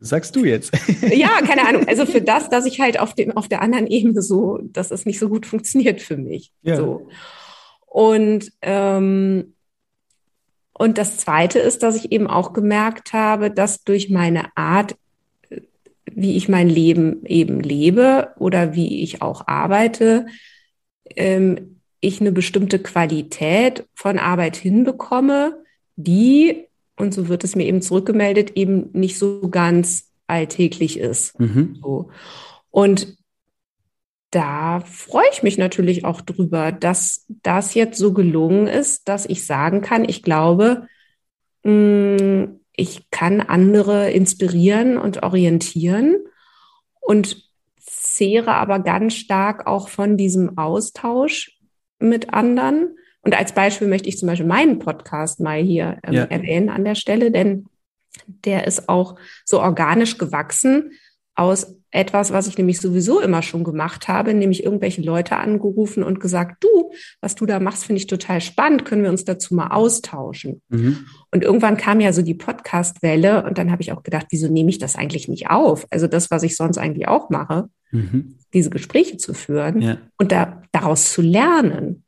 Sagst 0.00 0.36
du 0.36 0.44
jetzt? 0.44 0.72
ja, 1.10 1.40
keine 1.46 1.66
Ahnung. 1.66 1.86
Also 1.88 2.04
für 2.04 2.20
das, 2.22 2.50
dass 2.50 2.66
ich 2.66 2.80
halt 2.80 2.98
auf 2.98 3.14
dem, 3.14 3.36
auf 3.36 3.48
der 3.48 3.62
anderen 3.62 3.86
Ebene 3.86 4.20
so, 4.22 4.58
dass 4.62 4.90
es 4.90 5.06
nicht 5.06 5.18
so 5.18 5.28
gut 5.28 5.46
funktioniert 5.46 6.02
für 6.02 6.16
mich. 6.16 6.52
Ja. 6.62 6.76
So. 6.76 7.08
Und, 7.86 8.52
ähm, 8.60 9.54
und 10.78 10.98
das 10.98 11.16
zweite 11.16 11.58
ist, 11.58 11.82
dass 11.82 11.96
ich 11.96 12.12
eben 12.12 12.26
auch 12.26 12.52
gemerkt 12.52 13.12
habe, 13.12 13.50
dass 13.50 13.82
durch 13.84 14.10
meine 14.10 14.54
Art, 14.56 14.96
wie 16.12 16.36
ich 16.36 16.48
mein 16.48 16.68
Leben 16.68 17.24
eben 17.24 17.60
lebe 17.60 18.32
oder 18.38 18.74
wie 18.74 19.02
ich 19.02 19.22
auch 19.22 19.46
arbeite, 19.46 20.26
ähm, 21.14 21.80
ich 22.00 22.20
eine 22.20 22.30
bestimmte 22.30 22.78
Qualität 22.78 23.86
von 23.94 24.18
Arbeit 24.18 24.56
hinbekomme, 24.56 25.62
die, 25.96 26.66
und 26.96 27.14
so 27.14 27.28
wird 27.28 27.42
es 27.42 27.56
mir 27.56 27.64
eben 27.64 27.80
zurückgemeldet, 27.80 28.52
eben 28.54 28.90
nicht 28.92 29.18
so 29.18 29.48
ganz 29.48 30.10
alltäglich 30.26 30.98
ist. 30.98 31.40
Mhm. 31.40 31.78
So. 31.82 32.10
Und 32.70 33.16
da 34.36 34.80
freue 34.80 35.24
ich 35.32 35.42
mich 35.42 35.56
natürlich 35.56 36.04
auch 36.04 36.20
drüber, 36.20 36.70
dass 36.70 37.24
das 37.42 37.72
jetzt 37.72 37.98
so 37.98 38.12
gelungen 38.12 38.66
ist, 38.66 39.08
dass 39.08 39.24
ich 39.24 39.46
sagen 39.46 39.80
kann, 39.80 40.06
ich 40.06 40.22
glaube, 40.22 40.88
mm, 41.62 42.44
ich 42.76 43.08
kann 43.10 43.40
andere 43.40 44.10
inspirieren 44.10 44.98
und 44.98 45.22
orientieren 45.22 46.18
und 47.00 47.48
zehre 47.78 48.52
aber 48.52 48.80
ganz 48.80 49.14
stark 49.14 49.66
auch 49.66 49.88
von 49.88 50.18
diesem 50.18 50.58
Austausch 50.58 51.58
mit 51.98 52.34
anderen. 52.34 52.94
Und 53.22 53.38
als 53.38 53.54
Beispiel 53.54 53.88
möchte 53.88 54.10
ich 54.10 54.18
zum 54.18 54.26
Beispiel 54.26 54.46
meinen 54.46 54.78
Podcast 54.78 55.40
mal 55.40 55.62
hier 55.62 55.96
ähm, 56.02 56.12
ja. 56.12 56.24
erwähnen 56.24 56.68
an 56.68 56.84
der 56.84 56.94
Stelle, 56.94 57.30
denn 57.30 57.64
der 58.26 58.66
ist 58.66 58.90
auch 58.90 59.18
so 59.46 59.62
organisch 59.62 60.18
gewachsen 60.18 60.92
aus 61.36 61.76
etwas, 61.90 62.32
was 62.32 62.46
ich 62.46 62.58
nämlich 62.58 62.80
sowieso 62.80 63.20
immer 63.20 63.42
schon 63.42 63.62
gemacht 63.62 64.08
habe, 64.08 64.34
nämlich 64.34 64.64
irgendwelche 64.64 65.02
Leute 65.02 65.36
angerufen 65.36 66.02
und 66.02 66.20
gesagt, 66.20 66.62
du, 66.62 66.90
was 67.20 67.34
du 67.34 67.46
da 67.46 67.60
machst, 67.60 67.84
finde 67.84 67.98
ich 67.98 68.06
total 68.06 68.40
spannend, 68.40 68.84
können 68.84 69.02
wir 69.02 69.10
uns 69.10 69.24
dazu 69.24 69.54
mal 69.54 69.68
austauschen. 69.68 70.60
Mhm. 70.68 71.06
Und 71.30 71.44
irgendwann 71.44 71.76
kam 71.76 72.00
ja 72.00 72.12
so 72.12 72.22
die 72.22 72.34
Podcast-Welle 72.34 73.44
und 73.44 73.56
dann 73.58 73.70
habe 73.70 73.82
ich 73.82 73.92
auch 73.92 74.02
gedacht, 74.02 74.26
wieso 74.30 74.48
nehme 74.48 74.70
ich 74.70 74.78
das 74.78 74.96
eigentlich 74.96 75.28
nicht 75.28 75.48
auf? 75.48 75.86
Also 75.90 76.06
das, 76.06 76.30
was 76.30 76.42
ich 76.42 76.56
sonst 76.56 76.78
eigentlich 76.78 77.08
auch 77.08 77.30
mache, 77.30 77.68
mhm. 77.92 78.36
diese 78.52 78.70
Gespräche 78.70 79.16
zu 79.16 79.32
führen 79.32 79.80
ja. 79.80 79.98
und 80.18 80.32
da, 80.32 80.62
daraus 80.72 81.12
zu 81.12 81.22
lernen. 81.22 82.02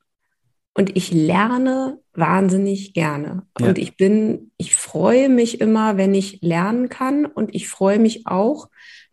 Und 0.74 0.96
ich 0.96 1.12
lerne 1.12 1.98
wahnsinnig 2.12 2.94
gerne. 2.94 3.42
Ja. 3.58 3.68
Und 3.68 3.78
ich 3.78 3.96
bin, 3.96 4.52
ich 4.58 4.76
freue 4.76 5.28
mich 5.28 5.60
immer, 5.60 5.96
wenn 5.96 6.14
ich 6.14 6.40
lernen 6.40 6.88
kann. 6.88 7.26
Und 7.26 7.52
ich 7.52 7.68
freue 7.68 7.98
mich 7.98 8.28
auch, 8.28 8.68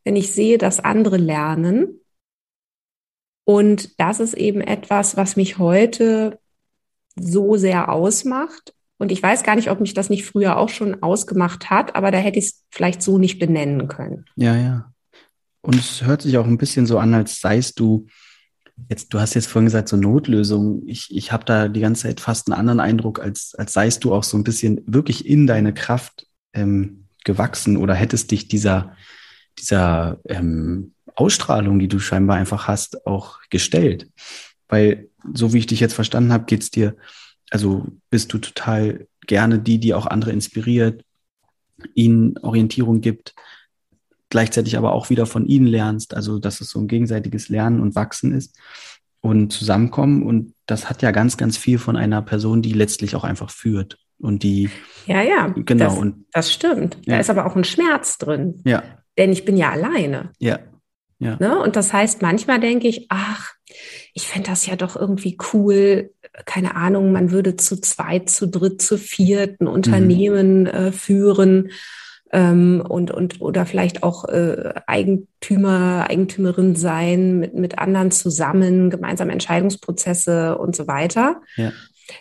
wenn 0.06 0.16
ich 0.16 0.32
sehe, 0.32 0.58
dass 0.58 0.80
andere 0.80 1.18
lernen. 1.18 2.00
Und 3.44 4.00
das 4.00 4.20
ist 4.22 4.36
eben 4.36 4.62
etwas, 4.62 5.18
was 5.18 5.36
mich 5.36 5.58
heute 5.58 6.40
so 7.20 7.58
sehr 7.58 7.90
ausmacht. 7.90 8.74
Und 8.98 9.12
ich 9.12 9.22
weiß 9.22 9.44
gar 9.44 9.56
nicht, 9.56 9.70
ob 9.70 9.82
mich 9.82 9.94
das 9.94 10.10
nicht 10.10 10.26
früher 10.26 10.58
auch 10.58 10.70
schon 10.70 11.04
ausgemacht 11.04 11.70
hat, 11.70 11.96
aber 11.96 12.12
da 12.12 12.18
hätte 12.18 12.40
ich 12.40 12.46
es 12.46 12.64
vielleicht 12.70 13.02
so 13.02 13.18
nicht 13.18 13.40
benennen 13.40 13.88
können. 13.90 14.26
Ja, 14.38 14.56
ja. 14.56 14.94
Und 15.62 15.76
es 15.76 16.04
hört 16.04 16.22
sich 16.22 16.38
auch 16.38 16.46
ein 16.46 16.58
bisschen 16.58 16.86
so 16.86 16.98
an, 16.98 17.14
als 17.14 17.42
seist 17.42 17.80
du 17.80 18.08
jetzt, 18.90 19.14
du 19.14 19.20
hast 19.20 19.34
jetzt 19.34 19.48
vorhin 19.48 19.66
gesagt, 19.66 19.90
so 19.90 19.98
Notlösung. 19.98 20.84
Ich, 20.86 21.16
ich 21.16 21.32
habe 21.32 21.46
da 21.46 21.68
die 21.68 21.80
ganze 21.80 22.04
Zeit 22.04 22.20
fast 22.20 22.48
einen 22.48 22.60
anderen 22.60 22.80
Eindruck, 22.80 23.20
als, 23.20 23.56
als 23.56 23.74
seist 23.74 24.04
du 24.04 24.14
auch 24.14 24.24
so 24.24 24.38
ein 24.38 24.44
bisschen 24.44 24.82
wirklich 24.86 25.26
in 25.26 25.48
deine 25.48 25.74
Kraft 25.74 26.28
ähm, 26.54 27.08
gewachsen 27.24 27.78
oder 27.78 27.96
hättest 27.96 28.32
dich 28.32 28.48
dieser, 28.48 28.96
dieser 29.60 30.20
ähm, 30.26 30.94
Ausstrahlung, 31.16 31.80
die 31.80 31.88
du 31.88 32.00
scheinbar 32.00 32.38
einfach 32.38 32.68
hast, 32.68 33.06
auch 33.08 33.40
gestellt. 33.50 34.10
Weil, 34.68 35.10
so 35.34 35.54
wie 35.54 35.60
ich 35.60 35.68
dich 35.68 35.80
jetzt 35.80 35.94
verstanden 35.94 36.34
habe, 36.34 36.46
geht's 36.46 36.72
dir, 36.72 36.96
also 37.50 37.86
bist 38.10 38.34
du 38.34 38.38
total 38.38 39.08
gerne 39.26 39.60
die, 39.60 39.80
die 39.80 39.94
auch 39.94 40.06
andere 40.06 40.32
inspiriert, 40.32 41.04
ihnen 41.94 42.38
Orientierung 42.40 43.02
gibt, 43.02 43.36
gleichzeitig 44.30 44.78
aber 44.78 44.94
auch 44.94 45.10
wieder 45.10 45.26
von 45.26 45.46
ihnen 45.46 45.68
lernst, 45.68 46.14
also 46.14 46.40
dass 46.40 46.62
es 46.62 46.70
so 46.70 46.80
ein 46.80 46.88
gegenseitiges 46.88 47.50
Lernen 47.50 47.80
und 47.80 47.96
Wachsen 47.96 48.34
ist 48.34 48.58
und 49.22 49.54
zusammenkommen. 49.54 50.24
Und 50.24 50.54
das 50.66 50.90
hat 50.90 51.02
ja 51.02 51.12
ganz, 51.12 51.38
ganz 51.38 51.58
viel 51.58 51.78
von 51.78 51.96
einer 51.96 52.22
Person, 52.22 52.62
die 52.62 52.74
letztlich 52.74 53.16
auch 53.16 53.24
einfach 53.24 53.52
führt 53.52 53.98
und 54.20 54.44
die. 54.44 54.70
Ja, 55.06 55.22
ja. 55.22 55.48
Genau. 55.48 55.86
Das, 55.86 55.98
und, 55.98 56.26
das 56.32 56.52
stimmt. 56.52 56.98
Ja. 57.06 57.16
Da 57.16 57.20
ist 57.20 57.30
aber 57.30 57.46
auch 57.46 57.56
ein 57.56 57.64
Schmerz 57.64 58.18
drin. 58.18 58.62
Ja 58.66 58.84
denn 59.18 59.32
ich 59.32 59.46
bin 59.46 59.58
ja 59.58 59.72
alleine. 59.72 60.32
Ja. 60.40 60.60
ja. 61.20 61.38
Ne? 61.40 61.60
Und 61.60 61.76
das 61.76 61.94
heißt, 61.94 62.22
manchmal 62.22 62.60
denke 62.60 62.88
ich, 62.88 63.08
ach, 63.10 63.54
ich 64.14 64.28
fände 64.28 64.50
das 64.50 64.66
ja 64.66 64.76
doch 64.76 64.96
irgendwie 64.96 65.38
cool, 65.54 66.12
keine 66.46 66.76
Ahnung, 66.76 67.12
man 67.12 67.32
würde 67.32 67.56
zu 67.56 67.80
zweit, 67.80 68.30
zu 68.30 68.48
dritt, 68.48 68.82
zu 68.82 68.98
vierten 68.98 69.68
Unternehmen 69.68 70.62
mhm. 70.62 70.68
äh, 70.68 70.92
führen 70.92 71.72
ähm, 72.32 72.84
und, 72.88 73.12
und 73.12 73.42
oder 73.42 73.66
vielleicht 73.66 74.04
auch 74.04 74.26
äh, 74.26 74.74
Eigentümer, 74.88 76.08
Eigentümerin 76.10 76.76
sein, 76.76 77.40
mit, 77.40 77.54
mit 77.54 77.80
anderen 77.80 78.12
zusammen, 78.12 78.90
gemeinsame 78.90 79.32
Entscheidungsprozesse 79.32 80.58
und 80.58 80.76
so 80.76 80.88
weiter. 80.88 81.42
Ja 81.56 81.72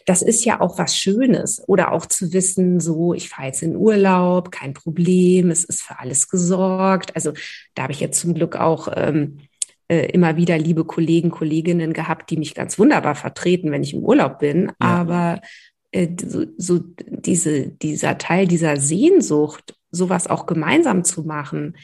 das 0.07 0.22
ist 0.22 0.45
ja 0.45 0.61
auch 0.61 0.78
was 0.78 0.97
Schönes. 0.97 1.62
Oder 1.66 1.93
auch 1.93 2.07
zu 2.07 2.32
wissen, 2.32 2.80
so, 2.80 3.14
ich 3.14 3.28
fahre 3.28 3.49
jetzt 3.49 3.62
in 3.62 3.76
Urlaub, 3.76 4.51
kein 4.51 4.74
Problem, 4.74 5.51
es 5.51 5.64
ist 5.64 5.82
für 5.82 5.99
alles 5.99 6.28
gesorgt. 6.28 7.14
Also 7.14 7.32
da 7.74 7.85
habe 7.85 7.93
ich 7.93 8.01
jetzt 8.01 8.20
zum 8.20 8.35
Glück 8.35 8.57
auch 8.57 8.89
ähm, 8.95 9.39
äh, 9.89 10.07
immer 10.11 10.37
wieder 10.37 10.59
liebe 10.59 10.85
Kollegen, 10.85 11.30
Kolleginnen 11.30 11.93
gehabt, 11.93 12.30
die 12.30 12.37
mich 12.37 12.55
ganz 12.55 12.78
wunderbar 12.78 13.14
vertreten, 13.14 13.70
wenn 13.70 13.82
ich 13.82 13.95
im 13.95 14.03
Urlaub 14.03 14.39
bin. 14.39 14.66
Ja. 14.66 14.72
Aber 14.80 15.41
äh, 15.93 16.09
so, 16.24 16.45
so 16.57 16.80
diese, 17.07 17.68
dieser 17.68 18.18
Teil 18.18 18.47
dieser 18.47 18.76
Sehnsucht, 18.76 19.74
sowas 19.91 20.26
auch 20.26 20.47
gemeinsam 20.47 21.05
zu 21.05 21.22
machen, 21.22 21.76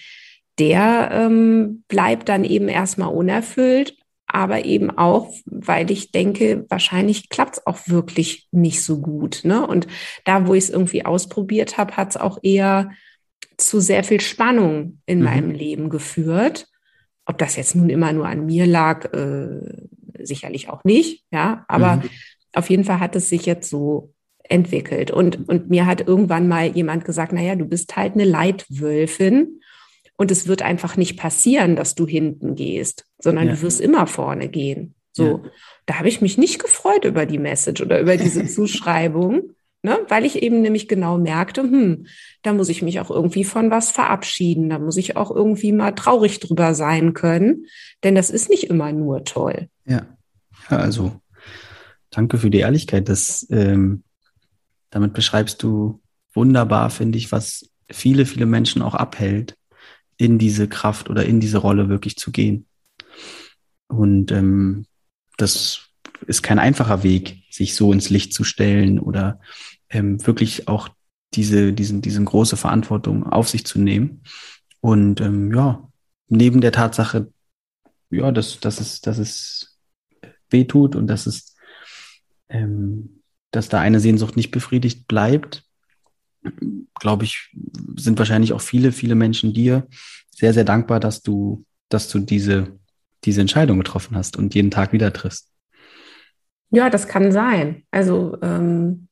der 0.59 1.11
ähm, 1.13 1.85
bleibt 1.89 2.29
dann 2.29 2.45
eben 2.45 2.69
erstmal 2.69 3.13
unerfüllt 3.13 3.97
aber 4.35 4.65
eben 4.65 4.91
auch, 4.91 5.35
weil 5.45 5.91
ich 5.91 6.13
denke, 6.13 6.65
wahrscheinlich 6.69 7.29
klappt 7.29 7.59
es 7.59 7.67
auch 7.67 7.79
wirklich 7.87 8.49
nicht 8.53 8.83
so 8.83 9.01
gut. 9.01 9.41
Ne? 9.45 9.67
Und 9.67 9.87
da, 10.25 10.47
wo 10.47 10.55
ich 10.55 10.65
es 10.65 10.71
irgendwie 10.71 11.05
ausprobiert 11.05 11.79
habe, 11.79 11.97
hat 11.97 12.11
es 12.11 12.17
auch 12.17 12.39
eher 12.43 12.91
zu 13.57 13.81
sehr 13.81 14.05
viel 14.05 14.21
Spannung 14.21 15.01
in 15.07 15.19
mhm. 15.19 15.25
meinem 15.25 15.51
Leben 15.51 15.91
geführt. 15.91 16.69
Ob 17.27 17.39
das 17.39 17.57
jetzt 17.57 17.75
nun 17.77 17.91
immer 17.91 18.13
nur 18.13 18.27
an 18.27 18.47
mir 18.47 18.67
lag, 18.67 19.13
äh, 19.13 19.87
sicherlich 20.19 20.69
auch 20.69 20.85
nicht, 20.85 21.25
ja, 21.31 21.65
aber 21.69 21.97
mhm. 21.97 22.03
auf 22.55 22.71
jeden 22.71 22.85
Fall 22.85 23.01
hat 23.01 23.17
es 23.17 23.29
sich 23.29 23.47
jetzt 23.47 23.71
so 23.71 24.13
entwickelt. 24.43 25.11
Und, 25.11 25.49
und 25.49 25.71
mir 25.71 25.87
hat 25.87 26.07
irgendwann 26.07 26.49
mal 26.49 26.67
jemand 26.67 27.05
gesagt, 27.05 27.33
naja, 27.33 27.55
du 27.55 27.67
bist 27.67 27.97
halt 27.97 28.15
eine 28.15 28.25
Leitwölfin 28.25 29.61
und 30.17 30.31
es 30.31 30.47
wird 30.49 30.63
einfach 30.63 30.97
nicht 30.97 31.17
passieren, 31.17 31.77
dass 31.77 31.95
du 31.95 32.07
hinten 32.07 32.55
gehst, 32.57 33.07
sondern 33.21 33.49
ja. 33.49 33.55
du 33.55 33.63
wirst 33.63 33.81
immer 33.81 34.07
vorne 34.07 34.49
gehen. 34.49 34.95
So, 35.13 35.25
ja. 35.25 35.51
da 35.87 35.99
habe 35.99 36.09
ich 36.09 36.21
mich 36.21 36.39
nicht 36.39 36.63
gefreut 36.63 37.05
über 37.05 37.27
die 37.27 37.39
Message 37.39 37.83
oder 37.83 38.01
über 38.01 38.17
diese 38.17 38.47
Zuschreibung, 38.49 39.51
ne? 39.83 39.99
weil 40.09 40.25
ich 40.25 40.43
eben 40.43 40.63
nämlich 40.63 40.89
genau 40.89 41.19
merkte, 41.19 41.63
hm, 41.63 42.07
da 42.43 42.53
muss 42.53 42.69
ich 42.69 42.83
mich 42.83 43.01
auch 43.01 43.11
irgendwie 43.11 43.45
von 43.45 43.71
was 43.71 43.91
verabschieden, 43.91 44.71
da 44.71 44.79
muss 44.79 44.97
ich 44.97 45.17
auch 45.17 45.31
irgendwie 45.31 45.73
mal 45.73 45.93
traurig 45.93 46.41
drüber 46.41 46.75
sein 46.75 47.13
können, 47.13 47.67
denn 48.05 48.15
das 48.15 48.31
ist 48.31 48.49
nicht 48.49 48.65
immer 48.65 48.93
nur 48.93 49.25
toll. 49.25 49.69
Ja, 49.85 50.07
ja 50.71 50.77
also 50.77 51.21
danke 52.11 52.39
für 52.39 52.51
die 52.51 52.61
Ehrlichkeit. 52.61 53.09
Das, 53.09 53.47
ähm, 53.51 54.05
damit 54.91 55.13
beschreibst 55.13 55.63
du 55.63 56.01
wunderbar, 56.33 56.91
finde 56.91 57.19
ich, 57.19 57.33
was 57.33 57.71
viele, 57.91 58.27
viele 58.27 58.47
Menschen 58.47 58.83
auch 58.83 58.95
abhält, 58.95 59.57
in 60.17 60.39
diese 60.39 60.69
Kraft 60.69 61.09
oder 61.09 61.25
in 61.25 61.41
diese 61.41 61.59
Rolle 61.59 61.89
wirklich 61.89 62.17
zu 62.17 62.31
gehen. 62.31 62.67
Und 63.89 64.31
ähm, 64.33 64.87
das 65.37 65.89
ist 66.27 66.43
kein 66.43 66.59
einfacher 66.59 67.03
Weg, 67.03 67.43
sich 67.51 67.75
so 67.75 67.93
ins 67.93 68.11
Licht 68.11 68.33
zu 68.35 68.45
stellen 68.45 68.99
oder 68.99 69.41
ähm, 69.89 70.25
wirklich 70.27 70.69
auch 70.69 70.89
diese, 71.35 71.73
diesen, 71.73 72.03
diese 72.03 72.23
große 72.23 72.57
Verantwortung 72.57 73.25
auf 73.25 73.49
sich 73.49 73.65
zu 73.65 73.81
nehmen. 73.81 74.23
Und 74.81 75.21
ähm, 75.21 75.55
ja, 75.55 75.89
neben 76.29 76.61
der 76.61 76.73
Tatsache, 76.73 77.33
ja, 78.11 78.33
dass, 78.33 78.61
dass, 78.61 78.81
es, 78.81 79.01
dass 79.01 79.19
es 79.19 79.79
wehtut 80.51 80.97
und 80.97 81.07
dass 81.07 81.27
es, 81.27 81.55
ähm, 82.49 83.23
dass 83.51 83.69
da 83.69 83.81
eine 83.81 84.01
Sehnsucht 84.01 84.37
nicht 84.37 84.51
befriedigt 84.51 85.07
bleibt, 85.07 85.65
glaube 86.95 87.25
ich, 87.25 87.55
sind 87.97 88.19
wahrscheinlich 88.19 88.53
auch 88.53 88.61
viele, 88.61 88.93
viele 88.93 89.15
Menschen 89.15 89.53
dir 89.53 89.87
sehr, 90.31 90.55
sehr 90.55 90.65
dankbar, 90.65 91.01
dass 91.01 91.23
du, 91.23 91.65
dass 91.89 92.09
du 92.09 92.19
diese, 92.21 92.79
diese 93.25 93.41
Entscheidung 93.41 93.79
getroffen 93.79 94.17
hast 94.17 94.37
und 94.37 94.55
jeden 94.55 94.71
Tag 94.71 94.93
wieder 94.93 95.13
triffst. 95.13 95.49
Ja, 96.71 96.89
das 96.89 97.09
kann 97.09 97.33
sein. 97.33 97.83
Also 97.91 98.39
ähm, 98.43 99.09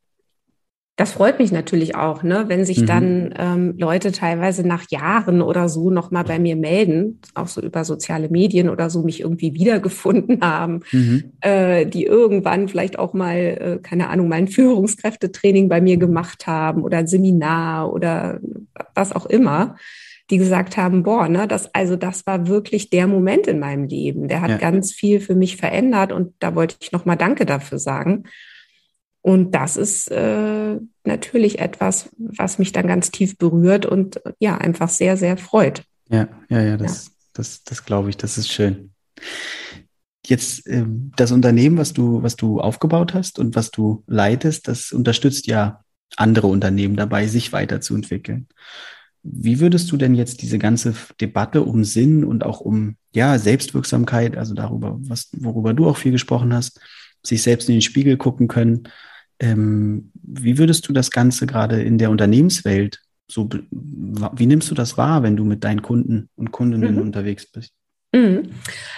das 0.98 1.12
freut 1.12 1.38
mich 1.38 1.52
natürlich 1.52 1.94
auch, 1.94 2.24
ne, 2.24 2.46
wenn 2.48 2.64
sich 2.64 2.80
mhm. 2.80 2.86
dann 2.86 3.34
ähm, 3.38 3.74
Leute 3.78 4.10
teilweise 4.10 4.66
nach 4.66 4.90
Jahren 4.90 5.42
oder 5.42 5.68
so 5.68 5.90
nochmal 5.90 6.24
bei 6.24 6.40
mir 6.40 6.56
melden, 6.56 7.20
auch 7.34 7.46
so 7.46 7.60
über 7.60 7.84
soziale 7.84 8.28
Medien 8.30 8.68
oder 8.68 8.90
so 8.90 9.04
mich 9.04 9.20
irgendwie 9.20 9.54
wiedergefunden 9.54 10.40
haben, 10.42 10.80
mhm. 10.90 11.32
äh, 11.40 11.86
die 11.86 12.04
irgendwann 12.04 12.66
vielleicht 12.66 12.98
auch 12.98 13.14
mal, 13.14 13.36
äh, 13.36 13.78
keine 13.80 14.08
Ahnung, 14.08 14.28
mal 14.28 14.36
ein 14.36 14.48
Führungskräftetraining 14.48 15.68
bei 15.68 15.80
mir 15.80 15.98
gemacht 15.98 16.48
haben 16.48 16.82
oder 16.82 16.98
ein 16.98 17.06
Seminar 17.06 17.92
oder 17.92 18.40
was 18.96 19.12
auch 19.12 19.26
immer, 19.26 19.76
die 20.30 20.38
gesagt 20.38 20.76
haben, 20.76 21.02
boah, 21.02 21.28
ne, 21.28 21.48
das, 21.48 21.74
also 21.74 21.96
das 21.96 22.26
war 22.26 22.48
wirklich 22.48 22.90
der 22.90 23.06
Moment 23.06 23.46
in 23.46 23.58
meinem 23.58 23.84
Leben. 23.84 24.28
Der 24.28 24.42
hat 24.42 24.50
ja. 24.50 24.56
ganz 24.58 24.92
viel 24.92 25.20
für 25.20 25.34
mich 25.34 25.56
verändert 25.56 26.12
und 26.12 26.34
da 26.38 26.54
wollte 26.54 26.76
ich 26.80 26.92
nochmal 26.92 27.16
Danke 27.16 27.46
dafür 27.46 27.78
sagen. 27.78 28.24
Und 29.22 29.54
das 29.54 29.76
ist 29.76 30.10
äh, 30.10 30.76
natürlich 31.04 31.58
etwas, 31.58 32.10
was 32.16 32.58
mich 32.58 32.72
dann 32.72 32.86
ganz 32.86 33.10
tief 33.10 33.36
berührt 33.36 33.86
und 33.86 34.24
äh, 34.24 34.32
ja, 34.38 34.56
einfach 34.58 34.88
sehr, 34.88 35.16
sehr 35.16 35.36
freut. 35.36 35.82
Ja, 36.08 36.28
ja, 36.48 36.62
ja, 36.62 36.76
das, 36.76 37.06
ja. 37.06 37.12
das, 37.34 37.64
das 37.64 37.84
glaube 37.84 38.10
ich, 38.10 38.16
das 38.16 38.38
ist 38.38 38.48
schön. 38.48 38.92
Jetzt 40.26 40.66
äh, 40.66 40.84
das 41.16 41.32
Unternehmen, 41.32 41.78
was 41.78 41.92
du, 41.92 42.22
was 42.22 42.36
du 42.36 42.60
aufgebaut 42.60 43.14
hast 43.14 43.38
und 43.38 43.56
was 43.56 43.70
du 43.70 44.04
leitest, 44.06 44.68
das 44.68 44.92
unterstützt 44.92 45.46
ja 45.46 45.82
andere 46.16 46.46
Unternehmen 46.46 46.96
dabei, 46.96 47.26
sich 47.26 47.52
weiterzuentwickeln. 47.52 48.48
Wie 49.22 49.60
würdest 49.60 49.90
du 49.90 49.96
denn 49.96 50.14
jetzt 50.14 50.42
diese 50.42 50.58
ganze 50.58 50.94
Debatte 51.20 51.62
um 51.62 51.84
Sinn 51.84 52.24
und 52.24 52.44
auch 52.44 52.60
um 52.60 52.96
ja 53.14 53.38
Selbstwirksamkeit, 53.38 54.36
also 54.36 54.54
darüber, 54.54 54.96
was, 55.00 55.30
worüber 55.36 55.74
du 55.74 55.88
auch 55.88 55.96
viel 55.96 56.12
gesprochen 56.12 56.52
hast, 56.54 56.80
sich 57.24 57.42
selbst 57.42 57.68
in 57.68 57.76
den 57.76 57.82
Spiegel 57.82 58.16
gucken 58.16 58.48
können. 58.48 58.84
Ähm, 59.40 60.10
wie 60.14 60.58
würdest 60.58 60.88
du 60.88 60.92
das 60.92 61.10
Ganze 61.10 61.46
gerade 61.46 61.82
in 61.82 61.98
der 61.98 62.10
Unternehmenswelt 62.10 63.00
so, 63.30 63.48
wie 63.70 64.46
nimmst 64.46 64.70
du 64.70 64.74
das 64.74 64.96
wahr, 64.96 65.22
wenn 65.22 65.36
du 65.36 65.44
mit 65.44 65.62
deinen 65.62 65.82
Kunden 65.82 66.30
und 66.34 66.50
Kundinnen 66.50 66.94
mhm. 66.94 67.02
unterwegs 67.02 67.46
bist? 67.46 67.74
Mhm. 68.12 68.50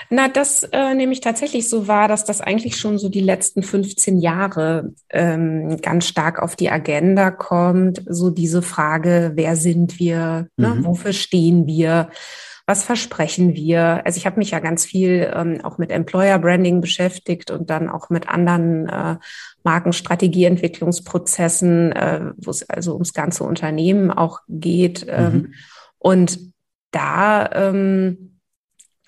Na, 0.08 0.28
das 0.28 0.62
äh, 0.62 0.94
nehme 0.94 1.12
ich 1.12 1.20
tatsächlich 1.20 1.68
so 1.68 1.88
wahr, 1.88 2.08
dass 2.08 2.24
das 2.24 2.40
eigentlich 2.40 2.76
schon 2.76 2.98
so 2.98 3.08
die 3.08 3.20
letzten 3.20 3.62
15 3.62 4.18
Jahre 4.18 4.92
ähm, 5.10 5.78
ganz 5.80 6.06
stark 6.06 6.40
auf 6.40 6.56
die 6.56 6.70
Agenda 6.70 7.30
kommt. 7.30 8.02
So 8.08 8.30
diese 8.30 8.62
Frage, 8.62 9.32
wer 9.34 9.56
sind 9.56 9.98
wir, 9.98 10.48
ne? 10.56 10.76
mhm. 10.76 10.84
wofür 10.84 11.12
stehen 11.12 11.66
wir? 11.66 12.08
was 12.70 12.84
versprechen 12.84 13.54
wir? 13.56 14.06
Also 14.06 14.18
ich 14.18 14.26
habe 14.26 14.38
mich 14.38 14.52
ja 14.52 14.60
ganz 14.60 14.84
viel 14.84 15.28
ähm, 15.34 15.58
auch 15.64 15.78
mit 15.78 15.90
Employer 15.90 16.38
Branding 16.38 16.80
beschäftigt 16.80 17.50
und 17.50 17.68
dann 17.68 17.88
auch 17.88 18.10
mit 18.10 18.28
anderen 18.28 18.88
äh, 18.88 19.16
Markenstrategieentwicklungsprozessen, 19.64 21.90
äh, 21.90 22.30
wo 22.36 22.50
es 22.50 22.70
also 22.70 22.92
ums 22.92 23.12
ganze 23.12 23.42
Unternehmen 23.42 24.12
auch 24.12 24.38
geht. 24.48 25.04
Ähm, 25.08 25.32
mhm. 25.32 25.52
Und 25.98 26.38
da 26.92 27.50
ähm, 27.52 28.29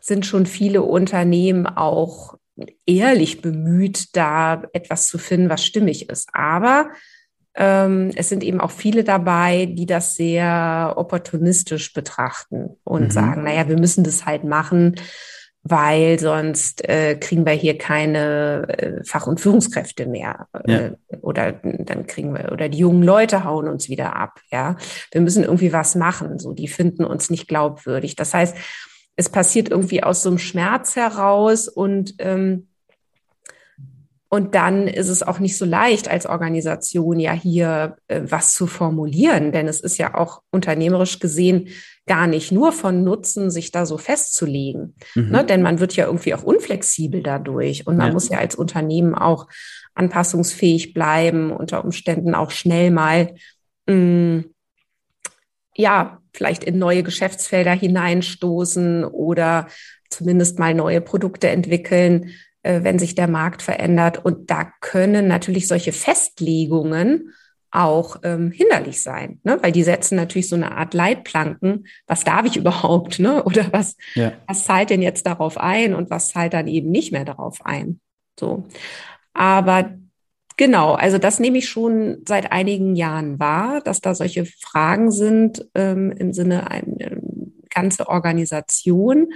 sind 0.03 0.27
schon 0.27 0.47
viele 0.47 0.83
Unternehmen 0.83 1.67
auch 1.67 2.37
ehrlich 2.87 3.41
bemüht, 3.41 4.15
da 4.17 4.65
etwas 4.73 5.07
zu 5.07 5.17
finden, 5.17 5.49
was 5.49 5.65
stimmig 5.65 6.11
ist. 6.11 6.29
Aber 6.33 6.91
ähm, 7.55 8.11
es 8.17 8.29
sind 8.29 8.43
eben 8.43 8.61
auch 8.61 8.73
viele 8.73 9.05
dabei, 9.05 9.67
die 9.67 9.87
das 9.87 10.17
sehr 10.17 10.95
opportunistisch 10.97 11.93
betrachten 11.93 12.71
und 12.85 13.05
mhm. 13.05 13.11
sagen, 13.11 13.45
naja, 13.45 13.69
wir 13.69 13.79
müssen 13.79 14.05
das 14.05 14.27
halt 14.27 14.43
machen, 14.43 14.97
weil 15.63 16.19
sonst 16.19 16.89
äh, 16.89 17.15
kriegen 17.15 17.47
wir 17.47 17.53
hier 17.53 17.79
keine 17.79 18.67
äh, 18.69 19.05
Fach- 19.05 19.29
und 19.29 19.41
Führungskräfte 19.41 20.07
mehr. 20.07 20.49
Ja. 20.67 20.79
Äh, 20.79 20.93
oder 21.21 21.53
dann 21.53 22.09
kriegen 22.09 22.35
wir, 22.35 22.51
oder 22.51 22.69
die 22.69 22.79
jungen 22.79 23.05
Leute 23.05 23.45
hauen 23.45 23.69
uns 23.69 23.89
wieder 23.89 24.17
ab. 24.17 24.41
Ja, 24.51 24.77
wir 25.13 25.21
müssen 25.21 25.45
irgendwie 25.45 25.73
was 25.73 25.95
machen. 25.95 26.41
So, 26.41 26.53
die 26.53 26.67
finden 26.67 27.05
uns 27.05 27.31
nicht 27.31 27.47
glaubwürdig. 27.47 28.17
Das 28.17 28.35
heißt, 28.35 28.57
es 29.17 29.29
passiert 29.29 29.69
irgendwie 29.69 30.03
aus 30.03 30.23
so 30.23 30.31
einem 30.31 30.39
Schmerz 30.39 30.97
heraus 30.97 31.69
und 31.69 32.15
ähm, 32.19 32.69
und 34.33 34.55
dann 34.55 34.89
ist 34.89 35.11
es 35.11 35.23
auch 35.23 35.41
nicht 35.41 35.59
so 35.59 35.67
leicht 35.67 36.09
als 36.09 36.25
Organisation 36.25 37.21
ja 37.21 37.33
hier 37.33 37.97
äh, 38.09 38.23
was 38.25 38.55
zu 38.55 38.67
formulieren, 38.67 39.53
denn 39.53 39.69
es 39.69 39.81
ist 39.81 39.99
ja 39.99 40.15
auch 40.15 40.41
unternehmerisch 40.51 41.19
gesehen 41.19 41.69
gar 42.07 42.27
nicht 42.27 42.51
nur 42.51 42.73
von 42.73 43.05
Nutzen, 43.05 43.51
sich 43.51 43.73
da 43.73 43.85
so 43.85 43.99
festzulegen. 43.99 44.95
Mhm. 45.15 45.31
Ne? 45.31 45.45
Denn 45.45 45.61
man 45.61 45.81
wird 45.81 45.95
ja 45.97 46.07
irgendwie 46.07 46.33
auch 46.33 46.45
unflexibel 46.45 47.23
dadurch 47.23 47.87
und 47.87 47.99
man 47.99 48.07
ja. 48.07 48.13
muss 48.15 48.31
ja 48.31 48.39
als 48.39 48.55
Unternehmen 48.55 49.15
auch 49.15 49.49
anpassungsfähig 49.95 50.95
bleiben, 50.95 51.53
unter 51.53 51.85
Umständen 51.85 52.35
auch 52.35 52.53
schnell 52.53 52.91
mal, 52.91 53.35
mh, 53.87 53.95
mm, 53.95 54.45
ja, 55.77 56.22
vielleicht 56.33 56.64
in 56.64 56.78
neue 56.78 57.03
Geschäftsfelder 57.03 57.72
hineinstoßen 57.72 59.05
oder 59.05 59.66
zumindest 60.11 60.59
mal 60.59 60.74
neue 60.74 61.01
Produkte 61.01 61.49
entwickeln, 61.49 62.30
äh, 62.62 62.83
wenn 62.83 62.99
sich 62.99 63.14
der 63.14 63.28
Markt 63.28 63.62
verändert. 63.62 64.24
Und 64.24 64.51
da 64.51 64.72
können 64.80 65.28
natürlich 65.28 65.68
solche 65.68 65.93
Festlegungen 65.93 67.33
auch 67.72 68.16
ähm, 68.22 68.51
hinderlich 68.51 69.03
sein, 69.03 69.41
ne? 69.45 69.59
weil 69.62 69.72
die 69.72 69.83
setzen 69.83 70.14
natürlich 70.14 70.49
so 70.49 70.57
eine 70.57 70.76
Art 70.76 70.93
Leitplanken. 70.93 71.87
Was 72.07 72.22
darf 72.22 72.45
ich 72.45 72.57
überhaupt? 72.57 73.18
Ne? 73.18 73.43
Oder 73.45 73.72
was, 73.72 73.97
ja. 74.14 74.33
was 74.47 74.64
zahlt 74.64 74.91
denn 74.91 75.01
jetzt 75.01 75.26
darauf 75.26 75.57
ein 75.57 75.95
und 75.95 76.11
was 76.11 76.28
zahlt 76.28 76.53
dann 76.53 76.68
eben 76.68 76.91
nicht 76.91 77.12
mehr 77.12 77.24
darauf 77.24 77.64
ein? 77.64 78.01
So. 78.39 78.66
Aber 79.33 79.95
genau, 80.57 80.93
also 80.95 81.19
das 81.19 81.41
nehme 81.41 81.59
ich 81.59 81.69
schon 81.69 82.23
seit 82.27 82.53
einigen 82.53 82.97
Jahren 82.97 83.39
wahr, 83.39 83.81
dass 83.81 84.01
da 84.01 84.15
solche 84.15 84.45
Fragen 84.47 85.11
sind 85.11 85.67
ähm, 85.75 86.13
im 86.13 86.33
Sinne 86.33 86.71
eine 86.71 87.01
ähm, 87.01 87.55
ganze 87.71 88.09
Organisation. 88.09 89.33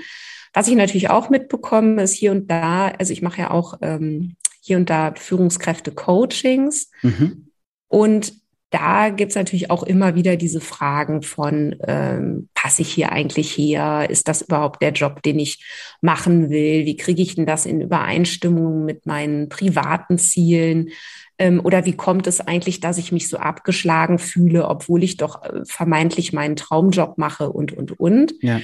Was 0.53 0.69
ich 0.69 0.77
natürlich 0.77 1.11
auch 1.11 1.31
mitbekomme, 1.31 2.03
ist 2.03 2.15
hier 2.15 2.33
und 2.33 2.51
da, 2.51 2.89
also 2.89 3.13
ich 3.13 3.23
mache 3.23 3.43
ja 3.43 3.51
auch 3.51 3.79
ähm, 3.83 4.37
hier 4.61 4.77
und 4.79 4.91
da 4.91 5.15
Führungskräfte-Coachings. 5.15 6.91
Mhm. 7.03 7.51
Und 7.89 8.33
da 8.71 9.11
gibt's 9.11 9.37
natürlich 9.37 9.71
auch 9.71 9.83
immer 9.83 10.15
wieder 10.15 10.37
diese 10.37 10.61
Fragen 10.61 11.23
von, 11.23 11.77
ähm, 11.87 12.49
passe 12.55 12.83
ich 12.83 12.93
hier 12.93 13.13
eigentlich 13.13 13.57
her? 13.57 14.09
Ist 14.11 14.29
das 14.29 14.43
überhaupt 14.43 14.83
der 14.83 14.93
Job, 14.93 15.23
den 15.23 15.39
ich 15.39 15.65
machen 16.01 16.51
will? 16.51 16.85
Wie 16.85 16.97
kriege 16.97 17.23
ich 17.23 17.37
denn 17.37 17.47
das 17.47 17.65
in 17.65 17.81
Übereinstimmung 17.81 18.85
mit 18.85 19.07
meinen 19.07 19.49
privaten 19.49 20.19
Zielen? 20.19 20.91
Ähm, 21.39 21.61
oder 21.63 21.85
wie 21.85 21.93
kommt 21.93 22.27
es 22.27 22.41
eigentlich, 22.41 22.81
dass 22.81 22.99
ich 22.99 23.13
mich 23.13 23.29
so 23.29 23.37
abgeschlagen 23.37 24.19
fühle, 24.19 24.67
obwohl 24.69 25.05
ich 25.05 25.17
doch 25.17 25.43
äh, 25.45 25.61
vermeintlich 25.65 26.33
meinen 26.33 26.57
Traumjob 26.57 27.19
mache 27.19 27.51
und, 27.51 27.73
und, 27.73 27.99
und? 28.01 28.35
Ja. 28.41 28.61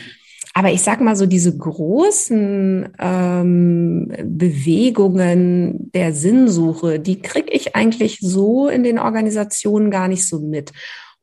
Aber 0.54 0.70
ich 0.70 0.82
sag 0.82 1.00
mal 1.00 1.16
so, 1.16 1.26
diese 1.26 1.56
großen 1.56 2.92
ähm, 2.98 4.12
Bewegungen 4.24 5.90
der 5.92 6.12
Sinnsuche, 6.12 7.00
die 7.00 7.22
kriege 7.22 7.50
ich 7.50 7.74
eigentlich 7.74 8.18
so 8.20 8.68
in 8.68 8.82
den 8.82 8.98
Organisationen 8.98 9.90
gar 9.90 10.08
nicht 10.08 10.28
so 10.28 10.40
mit. 10.40 10.72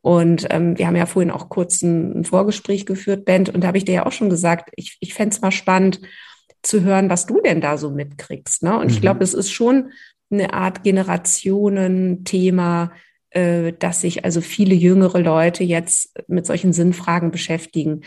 Und 0.01 0.47
ähm, 0.49 0.77
wir 0.77 0.87
haben 0.87 0.95
ja 0.95 1.05
vorhin 1.05 1.31
auch 1.31 1.49
kurz 1.49 1.83
ein, 1.83 2.19
ein 2.19 2.23
Vorgespräch 2.23 2.85
geführt, 2.85 3.25
Bent, 3.25 3.49
und 3.49 3.61
da 3.61 3.67
habe 3.67 3.77
ich 3.77 3.85
dir 3.85 3.95
ja 3.95 4.05
auch 4.05 4.11
schon 4.11 4.29
gesagt, 4.29 4.71
ich, 4.75 4.97
ich 4.99 5.13
fände 5.13 5.35
es 5.35 5.41
mal 5.41 5.51
spannend 5.51 6.01
zu 6.63 6.81
hören, 6.81 7.09
was 7.09 7.25
du 7.25 7.41
denn 7.41 7.61
da 7.61 7.77
so 7.77 7.91
mitkriegst. 7.91 8.63
Ne? 8.63 8.77
Und 8.77 8.85
mhm. 8.85 8.91
ich 8.91 9.01
glaube, 9.01 9.23
es 9.23 9.33
ist 9.33 9.51
schon 9.51 9.91
eine 10.31 10.53
Art 10.53 10.83
Generationenthema, 10.83 12.91
äh, 13.31 13.73
dass 13.73 14.01
sich 14.01 14.25
also 14.25 14.41
viele 14.41 14.75
jüngere 14.75 15.19
Leute 15.19 15.63
jetzt 15.63 16.15
mit 16.27 16.45
solchen 16.45 16.73
Sinnfragen 16.73 17.31
beschäftigen. 17.31 18.01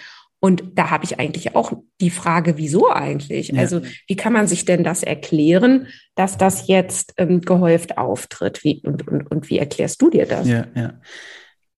Und 0.45 0.65
da 0.75 0.91
habe 0.91 1.05
ich 1.05 1.21
eigentlich 1.21 1.55
auch 1.55 1.73
die 2.01 2.11
Frage, 2.11 2.59
wieso 2.59 2.91
eigentlich? 2.91 3.49
Ja. 3.49 3.61
Also 3.61 3.83
wie 4.09 4.17
kann 4.17 4.33
man 4.33 4.49
sich 4.49 4.65
denn 4.65 4.83
das 4.83 5.05
erklären, 5.05 5.87
dass 6.17 6.37
das 6.37 6.67
jetzt 6.67 7.15
ähm, 7.17 7.43
gehäuft 7.43 7.97
auftritt? 7.97 8.65
Wie, 8.65 8.83
und, 8.85 9.07
und, 9.07 9.31
und 9.31 9.49
wie 9.51 9.59
erklärst 9.59 10.03
du 10.03 10.11
dir 10.11 10.27
das? 10.27 10.49
Ja, 10.49 10.67
ja. 10.75 11.01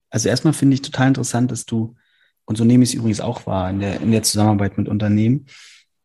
Also 0.09 0.31
erstmal 0.31 0.55
finde 0.55 0.75
ich 0.75 0.81
total 0.81 1.09
interessant, 1.09 1.51
dass 1.51 1.67
du, 1.67 1.95
und 2.47 2.57
so 2.57 2.65
nehme 2.65 2.85
ich 2.85 2.91
es 2.91 2.95
übrigens 2.95 3.21
auch 3.21 3.45
wahr 3.47 3.69
in 3.69 3.81
der, 3.81 4.01
in 4.01 4.12
der 4.12 4.23
Zusammenarbeit 4.23 4.79
mit 4.79 4.89
Unternehmen, 4.89 5.45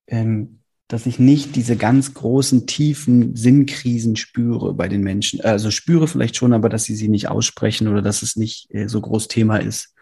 ähm, 0.07 0.59
dass 0.89 1.05
ich 1.05 1.17
nicht 1.17 1.55
diese 1.55 1.77
ganz 1.77 2.13
großen, 2.13 2.67
tiefen 2.67 3.37
Sinnkrisen 3.37 4.17
spüre 4.17 4.73
bei 4.73 4.89
den 4.89 5.01
Menschen. 5.01 5.39
Also 5.39 5.71
spüre 5.71 6.09
vielleicht 6.09 6.35
schon, 6.35 6.51
aber 6.51 6.67
dass 6.67 6.83
sie 6.83 6.95
sie 6.95 7.07
nicht 7.07 7.29
aussprechen 7.29 7.87
oder 7.87 8.01
dass 8.01 8.21
es 8.21 8.35
nicht 8.35 8.67
äh, 8.73 8.89
so 8.89 8.99
groß 8.99 9.29
Thema 9.29 9.61
ist. 9.61 9.93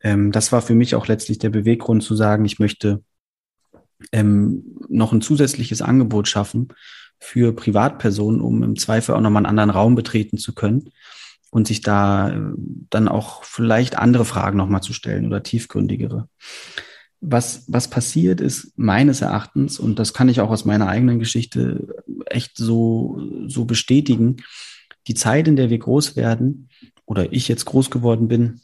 Ähm, 0.00 0.32
das 0.32 0.52
war 0.52 0.62
für 0.62 0.74
mich 0.74 0.94
auch 0.94 1.06
letztlich 1.06 1.38
der 1.38 1.50
Beweggrund 1.50 2.02
zu 2.02 2.14
sagen, 2.14 2.44
ich 2.44 2.58
möchte 2.58 3.02
ähm, 4.12 4.76
noch 4.88 5.12
ein 5.12 5.20
zusätzliches 5.20 5.82
Angebot 5.82 6.28
schaffen 6.28 6.68
für 7.18 7.54
Privatpersonen, 7.54 8.40
um 8.40 8.62
im 8.62 8.76
Zweifel 8.76 9.14
auch 9.14 9.20
nochmal 9.20 9.40
einen 9.40 9.58
anderen 9.58 9.70
Raum 9.70 9.94
betreten 9.94 10.38
zu 10.38 10.54
können 10.54 10.90
und 11.50 11.66
sich 11.66 11.80
da 11.80 12.30
äh, 12.30 12.40
dann 12.90 13.08
auch 13.08 13.44
vielleicht 13.44 13.96
andere 13.98 14.24
Fragen 14.24 14.58
nochmal 14.58 14.82
zu 14.82 14.92
stellen 14.92 15.26
oder 15.26 15.42
tiefgründigere. 15.42 16.28
Was, 17.20 17.64
was 17.66 17.88
passiert 17.88 18.42
ist 18.42 18.72
meines 18.76 19.22
Erachtens, 19.22 19.80
und 19.80 19.98
das 19.98 20.12
kann 20.12 20.28
ich 20.28 20.40
auch 20.40 20.50
aus 20.50 20.66
meiner 20.66 20.86
eigenen 20.86 21.18
Geschichte 21.18 21.88
echt 22.26 22.58
so, 22.58 23.18
so 23.46 23.64
bestätigen, 23.64 24.36
die 25.06 25.14
Zeit, 25.14 25.48
in 25.48 25.56
der 25.56 25.70
wir 25.70 25.78
groß 25.78 26.16
werden, 26.16 26.68
oder 27.06 27.32
ich 27.32 27.48
jetzt 27.48 27.64
groß 27.64 27.90
geworden 27.90 28.28
bin, 28.28 28.60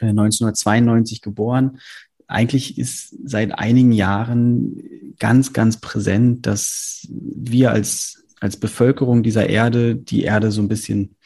1992 0.00 1.18
äh, 1.18 1.20
geboren, 1.20 1.78
eigentlich 2.26 2.78
ist 2.78 3.14
seit 3.24 3.58
einigen 3.58 3.92
Jahren 3.92 4.82
ganz, 5.18 5.52
ganz 5.52 5.80
präsent, 5.80 6.46
dass 6.46 7.06
wir 7.10 7.70
als, 7.70 8.24
als 8.40 8.56
Bevölkerung 8.56 9.22
dieser 9.22 9.48
Erde 9.48 9.94
die 9.96 10.22
Erde 10.22 10.50
so 10.50 10.62
ein 10.62 10.68
bisschen 10.68 11.16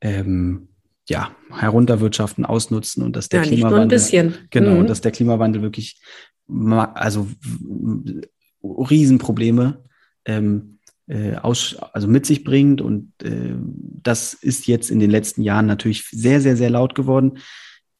ähm, 0.00 0.68
ja, 1.08 1.30
herunterwirtschaften, 1.50 2.44
ausnutzen 2.44 3.02
und 3.02 3.16
dass 3.16 3.28
der 3.28 3.40
ja, 3.40 3.46
Klimawandel 3.46 4.34
genau 4.50 4.72
mhm. 4.72 4.78
und 4.80 4.90
dass 4.90 5.00
der 5.00 5.12
Klimawandel 5.12 5.62
wirklich 5.62 6.00
also 6.94 7.28
Riesenprobleme 8.62 9.84
ähm, 10.24 10.78
äh, 11.06 11.36
aus, 11.36 11.76
also 11.92 12.08
mit 12.08 12.26
sich 12.26 12.44
bringt 12.44 12.80
und 12.80 13.12
äh, 13.22 13.54
das 14.02 14.34
ist 14.34 14.66
jetzt 14.66 14.90
in 14.90 14.98
den 14.98 15.10
letzten 15.10 15.42
Jahren 15.42 15.66
natürlich 15.66 16.04
sehr 16.10 16.40
sehr 16.40 16.56
sehr 16.56 16.70
laut 16.70 16.94
geworden 16.94 17.38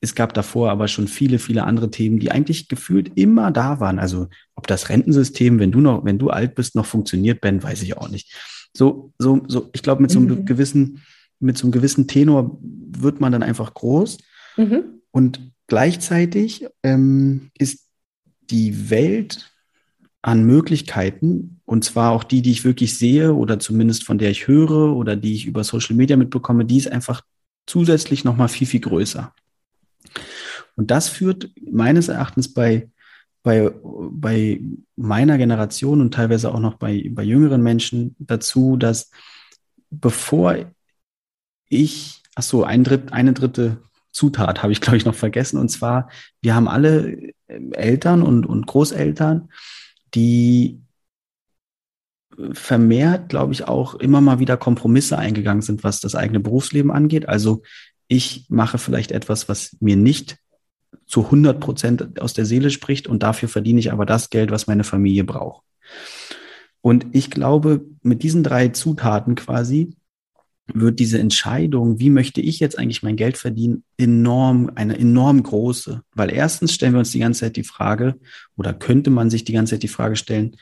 es 0.01 0.15
gab 0.15 0.33
davor 0.35 0.71
aber 0.71 0.87
schon 0.87 1.09
viele, 1.09 1.39
viele 1.39 1.65
andere 1.65 1.91
Themen, 1.91 2.19
die 2.19 2.31
eigentlich 2.31 2.69
gefühlt 2.69 3.13
immer 3.17 3.51
da 3.51 3.81
waren. 3.81 3.99
Also 3.99 4.29
ob 4.55 4.67
das 4.67 4.89
Rentensystem, 4.89 5.59
wenn 5.59 5.73
du 5.73 5.81
noch, 5.81 6.05
wenn 6.05 6.19
du 6.19 6.31
alt 6.31 6.55
bist, 6.55 6.75
noch 6.77 6.87
funktioniert, 6.87 7.41
Ben, 7.41 7.63
weiß 7.63 7.83
ich 7.83 7.97
auch 7.97 8.09
nicht. 8.09 8.33
So, 8.77 9.13
so, 9.19 9.43
so, 9.49 9.71
ich 9.73 9.83
glaube, 9.83 10.03
mit 10.03 10.11
so 10.11 10.21
einem 10.21 10.29
mhm. 10.29 10.45
gewissen, 10.45 11.03
mit 11.41 11.59
so 11.59 11.65
einem 11.65 11.73
gewissen 11.73 12.07
Tenor 12.07 12.59
wird 12.63 13.21
man 13.21 13.33
dann 13.33 13.43
einfach 13.43 13.75
groß. 13.75 14.19
Mhm. 14.57 15.01
Und 15.11 15.53
gleichzeitig 15.67 16.67
ähm, 16.83 17.51
ist 17.59 17.87
die 18.51 18.91
Welt 18.91 19.51
an 20.23 20.45
Möglichkeiten, 20.45 21.61
und 21.65 21.85
zwar 21.85 22.13
auch 22.13 22.25
die, 22.25 22.43
die 22.43 22.51
ich 22.51 22.65
wirklich 22.65 22.97
sehe 22.97 23.35
oder 23.35 23.59
zumindest 23.59 24.05
von 24.05 24.19
der 24.19 24.31
ich 24.31 24.47
höre 24.47 24.97
oder 24.97 25.17
die 25.17 25.35
ich 25.35 25.47
über 25.47 25.65
Social 25.65 25.97
Media 25.97 26.17
mitbekomme, 26.17 26.65
die 26.65 26.79
ist 26.79 26.91
einfach 26.91 27.23
zusätzlich 27.67 28.25
nochmal 28.25 28.49
viel, 28.49 28.67
viel 28.67 28.81
größer. 28.81 29.33
Und 30.77 30.91
das 30.91 31.09
führt 31.09 31.51
meines 31.61 32.09
Erachtens 32.09 32.53
bei, 32.53 32.91
bei, 33.43 33.71
bei 33.83 34.61
meiner 34.97 35.39
Generation 35.39 36.01
und 36.01 36.15
teilweise 36.15 36.53
auch 36.55 36.61
noch 36.61 36.75
bei, 36.75 37.09
bei 37.11 37.23
jüngeren 37.23 37.63
Menschen 37.63 38.15
dazu, 38.19 38.77
dass 38.77 39.11
bevor 39.91 40.57
ich, 41.69 42.23
ach 42.35 42.43
so, 42.43 42.65
ein 42.65 42.85
Dritt, 42.85 43.13
eine 43.13 43.33
dritte 43.33 43.79
Zutat 44.13 44.63
habe 44.63 44.73
ich, 44.73 44.81
glaube 44.83 44.97
ich, 44.97 45.05
noch 45.05 45.15
vergessen. 45.15 45.59
Und 45.59 45.69
zwar, 45.69 46.11
wir 46.41 46.55
haben 46.55 46.69
alle 46.69 47.33
Eltern 47.47 48.23
und, 48.23 48.47
und 48.47 48.67
Großeltern, 48.67 49.49
die 50.15 50.81
vermehrt, 52.53 53.29
glaube 53.29 53.53
ich, 53.53 53.67
auch 53.67 53.95
immer 53.97 54.21
mal 54.21 54.39
wieder 54.39 54.57
Kompromisse 54.57 55.19
eingegangen 55.19 55.63
sind, 55.63 55.83
was 55.83 56.01
das 56.01 56.15
eigene 56.15 56.41
Berufsleben 56.41 56.91
angeht. 56.91 57.29
Also 57.29 57.63
ich 58.09 58.47
mache 58.49 58.79
vielleicht 58.79 59.13
etwas, 59.13 59.49
was 59.49 59.77
mir 59.81 59.97
nicht 59.97 60.39
zu 61.07 61.25
100 61.25 61.61
Prozent 61.61 62.21
aus 62.21 62.33
der 62.33 62.47
Seele 62.47 62.71
spricht 62.71 63.07
und 63.07 63.23
dafür 63.23 63.49
verdiene 63.49 63.81
ich 63.81 63.93
aber 63.93 64.07
das 64.07 64.31
Geld, 64.31 64.51
was 64.51 64.67
meine 64.67 64.85
Familie 64.85 65.25
braucht. 65.25 65.65
Und 66.81 67.07
ich 67.13 67.31
glaube, 67.31 67.85
mit 68.03 68.23
diesen 68.23 68.43
drei 68.43 68.69
Zutaten 68.69 69.35
quasi 69.35 69.95
wird 70.73 71.01
diese 71.01 71.19
Entscheidung, 71.19 71.99
wie 71.99 72.11
möchte 72.11 72.41
ich 72.41 72.61
jetzt 72.61 72.79
eigentlich 72.79 73.03
mein 73.03 73.17
Geld 73.17 73.39
verdienen, 73.39 73.85
enorm, 73.97 74.71
eine 74.75 74.99
enorm 74.99 75.43
große. 75.43 76.03
Weil 76.15 76.31
erstens 76.31 76.75
stellen 76.75 76.93
wir 76.93 76.99
uns 76.99 77.11
die 77.11 77.19
ganze 77.21 77.41
Zeit 77.41 77.57
die 77.57 77.65
Frage, 77.65 78.17
oder 78.57 78.75
könnte 78.75 79.11
man 79.11 79.31
sich 79.31 79.45
die 79.45 79.53
ganze 79.53 79.75
Zeit 79.75 79.83
die 79.83 79.89
Frage 79.89 80.17
stellen, 80.17 80.57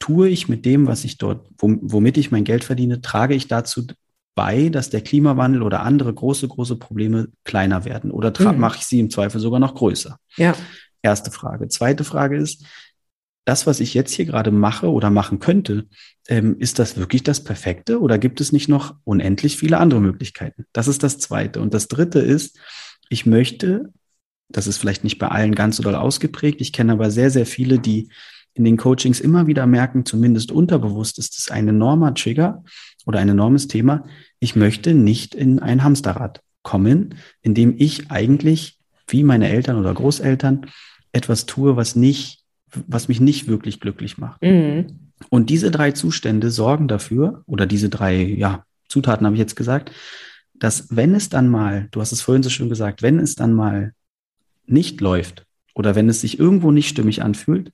tue 0.00 0.28
ich 0.28 0.48
mit 0.48 0.66
dem, 0.66 0.88
was 0.88 1.04
ich 1.04 1.16
dort, 1.16 1.48
womit 1.60 2.16
ich 2.16 2.32
mein 2.32 2.44
Geld 2.44 2.64
verdiene, 2.64 3.00
trage 3.00 3.34
ich 3.34 3.46
dazu 3.46 3.86
bei, 4.34 4.68
dass 4.68 4.90
der 4.90 5.02
Klimawandel 5.02 5.62
oder 5.62 5.82
andere 5.82 6.12
große, 6.12 6.48
große 6.48 6.76
Probleme 6.76 7.28
kleiner 7.44 7.84
werden? 7.84 8.10
Oder 8.10 8.32
mhm. 8.38 8.58
mache 8.58 8.78
ich 8.78 8.86
sie 8.86 9.00
im 9.00 9.10
Zweifel 9.10 9.40
sogar 9.40 9.60
noch 9.60 9.74
größer? 9.74 10.18
Ja. 10.36 10.54
Erste 11.02 11.30
Frage. 11.30 11.68
Zweite 11.68 12.04
Frage 12.04 12.36
ist, 12.36 12.64
das, 13.44 13.66
was 13.66 13.80
ich 13.80 13.92
jetzt 13.94 14.12
hier 14.12 14.24
gerade 14.24 14.50
mache 14.52 14.90
oder 14.90 15.10
machen 15.10 15.40
könnte, 15.40 15.88
ähm, 16.28 16.56
ist 16.58 16.78
das 16.78 16.96
wirklich 16.96 17.24
das 17.24 17.42
Perfekte 17.42 18.00
oder 18.00 18.18
gibt 18.18 18.40
es 18.40 18.52
nicht 18.52 18.68
noch 18.68 18.94
unendlich 19.04 19.56
viele 19.56 19.78
andere 19.78 20.00
Möglichkeiten? 20.00 20.66
Das 20.72 20.86
ist 20.86 21.02
das 21.02 21.18
Zweite. 21.18 21.60
Und 21.60 21.74
das 21.74 21.88
Dritte 21.88 22.20
ist, 22.20 22.58
ich 23.08 23.26
möchte, 23.26 23.92
das 24.48 24.68
ist 24.68 24.78
vielleicht 24.78 25.02
nicht 25.02 25.18
bei 25.18 25.28
allen 25.28 25.54
ganz 25.54 25.76
so 25.76 25.82
doll 25.82 25.96
ausgeprägt, 25.96 26.60
ich 26.60 26.72
kenne 26.72 26.92
aber 26.92 27.10
sehr, 27.10 27.30
sehr 27.30 27.46
viele, 27.46 27.80
die 27.80 28.10
in 28.54 28.64
den 28.64 28.76
Coachings 28.76 29.18
immer 29.18 29.46
wieder 29.46 29.66
merken, 29.66 30.04
zumindest 30.04 30.52
unterbewusst 30.52 31.18
ist 31.18 31.38
es 31.38 31.50
ein 31.50 31.68
enormer 31.68 32.14
Trigger, 32.14 32.62
oder 33.06 33.18
ein 33.18 33.28
enormes 33.28 33.68
Thema. 33.68 34.04
Ich 34.38 34.56
möchte 34.56 34.94
nicht 34.94 35.34
in 35.34 35.58
ein 35.58 35.82
Hamsterrad 35.82 36.40
kommen, 36.62 37.16
in 37.42 37.54
dem 37.54 37.74
ich 37.76 38.10
eigentlich, 38.10 38.78
wie 39.08 39.24
meine 39.24 39.48
Eltern 39.48 39.76
oder 39.76 39.92
Großeltern, 39.92 40.66
etwas 41.12 41.46
tue, 41.46 41.76
was 41.76 41.96
nicht, 41.96 42.40
was 42.86 43.08
mich 43.08 43.20
nicht 43.20 43.48
wirklich 43.48 43.80
glücklich 43.80 44.18
macht. 44.18 44.42
Mhm. 44.42 45.10
Und 45.28 45.50
diese 45.50 45.70
drei 45.70 45.92
Zustände 45.92 46.50
sorgen 46.50 46.88
dafür, 46.88 47.42
oder 47.46 47.66
diese 47.66 47.88
drei, 47.88 48.22
ja, 48.22 48.64
Zutaten 48.88 49.26
habe 49.26 49.36
ich 49.36 49.40
jetzt 49.40 49.56
gesagt, 49.56 49.92
dass 50.54 50.88
wenn 50.90 51.14
es 51.14 51.28
dann 51.28 51.48
mal, 51.48 51.88
du 51.90 52.00
hast 52.00 52.12
es 52.12 52.20
vorhin 52.20 52.42
so 52.42 52.50
schön 52.50 52.68
gesagt, 52.68 53.02
wenn 53.02 53.18
es 53.18 53.34
dann 53.34 53.52
mal 53.52 53.92
nicht 54.66 55.00
läuft 55.00 55.44
oder 55.74 55.94
wenn 55.94 56.08
es 56.08 56.20
sich 56.20 56.38
irgendwo 56.38 56.70
nicht 56.70 56.88
stimmig 56.88 57.22
anfühlt, 57.22 57.72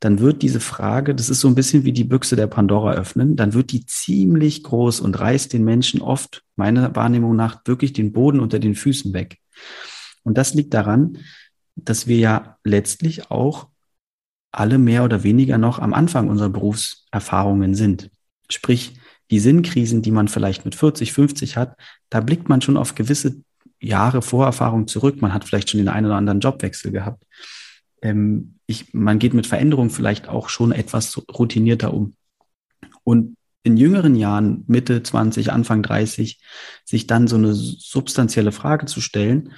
dann 0.00 0.20
wird 0.20 0.42
diese 0.42 0.60
Frage, 0.60 1.14
das 1.14 1.28
ist 1.28 1.40
so 1.40 1.48
ein 1.48 1.54
bisschen 1.54 1.84
wie 1.84 1.92
die 1.92 2.04
Büchse 2.04 2.36
der 2.36 2.46
Pandora 2.46 2.92
öffnen, 2.92 3.36
dann 3.36 3.54
wird 3.54 3.72
die 3.72 3.84
ziemlich 3.84 4.62
groß 4.62 5.00
und 5.00 5.18
reißt 5.18 5.52
den 5.52 5.64
Menschen 5.64 6.00
oft, 6.00 6.44
meiner 6.56 6.94
Wahrnehmung 6.94 7.34
nach, 7.34 7.62
wirklich 7.64 7.92
den 7.92 8.12
Boden 8.12 8.40
unter 8.40 8.58
den 8.58 8.74
Füßen 8.74 9.12
weg. 9.12 9.38
Und 10.22 10.38
das 10.38 10.54
liegt 10.54 10.74
daran, 10.74 11.18
dass 11.74 12.06
wir 12.06 12.18
ja 12.18 12.58
letztlich 12.64 13.30
auch 13.30 13.68
alle 14.52 14.78
mehr 14.78 15.04
oder 15.04 15.24
weniger 15.24 15.58
noch 15.58 15.78
am 15.78 15.94
Anfang 15.94 16.28
unserer 16.28 16.48
Berufserfahrungen 16.48 17.74
sind. 17.74 18.10
Sprich, 18.50 18.98
die 19.30 19.40
Sinnkrisen, 19.40 20.00
die 20.00 20.10
man 20.10 20.28
vielleicht 20.28 20.64
mit 20.64 20.74
40, 20.74 21.12
50 21.12 21.56
hat, 21.56 21.76
da 22.08 22.20
blickt 22.20 22.48
man 22.48 22.62
schon 22.62 22.76
auf 22.76 22.94
gewisse 22.94 23.42
Jahre 23.80 24.22
Vorerfahrung 24.22 24.88
zurück. 24.88 25.20
Man 25.20 25.34
hat 25.34 25.44
vielleicht 25.44 25.70
schon 25.70 25.78
den 25.78 25.88
einen 25.88 26.06
oder 26.06 26.16
anderen 26.16 26.40
Jobwechsel 26.40 26.92
gehabt 26.92 27.24
ähm, 28.02 28.57
ich, 28.68 28.92
man 28.92 29.18
geht 29.18 29.34
mit 29.34 29.46
Veränderungen 29.46 29.90
vielleicht 29.90 30.28
auch 30.28 30.50
schon 30.50 30.72
etwas 30.72 31.20
routinierter 31.32 31.92
um. 31.92 32.14
Und 33.02 33.36
in 33.62 33.78
jüngeren 33.78 34.14
Jahren, 34.14 34.64
Mitte 34.66 35.02
20, 35.02 35.50
Anfang 35.50 35.82
30, 35.82 36.38
sich 36.84 37.06
dann 37.06 37.26
so 37.26 37.36
eine 37.36 37.54
substanzielle 37.54 38.52
Frage 38.52 38.84
zu 38.84 39.00
stellen, 39.00 39.52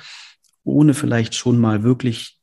ohne 0.62 0.94
vielleicht 0.94 1.34
schon 1.34 1.58
mal 1.58 1.82
wirklich 1.82 2.38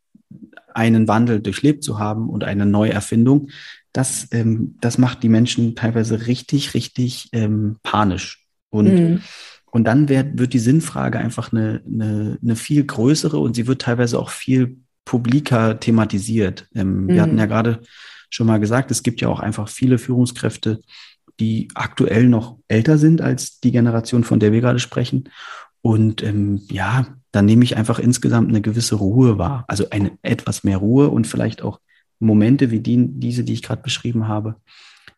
einen 0.74 1.08
Wandel 1.08 1.40
durchlebt 1.40 1.84
zu 1.84 2.00
haben 2.00 2.30
und 2.30 2.44
eine 2.44 2.66
Neuerfindung, 2.66 3.50
das, 3.94 4.28
ähm, 4.32 4.76
das 4.82 4.98
macht 4.98 5.24
die 5.24 5.30
Menschen 5.30 5.74
teilweise 5.76 6.28
richtig, 6.28 6.74
richtig 6.74 7.30
ähm, 7.32 7.78
panisch. 7.82 8.46
Und, 8.70 8.94
mhm. 8.94 9.22
und 9.72 9.86
dann 9.86 10.10
wird, 10.10 10.38
wird 10.38 10.54
die 10.54 10.60
Sinnfrage 10.60 11.18
einfach 11.18 11.54
eine, 11.54 11.82
eine, 11.86 12.38
eine 12.42 12.56
viel 12.58 12.84
größere 12.84 13.40
und 13.40 13.56
sie 13.56 13.68
wird 13.68 13.82
teilweise 13.82 14.20
auch 14.20 14.30
viel 14.30 14.82
publiker 15.08 15.80
thematisiert. 15.80 16.68
Ähm, 16.76 17.04
mhm. 17.04 17.08
Wir 17.08 17.22
hatten 17.22 17.38
ja 17.38 17.46
gerade 17.46 17.80
schon 18.30 18.46
mal 18.46 18.60
gesagt, 18.60 18.92
es 18.92 19.04
gibt 19.04 19.22
ja 19.22 19.30
auch 19.30 19.40
einfach 19.40 19.70
viele 19.70 19.98
Führungskräfte, 19.98 20.82
die 21.40 21.70
aktuell 21.76 22.28
noch 22.28 22.58
älter 22.68 22.98
sind 22.98 23.22
als 23.22 23.62
die 23.62 23.72
Generation, 23.72 24.26
von 24.26 24.42
der 24.42 24.52
wir 24.52 24.60
gerade 24.60 24.80
sprechen. 24.80 25.30
Und 25.82 26.24
ähm, 26.24 26.62
ja, 26.70 27.08
dann 27.32 27.46
nehme 27.46 27.64
ich 27.64 27.78
einfach 27.78 28.00
insgesamt 28.00 28.50
eine 28.50 28.60
gewisse 28.60 28.96
Ruhe 28.96 29.38
wahr. 29.38 29.64
Also 29.70 29.90
eine 29.92 30.12
etwas 30.24 30.66
mehr 30.66 30.78
Ruhe 30.78 31.08
und 31.10 31.26
vielleicht 31.26 31.62
auch 31.62 31.80
Momente 32.20 32.70
wie 32.70 32.82
die, 32.82 33.08
diese, 33.08 33.46
die 33.46 33.54
ich 33.54 33.64
gerade 33.64 33.84
beschrieben 33.84 34.28
habe, 34.28 34.58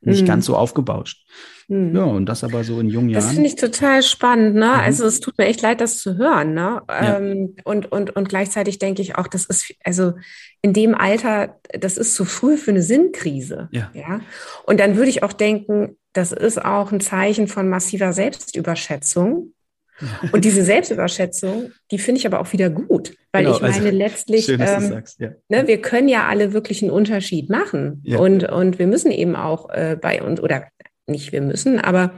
nicht 0.02 0.22
mhm. 0.22 0.28
ganz 0.28 0.46
so 0.46 0.56
aufgebauscht. 0.56 1.26
Mhm. 1.68 1.96
Ja, 1.96 2.04
und 2.04 2.26
das 2.26 2.44
aber 2.44 2.64
so 2.64 2.80
in 2.80 2.90
jungen 2.90 3.10
Jahren. 3.10 3.24
Das 3.24 3.34
finde 3.34 3.48
ich 3.48 3.56
total 3.56 4.02
spannend, 4.02 4.56
ne? 4.56 4.66
Mhm. 4.66 4.80
Also 4.80 5.06
es 5.06 5.20
tut 5.20 5.38
mir 5.38 5.46
echt 5.46 5.62
leid, 5.62 5.82
das 5.82 6.00
zu 6.00 6.18
hören, 6.18 6.54
ne? 6.54 6.82
Ja. 6.88 7.18
Ähm, 7.18 7.56
und, 7.64 7.92
und, 7.92 8.16
und 8.16 8.30
gleichzeitig 8.30 8.80
denke 8.80 9.02
ich 9.02 9.16
auch, 9.18 9.28
das 9.28 9.46
ist, 9.46 9.74
also 9.84 10.14
in 10.62 10.74
dem 10.74 10.96
Alter, 10.96 11.60
das 11.72 11.98
ist 11.98 12.16
zu 12.16 12.26
früh 12.26 12.58
für 12.58 12.72
eine 12.72 12.82
Sinnkrise. 12.82 13.70
Ja. 13.72 13.92
ja? 13.94 14.22
Und 14.66 14.80
dann 14.80 14.98
würde 14.98 15.10
ich 15.10 15.22
auch 15.24 15.34
denken, 15.34 15.98
das 16.14 16.32
ist 16.32 16.64
auch 16.64 16.92
ein 16.92 17.02
Zeichen 17.02 17.48
von 17.48 17.70
massiver 17.70 18.14
Selbstüberschätzung. 18.14 19.54
Und 20.32 20.46
diese 20.46 20.64
Selbstüberschätzung, 20.64 21.72
die 21.92 22.00
finde 22.00 22.20
ich 22.20 22.28
aber 22.28 22.40
auch 22.40 22.52
wieder 22.54 22.70
gut, 22.70 23.16
weil 23.32 23.44
genau, 23.44 23.56
ich 23.56 23.62
meine 23.62 23.76
also, 23.76 23.90
letztlich, 23.90 24.46
schön, 24.46 24.62
ähm, 24.62 25.04
ja. 25.18 25.30
ne, 25.50 25.68
wir 25.68 25.82
können 25.82 26.08
ja 26.08 26.28
alle 26.28 26.54
wirklich 26.54 26.82
einen 26.82 26.92
Unterschied 26.92 27.50
machen 27.50 28.02
ja. 28.04 28.18
und, 28.18 28.44
und 28.44 28.80
wir 28.80 28.88
müssen 28.88 29.12
eben 29.12 29.36
auch 29.36 29.70
äh, 29.70 29.98
bei 30.00 30.22
uns, 30.22 30.40
oder 30.42 30.68
nicht 31.08 31.32
wir 31.32 31.42
müssen, 31.42 31.80
aber 31.80 32.14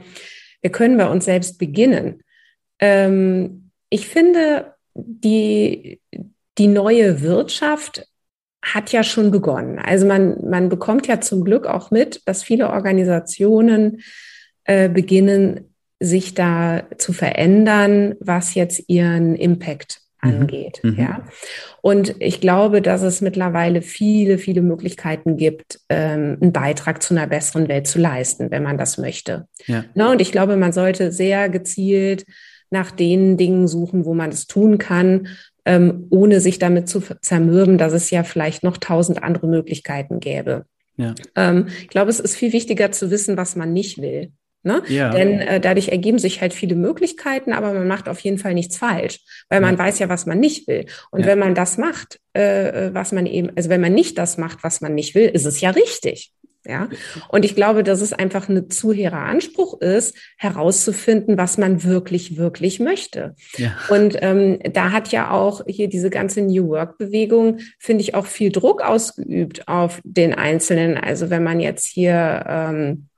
wir 0.60 0.70
können 0.70 0.96
bei 0.96 1.08
uns 1.08 1.24
selbst 1.24 1.58
beginnen. 1.58 2.22
Ähm, 2.78 3.70
ich 3.90 4.08
finde, 4.08 4.74
die, 4.94 6.00
die 6.58 6.68
neue 6.68 7.22
Wirtschaft 7.22 8.06
hat 8.64 8.92
ja 8.92 9.02
schon 9.02 9.30
begonnen. 9.30 9.78
Also 9.78 10.06
man, 10.06 10.48
man 10.48 10.68
bekommt 10.68 11.06
ja 11.08 11.20
zum 11.20 11.44
Glück 11.44 11.66
auch 11.66 11.90
mit, 11.90 12.22
dass 12.26 12.44
viele 12.44 12.70
Organisationen 12.70 14.02
äh, 14.64 14.88
beginnen, 14.88 15.71
sich 16.02 16.34
da 16.34 16.82
zu 16.98 17.12
verändern, 17.12 18.14
was 18.20 18.54
jetzt 18.54 18.84
ihren 18.88 19.36
Impact 19.36 20.00
mhm. 20.22 20.30
angeht. 20.30 20.80
Mhm. 20.82 20.96
Ja. 20.98 21.26
Und 21.80 22.16
ich 22.18 22.40
glaube, 22.40 22.82
dass 22.82 23.02
es 23.02 23.20
mittlerweile 23.20 23.82
viele, 23.82 24.38
viele 24.38 24.62
Möglichkeiten 24.62 25.36
gibt, 25.36 25.80
ähm, 25.88 26.38
einen 26.40 26.52
Beitrag 26.52 27.02
zu 27.02 27.14
einer 27.14 27.26
besseren 27.26 27.68
Welt 27.68 27.86
zu 27.86 27.98
leisten, 27.98 28.50
wenn 28.50 28.62
man 28.62 28.78
das 28.78 28.98
möchte. 28.98 29.46
Ja. 29.66 29.84
Na, 29.94 30.10
und 30.10 30.20
ich 30.20 30.32
glaube, 30.32 30.56
man 30.56 30.72
sollte 30.72 31.12
sehr 31.12 31.48
gezielt 31.48 32.24
nach 32.70 32.90
den 32.90 33.36
Dingen 33.36 33.68
suchen, 33.68 34.04
wo 34.04 34.14
man 34.14 34.30
es 34.30 34.46
tun 34.46 34.78
kann, 34.78 35.28
ähm, 35.64 36.06
ohne 36.10 36.40
sich 36.40 36.58
damit 36.58 36.88
zu 36.88 37.02
zermürben, 37.20 37.78
dass 37.78 37.92
es 37.92 38.10
ja 38.10 38.24
vielleicht 38.24 38.64
noch 38.64 38.78
tausend 38.78 39.22
andere 39.22 39.46
Möglichkeiten 39.46 40.18
gäbe. 40.18 40.64
Ja. 40.96 41.14
Ähm, 41.36 41.68
ich 41.80 41.88
glaube, 41.88 42.10
es 42.10 42.18
ist 42.18 42.34
viel 42.36 42.52
wichtiger 42.52 42.90
zu 42.90 43.10
wissen, 43.10 43.36
was 43.36 43.56
man 43.56 43.72
nicht 43.72 44.00
will. 44.00 44.32
Ne? 44.64 44.82
Ja. 44.86 45.10
Denn 45.10 45.40
äh, 45.40 45.60
dadurch 45.60 45.88
ergeben 45.88 46.18
sich 46.18 46.40
halt 46.40 46.54
viele 46.54 46.76
Möglichkeiten, 46.76 47.52
aber 47.52 47.72
man 47.72 47.88
macht 47.88 48.08
auf 48.08 48.20
jeden 48.20 48.38
Fall 48.38 48.54
nichts 48.54 48.76
falsch, 48.76 49.20
weil 49.48 49.60
man 49.60 49.76
weiß 49.76 49.98
ja, 49.98 50.08
was 50.08 50.24
man 50.26 50.38
nicht 50.38 50.68
will. 50.68 50.86
Und 51.10 51.20
ja. 51.20 51.26
wenn 51.26 51.38
man 51.38 51.54
das 51.54 51.78
macht, 51.78 52.20
äh, 52.32 52.90
was 52.92 53.10
man 53.12 53.26
eben, 53.26 53.50
also 53.56 53.70
wenn 53.70 53.80
man 53.80 53.92
nicht 53.92 54.18
das 54.18 54.38
macht, 54.38 54.62
was 54.62 54.80
man 54.80 54.94
nicht 54.94 55.14
will, 55.14 55.28
ist 55.28 55.46
es 55.46 55.60
ja 55.60 55.70
richtig. 55.70 56.32
Ja, 56.64 56.88
und 57.28 57.44
ich 57.44 57.56
glaube, 57.56 57.82
dass 57.82 58.00
es 58.00 58.12
einfach 58.12 58.48
ein 58.48 58.70
zu 58.70 58.92
hehrer 58.92 59.22
Anspruch 59.22 59.80
ist, 59.80 60.16
herauszufinden, 60.38 61.36
was 61.36 61.58
man 61.58 61.82
wirklich, 61.82 62.36
wirklich 62.36 62.78
möchte. 62.78 63.34
Ja. 63.56 63.76
Und 63.88 64.16
ähm, 64.22 64.60
da 64.72 64.92
hat 64.92 65.10
ja 65.10 65.32
auch 65.32 65.62
hier 65.66 65.88
diese 65.88 66.08
ganze 66.08 66.40
New 66.40 66.68
Work-Bewegung, 66.68 67.58
finde 67.80 68.02
ich, 68.02 68.14
auch 68.14 68.26
viel 68.26 68.52
Druck 68.52 68.80
ausgeübt 68.80 69.66
auf 69.66 70.00
den 70.04 70.34
Einzelnen. 70.34 70.96
Also 70.96 71.30
wenn 71.30 71.42
man 71.42 71.58
jetzt 71.58 71.86
hier 71.86 72.44
ähm, 72.46 73.08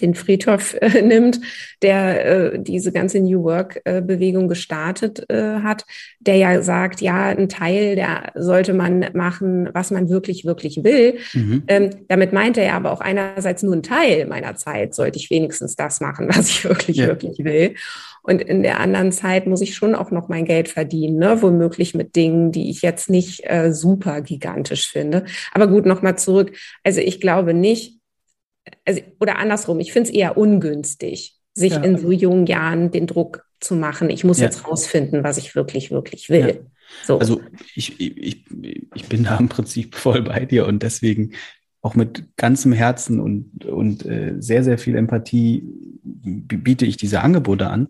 den 0.00 0.14
Friedhof 0.14 0.74
äh, 0.80 1.02
nimmt, 1.06 1.40
der 1.82 2.52
äh, 2.54 2.58
diese 2.58 2.92
ganze 2.92 3.20
New 3.20 3.42
Work-Bewegung 3.44 4.44
äh, 4.44 4.48
gestartet 4.48 5.24
äh, 5.30 5.60
hat, 5.60 5.84
der 6.20 6.36
ja 6.36 6.62
sagt, 6.62 7.00
ja, 7.00 7.26
ein 7.26 7.48
Teil, 7.48 7.96
der 7.96 8.32
sollte 8.34 8.74
man 8.74 9.06
machen, 9.14 9.68
was 9.72 9.90
man 9.90 10.08
wirklich, 10.08 10.44
wirklich 10.44 10.84
will. 10.84 11.18
Mhm. 11.32 11.62
Ähm, 11.68 11.90
damit 12.08 12.32
meint 12.32 12.58
er 12.58 12.66
ja 12.66 12.76
aber 12.76 12.92
auch 12.92 13.00
einerseits 13.00 13.62
nur 13.62 13.74
ein 13.74 13.82
Teil 13.82 14.26
meiner 14.26 14.54
Zeit 14.56 14.94
sollte 14.94 15.18
ich 15.18 15.30
wenigstens 15.30 15.76
das 15.76 16.00
machen, 16.00 16.28
was 16.28 16.48
ich 16.48 16.64
wirklich, 16.64 16.98
ja. 16.98 17.06
wirklich 17.06 17.38
will. 17.44 17.74
Und 18.22 18.42
in 18.42 18.62
der 18.62 18.80
anderen 18.80 19.12
Zeit 19.12 19.46
muss 19.46 19.62
ich 19.62 19.74
schon 19.74 19.94
auch 19.94 20.10
noch 20.10 20.28
mein 20.28 20.44
Geld 20.44 20.68
verdienen, 20.68 21.18
ne? 21.18 21.40
womöglich 21.40 21.94
mit 21.94 22.16
Dingen, 22.16 22.52
die 22.52 22.70
ich 22.70 22.82
jetzt 22.82 23.08
nicht 23.08 23.42
äh, 23.44 23.72
super 23.72 24.20
gigantisch 24.20 24.88
finde. 24.88 25.24
Aber 25.52 25.66
gut, 25.66 25.86
nochmal 25.86 26.18
zurück. 26.18 26.52
Also 26.84 27.00
ich 27.00 27.20
glaube 27.20 27.54
nicht, 27.54 27.99
also, 28.84 29.00
oder 29.20 29.38
andersrum, 29.38 29.80
ich 29.80 29.92
finde 29.92 30.10
es 30.10 30.14
eher 30.14 30.36
ungünstig, 30.36 31.36
sich 31.54 31.72
ja. 31.72 31.82
in 31.82 31.98
so 31.98 32.12
jungen 32.12 32.46
Jahren 32.46 32.90
den 32.90 33.06
Druck 33.06 33.44
zu 33.60 33.74
machen. 33.74 34.10
Ich 34.10 34.24
muss 34.24 34.38
ja. 34.38 34.46
jetzt 34.46 34.66
rausfinden, 34.66 35.24
was 35.24 35.38
ich 35.38 35.54
wirklich, 35.54 35.90
wirklich 35.90 36.30
will. 36.30 36.48
Ja. 36.48 36.70
So. 37.04 37.18
Also 37.18 37.40
ich, 37.74 38.00
ich, 38.00 38.44
ich 38.94 39.08
bin 39.08 39.24
da 39.24 39.36
im 39.36 39.48
Prinzip 39.48 39.94
voll 39.94 40.22
bei 40.22 40.44
dir 40.44 40.66
und 40.66 40.82
deswegen 40.82 41.32
auch 41.82 41.94
mit 41.94 42.36
ganzem 42.36 42.72
Herzen 42.72 43.20
und, 43.20 43.64
und 43.64 44.04
äh, 44.04 44.34
sehr, 44.38 44.64
sehr 44.64 44.78
viel 44.78 44.96
Empathie 44.96 45.62
biete 46.02 46.84
ich 46.84 46.96
diese 46.96 47.20
Angebote 47.22 47.68
an, 47.68 47.88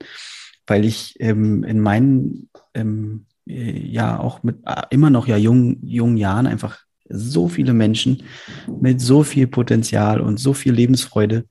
weil 0.66 0.84
ich 0.84 1.16
ähm, 1.18 1.64
in 1.64 1.80
meinen 1.80 2.50
ähm, 2.74 3.26
äh, 3.48 3.78
ja 3.86 4.20
auch 4.20 4.42
mit 4.42 4.58
äh, 4.66 4.82
immer 4.90 5.10
noch 5.10 5.26
ja 5.26 5.36
jungen, 5.36 5.84
jungen 5.84 6.16
Jahren 6.16 6.46
einfach 6.46 6.84
so 7.10 7.48
viele 7.48 7.72
Menschen 7.72 8.22
mit 8.80 9.00
so 9.00 9.22
viel 9.22 9.46
Potenzial 9.46 10.20
und 10.20 10.38
so 10.38 10.52
viel 10.52 10.72
Lebensfreude 10.72 11.44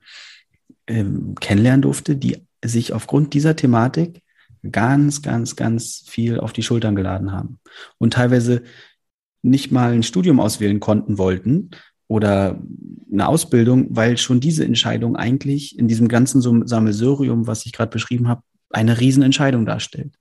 ähm, 0.86 1.34
kennenlernen 1.40 1.82
durfte, 1.82 2.16
die 2.16 2.38
sich 2.64 2.92
aufgrund 2.92 3.34
dieser 3.34 3.56
Thematik 3.56 4.22
ganz, 4.70 5.22
ganz, 5.22 5.56
ganz 5.56 6.04
viel 6.06 6.38
auf 6.40 6.52
die 6.52 6.62
Schultern 6.62 6.94
geladen 6.94 7.32
haben 7.32 7.58
und 7.98 8.14
teilweise 8.14 8.62
nicht 9.42 9.72
mal 9.72 9.92
ein 9.92 10.02
Studium 10.02 10.40
auswählen 10.40 10.80
konnten 10.80 11.16
wollten 11.16 11.70
oder 12.08 12.60
eine 13.10 13.28
Ausbildung, 13.28 13.86
weil 13.90 14.18
schon 14.18 14.40
diese 14.40 14.64
Entscheidung 14.64 15.16
eigentlich 15.16 15.78
in 15.78 15.88
diesem 15.88 16.08
ganzen 16.08 16.42
Sammelsurium, 16.66 17.46
was 17.46 17.64
ich 17.64 17.72
gerade 17.72 17.90
beschrieben 17.90 18.28
habe, 18.28 18.42
eine 18.70 19.00
Riesenentscheidung 19.00 19.66
darstellt. 19.66 20.14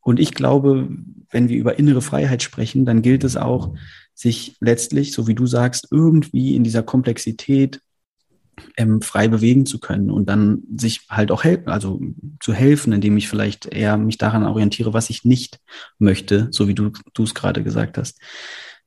Und 0.00 0.20
ich 0.20 0.34
glaube, 0.34 0.88
wenn 1.30 1.48
wir 1.48 1.56
über 1.56 1.78
innere 1.78 2.02
Freiheit 2.02 2.42
sprechen, 2.42 2.84
dann 2.84 3.02
gilt 3.02 3.24
es 3.24 3.36
auch, 3.36 3.74
sich 4.14 4.56
letztlich, 4.60 5.12
so 5.12 5.26
wie 5.26 5.34
du 5.34 5.46
sagst, 5.46 5.88
irgendwie 5.90 6.56
in 6.56 6.64
dieser 6.64 6.82
Komplexität 6.82 7.80
ähm, 8.76 9.02
frei 9.02 9.28
bewegen 9.28 9.66
zu 9.66 9.78
können 9.78 10.10
und 10.10 10.28
dann 10.28 10.62
sich 10.76 11.02
halt 11.10 11.30
auch 11.30 11.44
helfen, 11.44 11.68
also 11.68 12.00
zu 12.40 12.54
helfen, 12.54 12.92
indem 12.92 13.16
ich 13.16 13.28
vielleicht 13.28 13.66
eher 13.66 13.98
mich 13.98 14.16
daran 14.16 14.44
orientiere, 14.44 14.94
was 14.94 15.10
ich 15.10 15.24
nicht 15.24 15.60
möchte, 15.98 16.48
so 16.50 16.66
wie 16.68 16.74
du 16.74 16.92
es 17.18 17.34
gerade 17.34 17.62
gesagt 17.62 17.98
hast. 17.98 18.18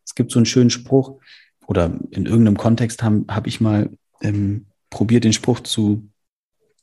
Es 0.04 0.16
gibt 0.16 0.32
so 0.32 0.40
einen 0.40 0.48
schönen 0.48 0.72
Spruch 0.72 1.20
oder 1.68 2.00
in 2.10 2.26
irgendeinem 2.26 2.58
Kontext 2.58 3.04
habe 3.04 3.26
hab 3.28 3.46
ich 3.46 3.62
mal 3.62 3.92
ähm, 4.22 4.66
probiert, 4.90 5.24
den 5.24 5.34
Spruch 5.34 5.60
zu 5.60 6.10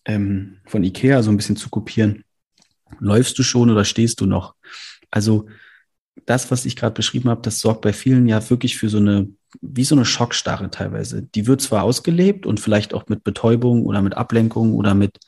ähm, 0.06 0.58
von 0.66 0.82
Ikea 0.82 1.22
so 1.22 1.30
ein 1.30 1.36
bisschen 1.36 1.56
zu 1.56 1.68
kopieren. 1.68 2.24
Läufst 2.98 3.38
du 3.38 3.42
schon 3.42 3.70
oder 3.70 3.84
stehst 3.84 4.20
du 4.20 4.26
noch? 4.26 4.54
Also 5.10 5.48
das, 6.24 6.50
was 6.50 6.64
ich 6.64 6.76
gerade 6.76 6.94
beschrieben 6.94 7.28
habe, 7.28 7.42
das 7.42 7.60
sorgt 7.60 7.82
bei 7.82 7.92
vielen 7.92 8.26
ja 8.26 8.48
wirklich 8.48 8.78
für 8.78 8.88
so 8.88 8.98
eine, 8.98 9.28
wie 9.60 9.84
so 9.84 9.94
eine 9.94 10.04
Schockstarre 10.04 10.70
teilweise. 10.70 11.22
Die 11.22 11.46
wird 11.46 11.60
zwar 11.60 11.82
ausgelebt 11.82 12.46
und 12.46 12.60
vielleicht 12.60 12.94
auch 12.94 13.08
mit 13.08 13.22
Betäubung 13.24 13.84
oder 13.84 14.00
mit 14.00 14.16
Ablenkung 14.16 14.74
oder 14.74 14.94
mit 14.94 15.18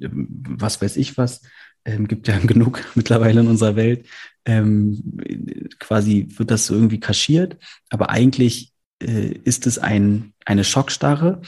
ähm, 0.00 0.28
was 0.30 0.80
weiß 0.80 0.96
ich 0.96 1.18
was, 1.18 1.42
ähm, 1.84 2.08
gibt 2.08 2.28
ja 2.28 2.38
genug 2.42 2.84
mittlerweile 2.94 3.40
in 3.40 3.48
unserer 3.48 3.76
Welt, 3.76 4.06
ähm, 4.44 5.02
quasi 5.78 6.28
wird 6.36 6.50
das 6.50 6.66
so 6.66 6.74
irgendwie 6.74 7.00
kaschiert, 7.00 7.56
aber 7.90 8.10
eigentlich 8.10 8.72
äh, 9.00 9.32
ist 9.44 9.66
es 9.66 9.78
ein, 9.78 10.32
eine 10.44 10.64
Schockstarre 10.64 11.42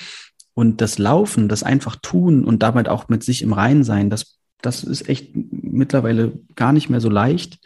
und 0.54 0.80
das 0.80 0.98
Laufen, 0.98 1.48
das 1.48 1.62
einfach 1.62 1.96
tun 1.96 2.44
und 2.44 2.62
damit 2.62 2.88
auch 2.88 3.08
mit 3.08 3.22
sich 3.24 3.42
im 3.42 3.52
Reinen 3.52 3.84
sein, 3.84 4.08
das, 4.08 4.38
das 4.62 4.84
ist 4.84 5.08
echt 5.08 5.32
mittlerweile 5.34 6.32
gar 6.54 6.72
nicht 6.72 6.88
mehr 6.88 7.00
so 7.00 7.10
leicht. 7.10 7.58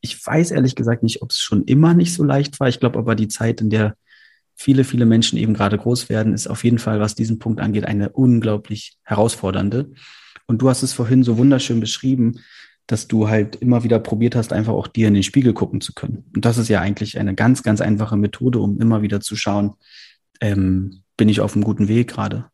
Ich 0.00 0.24
weiß 0.24 0.50
ehrlich 0.50 0.74
gesagt 0.74 1.02
nicht, 1.02 1.22
ob 1.22 1.30
es 1.30 1.38
schon 1.38 1.64
immer 1.64 1.94
nicht 1.94 2.14
so 2.14 2.24
leicht 2.24 2.58
war. 2.58 2.68
Ich 2.68 2.80
glaube 2.80 2.98
aber, 2.98 3.14
die 3.14 3.28
Zeit, 3.28 3.60
in 3.60 3.70
der 3.70 3.96
viele, 4.54 4.84
viele 4.84 5.04
Menschen 5.04 5.38
eben 5.38 5.52
gerade 5.52 5.76
groß 5.76 6.08
werden, 6.08 6.32
ist 6.32 6.46
auf 6.46 6.64
jeden 6.64 6.78
Fall, 6.78 6.98
was 7.00 7.14
diesen 7.14 7.38
Punkt 7.38 7.60
angeht, 7.60 7.84
eine 7.84 8.08
unglaublich 8.08 8.96
herausfordernde. 9.04 9.92
Und 10.46 10.62
du 10.62 10.70
hast 10.70 10.82
es 10.82 10.94
vorhin 10.94 11.22
so 11.22 11.36
wunderschön 11.36 11.80
beschrieben, 11.80 12.40
dass 12.86 13.08
du 13.08 13.28
halt 13.28 13.56
immer 13.56 13.84
wieder 13.84 13.98
probiert 13.98 14.36
hast, 14.36 14.52
einfach 14.52 14.72
auch 14.72 14.86
dir 14.86 15.08
in 15.08 15.14
den 15.14 15.24
Spiegel 15.24 15.52
gucken 15.52 15.80
zu 15.80 15.92
können. 15.92 16.24
Und 16.34 16.44
das 16.44 16.56
ist 16.56 16.68
ja 16.68 16.80
eigentlich 16.80 17.18
eine 17.18 17.34
ganz, 17.34 17.62
ganz 17.62 17.80
einfache 17.80 18.16
Methode, 18.16 18.60
um 18.60 18.80
immer 18.80 19.02
wieder 19.02 19.20
zu 19.20 19.36
schauen, 19.36 19.74
ähm, 20.40 21.02
bin 21.16 21.28
ich 21.28 21.40
auf 21.40 21.54
einem 21.54 21.64
guten 21.64 21.88
Weg 21.88 22.08
gerade. 22.08 22.46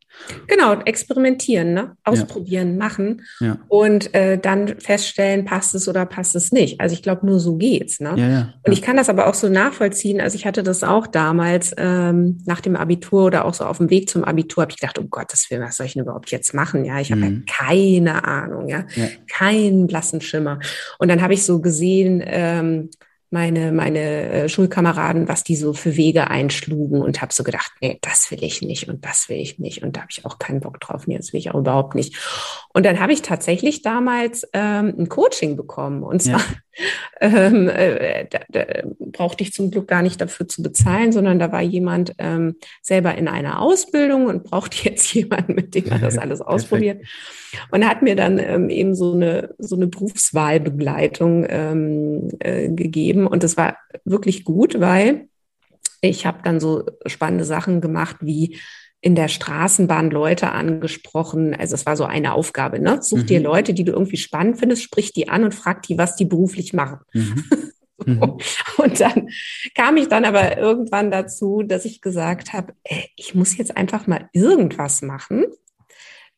Genau, 0.47 0.75
experimentieren, 0.83 1.73
ne? 1.73 1.97
ausprobieren, 2.05 2.73
ja. 2.73 2.79
machen 2.79 3.23
ja. 3.41 3.59
und 3.69 4.15
äh, 4.15 4.39
dann 4.39 4.79
feststellen, 4.79 5.45
passt 5.45 5.75
es 5.75 5.89
oder 5.89 6.05
passt 6.05 6.37
es 6.37 6.53
nicht. 6.53 6.81
Also 6.81 6.95
ich 6.95 7.03
glaube, 7.03 7.27
nur 7.27 7.41
so 7.41 7.57
geht's. 7.57 7.99
Ne? 7.99 8.15
Ja, 8.17 8.55
und 8.65 8.73
ich 8.73 8.83
kann 8.83 8.97
das 8.97 9.09
aber 9.09 9.27
auch 9.27 9.35
so 9.35 9.49
nachvollziehen. 9.49 10.21
Also 10.21 10.37
ich 10.37 10.47
hatte 10.47 10.63
das 10.63 10.85
auch 10.85 11.07
damals 11.07 11.75
ähm, 11.77 12.39
nach 12.45 12.61
dem 12.61 12.77
Abitur 12.77 13.25
oder 13.25 13.45
auch 13.47 13.55
so 13.55 13.65
auf 13.65 13.79
dem 13.79 13.91
Weg 13.91 14.11
zum 14.11 14.23
Abitur, 14.25 14.63
habe 14.63 14.73
ich 14.73 14.79
gedacht, 14.81 14.99
um 14.99 15.11
Gottes 15.11 15.51
Willen, 15.51 15.63
was 15.63 15.77
soll 15.77 15.87
ich 15.87 15.95
denn 15.95 16.03
überhaupt 16.03 16.31
jetzt 16.31 16.53
machen? 16.55 16.85
Ja, 16.85 17.01
ich 17.01 17.11
habe 17.11 17.23
mhm. 17.23 17.45
ja 17.49 17.55
keine 17.67 18.25
Ahnung, 18.25 18.69
ja? 18.69 18.85
keinen 19.29 19.87
blassen 19.87 20.21
Schimmer. 20.21 20.61
Und 20.99 21.09
dann 21.09 21.23
habe 21.23 21.35
ich 21.35 21.45
so 21.45 21.61
gesehen, 21.61 22.23
ähm, 22.25 22.91
meine, 23.33 23.73
meine 23.73 23.99
äh, 23.99 24.49
Schulkameraden, 24.49 25.29
was 25.29 25.43
die 25.43 25.57
so 25.57 25.73
für 25.73 25.97
Wege 25.97 26.29
einschlugen 26.29 27.01
und 27.01 27.23
habe 27.23 27.33
so 27.33 27.43
gedacht, 27.43 27.73
nee, 27.81 27.99
das 28.03 28.31
will 28.31 28.45
ich 28.45 28.63
nicht 28.63 28.89
und 28.89 29.05
das 29.05 29.29
will 29.29 29.39
ich 29.39 29.59
nicht 29.59 29.83
und 29.83 29.97
da 29.97 30.03
habe 30.03 30.11
ich 30.11 30.25
auch 30.25 30.39
keinen 30.39 30.61
Bock 30.61 30.81
drauf, 30.81 31.07
nee, 31.07 31.17
das 31.17 31.33
will 31.33 31.41
ich 31.41 31.51
auch 31.51 31.59
überhaupt 31.59 31.95
nicht. 31.95 32.17
Und 32.73 32.85
dann 32.85 33.01
habe 33.01 33.13
ich 33.13 33.23
tatsächlich 33.23 33.83
damals 33.83 34.47
ähm, 34.53 34.95
ein 34.99 35.09
Coaching 35.09 35.57
bekommen 35.57 36.03
und 36.03 36.23
zwar, 36.23 36.41
ja. 36.41 36.47
Ähm, 37.21 37.69
äh, 37.69 38.27
da, 38.29 38.41
da 38.49 38.65
brauchte 38.99 39.43
ich 39.43 39.53
zum 39.53 39.71
Glück 39.71 39.89
gar 39.89 40.03
nicht 40.03 40.21
dafür 40.21 40.49
zu 40.49 40.63
bezahlen, 40.63 41.13
sondern 41.13 41.39
da 41.39 41.53
war 41.53 41.63
jemand 41.63 42.15
ähm, 42.19 42.57
selber 42.81 43.15
in 43.15 43.29
einer 43.29 43.61
Ausbildung 43.61 44.27
und 44.27 44.45
brauchte 44.45 44.85
jetzt 44.89 45.13
jemanden, 45.15 45.55
mit 45.55 45.75
dem 45.75 45.87
er 45.87 45.99
das 45.99 46.19
alles 46.23 46.41
ausprobiert. 46.41 47.05
Und 47.71 47.87
hat 47.87 48.03
mir 48.03 48.17
dann 48.17 48.39
ähm, 48.39 48.71
eben 48.71 48.95
so 48.95 49.13
eine, 49.13 49.55
so 49.59 49.77
eine 49.77 49.87
Berufswahlbegleitung 49.87 51.47
ähm, 51.49 52.29
äh, 52.39 52.69
gegeben. 52.69 53.27
Und 53.27 53.43
das 53.43 53.57
war 53.57 53.77
wirklich 54.05 54.45
gut, 54.45 54.81
weil 54.81 55.29
ich 56.01 56.27
habe 56.27 56.41
dann 56.43 56.59
so 56.59 56.85
spannende 57.07 57.45
Sachen 57.45 57.81
gemacht 57.81 58.17
wie 58.21 58.59
in 59.03 59.17
der 59.17 59.29
Straßenbahn 59.29 60.11
Leute 60.11 60.53
angesprochen. 60.53 61.55
Also 61.55 61.75
es 61.75 61.85
war 61.85 61.97
so 61.97 62.05
eine 62.05 62.33
Aufgabe, 62.35 62.79
ne? 62.79 63.03
Such 63.03 63.19
mhm. 63.19 63.27
dir 63.27 63.41
Leute, 63.41 63.75
die 63.75 63.85
du 63.85 63.93
irgendwie 63.93 64.17
spannend 64.17 64.61
findest, 64.61 64.83
sprich 64.83 65.13
die 65.13 65.29
an 65.29 65.43
und 65.43 65.55
frag 65.55 65.83
die, 65.83 65.99
was 65.99 66.15
die 66.17 66.25
beruflich 66.25 66.73
machen. 66.73 67.01
Mhm. 67.13 67.45
Mhm. 68.05 68.39
Und 68.79 69.01
dann 69.01 69.29
kam 69.77 69.97
ich 69.97 70.09
dann 70.09 70.25
aber 70.25 70.59
irgendwann 70.59 71.13
dazu, 71.13 71.63
dass 71.63 71.85
ich 71.85 72.01
gesagt 72.01 72.53
habe, 72.53 72.75
ich 73.15 73.37
muss 73.37 73.57
jetzt 73.57 73.77
einfach 73.77 74.09
mal 74.09 74.29
irgendwas 74.33 75.03
machen. 75.03 75.45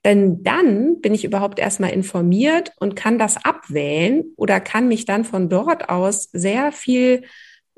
Denn 0.05 0.43
dann 0.43 1.01
bin 1.01 1.15
ich 1.15 1.25
überhaupt 1.25 1.59
erstmal 1.59 1.93
informiert 1.93 2.73
und 2.81 2.97
kann 2.97 3.19
das 3.19 3.43
abwählen 3.43 4.25
oder 4.37 4.61
kann 4.61 4.89
mich 4.89 5.07
dann 5.07 5.25
von 5.25 5.49
dort 5.49 5.89
aus 5.89 6.29
sehr 6.35 6.71
viel 6.71 7.23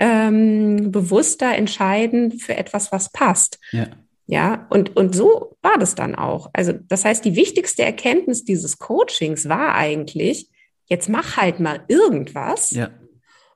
ähm, 0.00 0.90
bewusster 0.90 1.54
entscheiden 1.54 2.38
für 2.40 2.56
etwas, 2.56 2.90
was 2.90 3.12
passt. 3.12 3.60
Ja. 3.70 3.86
Ja, 4.26 4.66
und, 4.70 4.96
und 4.96 5.14
so 5.14 5.56
war 5.62 5.78
das 5.78 5.94
dann 5.94 6.14
auch. 6.14 6.50
Also, 6.52 6.72
das 6.72 7.04
heißt, 7.04 7.24
die 7.24 7.36
wichtigste 7.36 7.82
Erkenntnis 7.82 8.44
dieses 8.44 8.78
Coachings 8.78 9.48
war 9.48 9.74
eigentlich, 9.74 10.48
jetzt 10.86 11.08
mach 11.08 11.36
halt 11.36 11.60
mal 11.60 11.84
irgendwas. 11.88 12.70
Ja. 12.70 12.90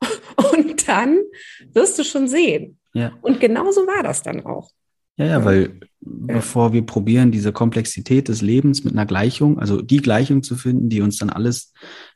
Und 0.52 0.88
dann 0.88 1.18
wirst 1.72 1.98
du 1.98 2.04
schon 2.04 2.26
sehen. 2.28 2.78
Ja. 2.94 3.12
Und 3.20 3.40
genauso 3.40 3.86
war 3.86 4.02
das 4.02 4.22
dann 4.22 4.46
auch. 4.46 4.70
Ja, 5.16 5.26
ja, 5.26 5.44
weil 5.44 5.80
bevor 6.00 6.72
wir 6.72 6.86
probieren, 6.86 7.30
diese 7.30 7.52
Komplexität 7.52 8.28
des 8.28 8.40
Lebens 8.40 8.84
mit 8.84 8.94
einer 8.94 9.04
Gleichung, 9.04 9.58
also 9.58 9.82
die 9.82 9.98
Gleichung 9.98 10.42
zu 10.42 10.56
finden, 10.56 10.88
die 10.88 11.02
uns 11.02 11.18
dann 11.18 11.28
alles, 11.30 11.74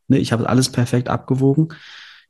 ne, 0.08 0.18
ich 0.18 0.32
habe 0.32 0.48
alles 0.48 0.70
perfekt 0.70 1.08
abgewogen, 1.08 1.68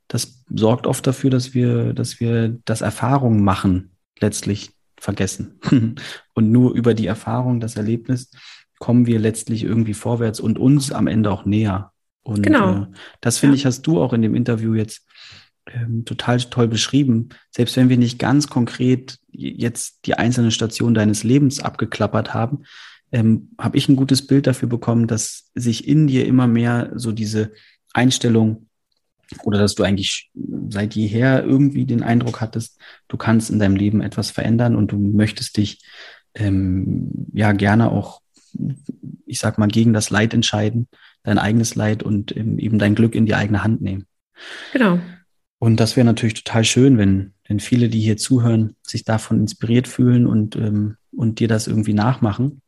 das 0.09 0.45
sorgt 0.53 0.87
oft 0.87 1.07
dafür, 1.07 1.31
dass 1.31 1.55
wir, 1.55 1.93
dass 1.93 2.19
wir 2.19 2.59
das 2.65 2.81
Erfahrungen 2.81 3.45
machen, 3.45 3.93
letztlich 4.19 4.73
vergessen. 5.01 5.59
und 6.35 6.53
nur 6.53 6.75
über 6.75 6.95
die 6.95 7.07
Erfahrung, 7.07 7.61
das 7.61 7.77
Erlebnis, 7.77 8.31
kommen 8.79 9.07
wir 9.07 9.19
letztlich 9.19 9.65
irgendwie 9.65 9.95
vorwärts 9.95 10.41
und 10.41 10.59
uns 10.59 10.93
am 10.93 11.07
Ende 11.07 11.31
auch 11.31 11.45
näher. 11.45 11.93
Und 12.23 12.43
genau. 12.43 12.83
Äh, 12.83 12.87
das 13.21 13.39
finde 13.39 13.57
ja. 13.57 13.61
ich, 13.61 13.67
hast 13.67 13.83
du 13.83 14.01
auch 14.01 14.13
in 14.13 14.23
dem 14.23 14.35
Interview 14.35 14.75
jetzt 14.75 15.07
ähm, 15.67 16.05
total 16.05 16.39
toll 16.39 16.69
beschrieben. 16.69 17.31
Selbst 17.51 17.77
wenn 17.77 17.89
wir 17.89 17.97
nicht 17.97 18.19
ganz 18.19 18.49
konkret 18.49 19.19
jetzt 19.31 20.07
die 20.07 20.15
einzelnen 20.15 20.51
Stationen 20.51 20.95
deines 20.95 21.25
Lebens 21.25 21.61
abgeklappert 21.61 22.35
haben, 22.35 22.65
ähm, 23.13 23.51
habe 23.59 23.77
ich 23.79 23.89
ein 23.89 23.97
gutes 23.97 24.27
Bild 24.27 24.47
dafür 24.47 24.69
bekommen, 24.69 25.07
dass 25.07 25.51
sich 25.55 25.87
in 25.87 26.07
dir 26.07 26.27
immer 26.27 26.47
mehr 26.47 26.93
so 26.95 27.13
diese 27.13 27.53
Einstellung 27.93 28.69
oder 29.43 29.59
dass 29.59 29.75
du 29.75 29.83
eigentlich 29.83 30.31
seit 30.69 30.95
jeher 30.95 31.45
irgendwie 31.45 31.87
den 31.87 32.03
Eindruck 32.03 32.41
hattest, 32.41 32.79
du 33.09 33.17
kannst 33.17 33.51
in 33.51 33.59
deinem 33.59 33.77
Leben 33.77 34.01
etwas 34.01 34.31
verändern 34.31 34.77
und 34.77 34.93
du 34.93 34.99
möchtest 34.99 35.57
dich 35.57 35.83
ähm, 36.35 37.29
ja 37.33 37.53
gerne 37.53 37.91
auch, 37.91 38.21
ich 39.27 39.39
sag 39.39 39.59
mal, 39.59 39.69
gegen 39.69 39.93
das 39.93 40.11
Leid 40.11 40.35
entscheiden, 40.35 40.89
dein 41.23 41.39
eigenes 41.39 41.75
Leid 41.75 42.03
und 42.03 42.37
ähm, 42.37 42.59
eben 42.59 42.79
dein 42.79 42.95
Glück 42.95 43.15
in 43.15 43.27
die 43.27 43.35
eigene 43.35 43.65
Hand 43.65 43.81
nehmen. 43.81 44.07
Genau. 44.73 44.99
Und 45.59 45.81
das 45.81 45.97
wäre 45.97 46.05
natürlich 46.05 46.45
total 46.45 46.65
schön, 46.65 46.99
wenn, 46.99 47.33
wenn 47.49 47.61
viele, 47.61 47.89
die 47.89 48.01
hier 48.01 48.17
zuhören, 48.17 48.77
sich 48.83 49.05
davon 49.05 49.41
inspiriert 49.41 49.89
fühlen 49.89 50.27
und, 50.27 50.57
ähm, 50.57 50.97
und 51.11 51.41
dir 51.41 51.49
das 51.49 51.67
irgendwie 51.67 51.95
nachmachen. 51.95 52.61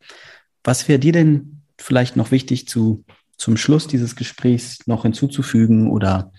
Was 0.65 0.89
wäre 0.89 0.99
dir 0.99 1.13
denn 1.13 1.63
vielleicht 1.79 2.17
noch 2.17 2.31
wichtig 2.31 2.67
zu 2.69 3.05
zum 3.37 3.57
Schluss 3.57 3.87
dieses 3.87 4.17
Gesprächs 4.17 4.87
noch 4.87 5.03
hinzuzufügen 5.03 5.91
oder 5.91 6.33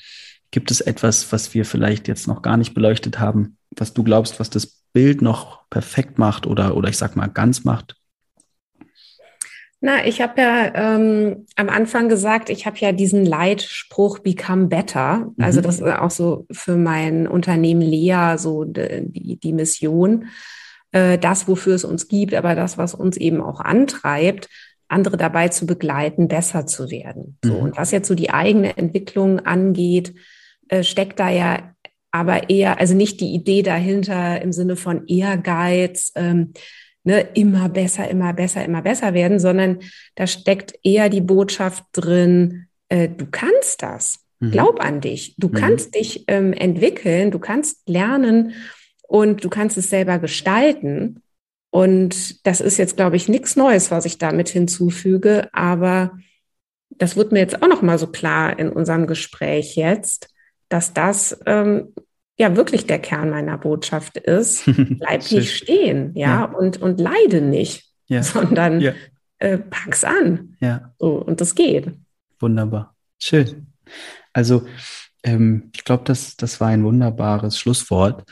gibt 0.52 0.72
es 0.72 0.82
etwas, 0.82 1.32
was 1.32 1.54
wir 1.54 1.66
vielleicht 1.66 2.08
jetzt 2.08 2.28
noch 2.28 2.42
gar 2.42 2.58
nicht 2.58 2.74
beleuchtet 2.74 3.20
haben, 3.20 3.58
was 3.72 3.94
du 3.94 4.04
glaubst, 4.04 4.40
was 4.40 4.50
das 4.50 4.82
Bild 4.94 5.22
noch 5.22 5.70
perfekt 5.70 6.18
macht 6.18 6.48
oder, 6.48 6.76
oder 6.76 6.90
ich 6.90 6.98
sag 6.98 7.16
mal 7.16 7.28
ganz 7.28 7.64
macht? 7.64 7.96
Na, 9.80 10.04
ich 10.08 10.22
habe 10.22 10.42
ja 10.42 10.74
ähm, 10.74 11.46
am 11.56 11.70
Anfang 11.70 12.10
gesagt, 12.10 12.50
ich 12.50 12.66
habe 12.66 12.78
ja 12.80 12.92
diesen 12.92 13.26
Leitspruch 13.26 14.20
Become 14.20 14.68
Better. 14.68 15.32
Also 15.38 15.60
mhm. 15.60 15.64
das 15.64 15.80
ist 15.80 15.84
auch 15.84 16.10
so 16.10 16.48
für 16.52 16.78
mein 16.78 17.28
Unternehmen 17.28 17.82
Lea 17.82 18.38
so 18.38 18.64
die, 18.66 19.38
die 19.38 19.54
Mission, 19.54 20.26
äh, 20.94 21.20
das, 21.20 21.48
wofür 21.48 21.76
es 21.76 21.84
uns 21.84 22.08
gibt, 22.08 22.34
aber 22.34 22.56
das, 22.56 22.80
was 22.80 22.96
uns 22.96 23.18
eben 23.18 23.40
auch 23.40 23.60
antreibt 23.60 24.50
andere 24.88 25.18
dabei 25.18 25.50
zu 25.50 25.66
begleiten, 25.66 26.28
besser 26.28 26.66
zu 26.66 26.90
werden. 26.90 27.38
So, 27.44 27.54
mhm. 27.54 27.60
und 27.60 27.78
was 27.78 27.92
jetzt 27.92 28.08
so 28.08 28.16
die 28.16 28.30
eigene 28.30 28.78
Entwicklung 28.78 29.40
angeht, 29.40 30.14
äh, 30.70 30.84
steckt 30.84 31.20
da 31.20 31.30
ja 31.30 31.74
aber 32.12 32.50
eher, 32.50 32.80
also 32.80 32.96
nicht 32.96 33.20
die 33.20 33.34
Idee 33.34 33.62
dahinter 33.62 34.42
im 34.42 34.52
Sinne 34.52 34.76
von 34.76 35.06
Ehrgeiz, 35.08 36.12
ähm, 36.16 36.54
ne, 37.04 37.22
immer 37.34 37.70
besser, 37.70 38.10
immer 38.10 38.34
besser, 38.34 38.64
immer 38.66 38.82
besser 38.82 39.14
werden, 39.14 39.40
sondern 39.40 39.80
da 40.16 40.26
steckt 40.26 40.74
eher 40.84 41.10
die 41.10 41.22
Botschaft 41.22 41.84
drin, 41.94 42.68
äh, 42.90 43.10
du 43.10 43.28
kannst 43.30 43.82
das. 43.84 44.20
Mhm. 44.40 44.52
Glaub 44.52 44.84
an 44.84 45.02
dich. 45.02 45.36
Du 45.38 45.48
mhm. 45.48 45.54
kannst 45.54 45.96
dich 45.96 46.26
ähm, 46.28 46.54
entwickeln, 46.54 47.32
du 47.32 47.40
kannst 47.40 47.88
lernen 47.88 48.54
und 49.08 49.44
du 49.44 49.50
kannst 49.50 49.78
es 49.78 49.90
selber 49.90 50.20
gestalten. 50.20 51.22
Und 51.70 52.46
das 52.46 52.62
ist 52.62 52.78
jetzt, 52.78 52.96
glaube 52.96 53.18
ich, 53.18 53.28
nichts 53.28 53.56
Neues, 53.56 53.92
was 53.92 54.06
ich 54.06 54.18
damit 54.18 54.50
hinzufüge, 54.50 55.50
aber 55.54 56.18
das 56.90 57.16
wird 57.16 57.32
mir 57.32 57.40
jetzt 57.40 57.62
auch 57.62 57.68
noch 57.68 57.82
mal 57.82 58.00
so 58.00 58.08
klar 58.08 58.58
in 58.58 58.70
unserem 58.70 59.08
Gespräch 59.08 59.76
jetzt, 59.76 60.30
dass 60.70 60.94
das 60.94 61.40
ähm, 61.46 61.94
ja 62.40 62.56
wirklich 62.56 62.86
der 62.86 63.00
Kern 63.00 63.30
meiner 63.30 63.58
Botschaft 63.58 64.18
ist. 64.18 64.64
Bleib 65.00 65.30
nicht 65.32 65.56
stehen, 65.56 66.12
ja, 66.16 66.28
ja, 66.28 66.44
Und, 66.46 66.82
und 66.82 67.00
leide 67.00 67.42
nicht, 67.42 67.86
ja. 68.08 68.24
sondern 68.24 68.82
ja. 68.82 68.94
Äh, 69.40 69.60
pack's 69.60 70.04
an. 70.04 70.56
Ja. 70.60 70.94
So, 70.98 71.16
und 71.18 71.42
das 71.42 71.54
geht. 71.54 71.92
Wunderbar. 72.40 72.96
Schön. 73.20 73.68
Also, 74.34 74.66
ähm, 75.24 75.70
ich 75.76 75.84
glaube, 75.84 76.04
das, 76.06 76.38
das 76.38 76.60
war 76.60 76.70
ein 76.70 76.84
wunderbares 76.84 77.60
Schlusswort 77.60 78.24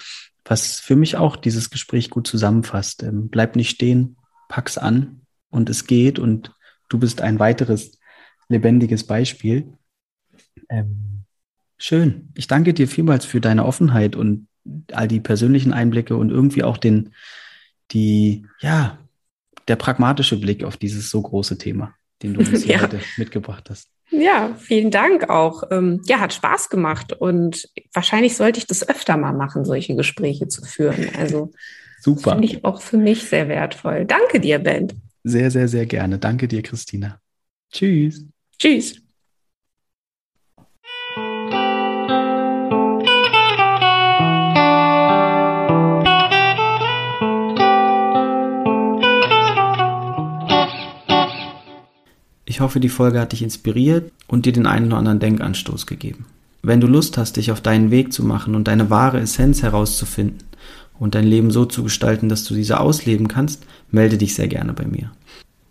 was 0.45 0.79
für 0.79 0.95
mich 0.95 1.17
auch 1.17 1.35
dieses 1.35 1.71
Gespräch 1.71 2.09
gut 2.09 2.27
zusammenfasst. 2.27 3.03
Ähm, 3.03 3.29
bleib 3.29 3.55
nicht 3.55 3.71
stehen, 3.71 4.17
pack's 4.47 4.77
an 4.77 5.21
und 5.49 5.69
es 5.69 5.87
geht 5.87 6.19
und 6.19 6.53
du 6.87 6.99
bist 6.99 7.21
ein 7.21 7.39
weiteres 7.39 7.99
lebendiges 8.47 9.05
Beispiel. 9.05 9.73
Ähm, 10.69 11.23
schön. 11.77 12.29
Ich 12.35 12.47
danke 12.47 12.73
dir 12.73 12.87
vielmals 12.87 13.25
für 13.25 13.41
deine 13.41 13.65
Offenheit 13.65 14.15
und 14.15 14.47
all 14.91 15.07
die 15.07 15.19
persönlichen 15.19 15.73
Einblicke 15.73 16.15
und 16.15 16.29
irgendwie 16.29 16.63
auch 16.63 16.77
den, 16.77 17.13
die, 17.91 18.45
ja, 18.59 18.99
der 19.67 19.75
pragmatische 19.75 20.39
Blick 20.39 20.63
auf 20.63 20.77
dieses 20.77 21.09
so 21.09 21.21
große 21.21 21.57
Thema, 21.57 21.95
den 22.21 22.35
du 22.35 22.41
uns 22.41 22.65
ja. 22.65 22.81
heute 22.81 22.99
mitgebracht 23.17 23.69
hast. 23.69 23.89
Ja, 24.11 24.55
vielen 24.59 24.91
Dank 24.91 25.29
auch. 25.29 25.63
Ähm, 25.71 26.01
ja, 26.05 26.19
hat 26.19 26.33
Spaß 26.33 26.69
gemacht 26.69 27.13
und 27.13 27.69
wahrscheinlich 27.93 28.35
sollte 28.37 28.59
ich 28.59 28.67
das 28.67 28.87
öfter 28.87 29.17
mal 29.17 29.33
machen, 29.33 29.65
solche 29.65 29.95
Gespräche 29.95 30.47
zu 30.47 30.63
führen. 30.63 31.09
Also 31.17 31.51
super. 32.01 32.31
Finde 32.31 32.45
ich 32.45 32.63
auch 32.63 32.81
für 32.81 32.97
mich 32.97 33.23
sehr 33.23 33.47
wertvoll. 33.47 34.05
Danke 34.05 34.39
dir, 34.39 34.59
Ben. 34.59 34.87
Sehr, 35.23 35.49
sehr, 35.49 35.67
sehr 35.67 35.85
gerne. 35.85 36.19
Danke 36.19 36.47
dir, 36.47 36.61
Christina. 36.61 37.19
Tschüss. 37.71 38.25
Tschüss. 38.59 39.04
Ich 52.45 52.59
hoffe, 52.59 52.79
die 52.79 52.89
Folge 52.89 53.19
hat 53.19 53.31
dich 53.31 53.41
inspiriert 53.41 54.11
und 54.27 54.45
dir 54.45 54.53
den 54.53 54.67
einen 54.67 54.87
oder 54.87 54.97
anderen 54.97 55.19
Denkanstoß 55.19 55.87
gegeben. 55.87 56.25
Wenn 56.61 56.79
du 56.79 56.87
Lust 56.87 57.17
hast, 57.17 57.37
dich 57.37 57.51
auf 57.51 57.61
deinen 57.61 57.89
Weg 57.89 58.13
zu 58.13 58.23
machen 58.23 58.55
und 58.55 58.67
deine 58.67 58.89
wahre 58.91 59.19
Essenz 59.19 59.63
herauszufinden 59.63 60.43
und 60.99 61.15
dein 61.15 61.25
Leben 61.25 61.49
so 61.49 61.65
zu 61.65 61.83
gestalten, 61.83 62.29
dass 62.29 62.43
du 62.43 62.53
diese 62.53 62.79
ausleben 62.79 63.27
kannst, 63.27 63.63
melde 63.91 64.17
dich 64.17 64.35
sehr 64.35 64.47
gerne 64.47 64.73
bei 64.73 64.85
mir. 64.85 65.11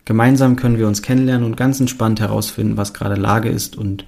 Gemeinsam 0.04 0.56
können 0.56 0.78
wir 0.78 0.88
uns 0.88 1.00
kennenlernen 1.00 1.46
und 1.46 1.56
ganz 1.56 1.80
entspannt 1.80 2.20
herausfinden, 2.20 2.76
was 2.76 2.92
gerade 2.92 3.14
Lage 3.14 3.48
ist 3.48 3.76
und 3.76 4.04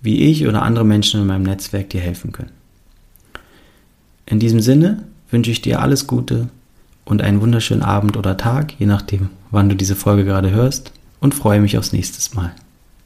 wie 0.00 0.22
ich 0.30 0.46
oder 0.46 0.62
andere 0.62 0.84
Menschen 0.84 1.20
in 1.20 1.26
meinem 1.26 1.44
Netzwerk 1.44 1.90
dir 1.90 2.00
helfen 2.00 2.32
können. 2.32 2.52
In 4.26 4.40
diesem 4.40 4.60
Sinne 4.60 5.04
wünsche 5.30 5.50
ich 5.50 5.62
dir 5.62 5.80
alles 5.80 6.06
Gute 6.06 6.48
und 7.04 7.22
einen 7.22 7.40
wunderschönen 7.40 7.82
Abend 7.82 8.16
oder 8.16 8.36
Tag, 8.36 8.74
je 8.78 8.86
nachdem, 8.86 9.30
wann 9.50 9.68
du 9.68 9.76
diese 9.76 9.96
Folge 9.96 10.24
gerade 10.24 10.50
hörst 10.50 10.92
und 11.20 11.34
freue 11.34 11.60
mich 11.60 11.78
aufs 11.78 11.92
nächste 11.92 12.36
Mal. 12.36 12.54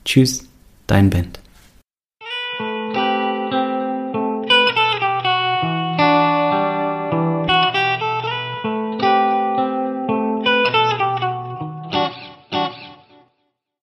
Tschüss, 0.04 0.46
dein 0.86 1.10
Band. 1.10 1.41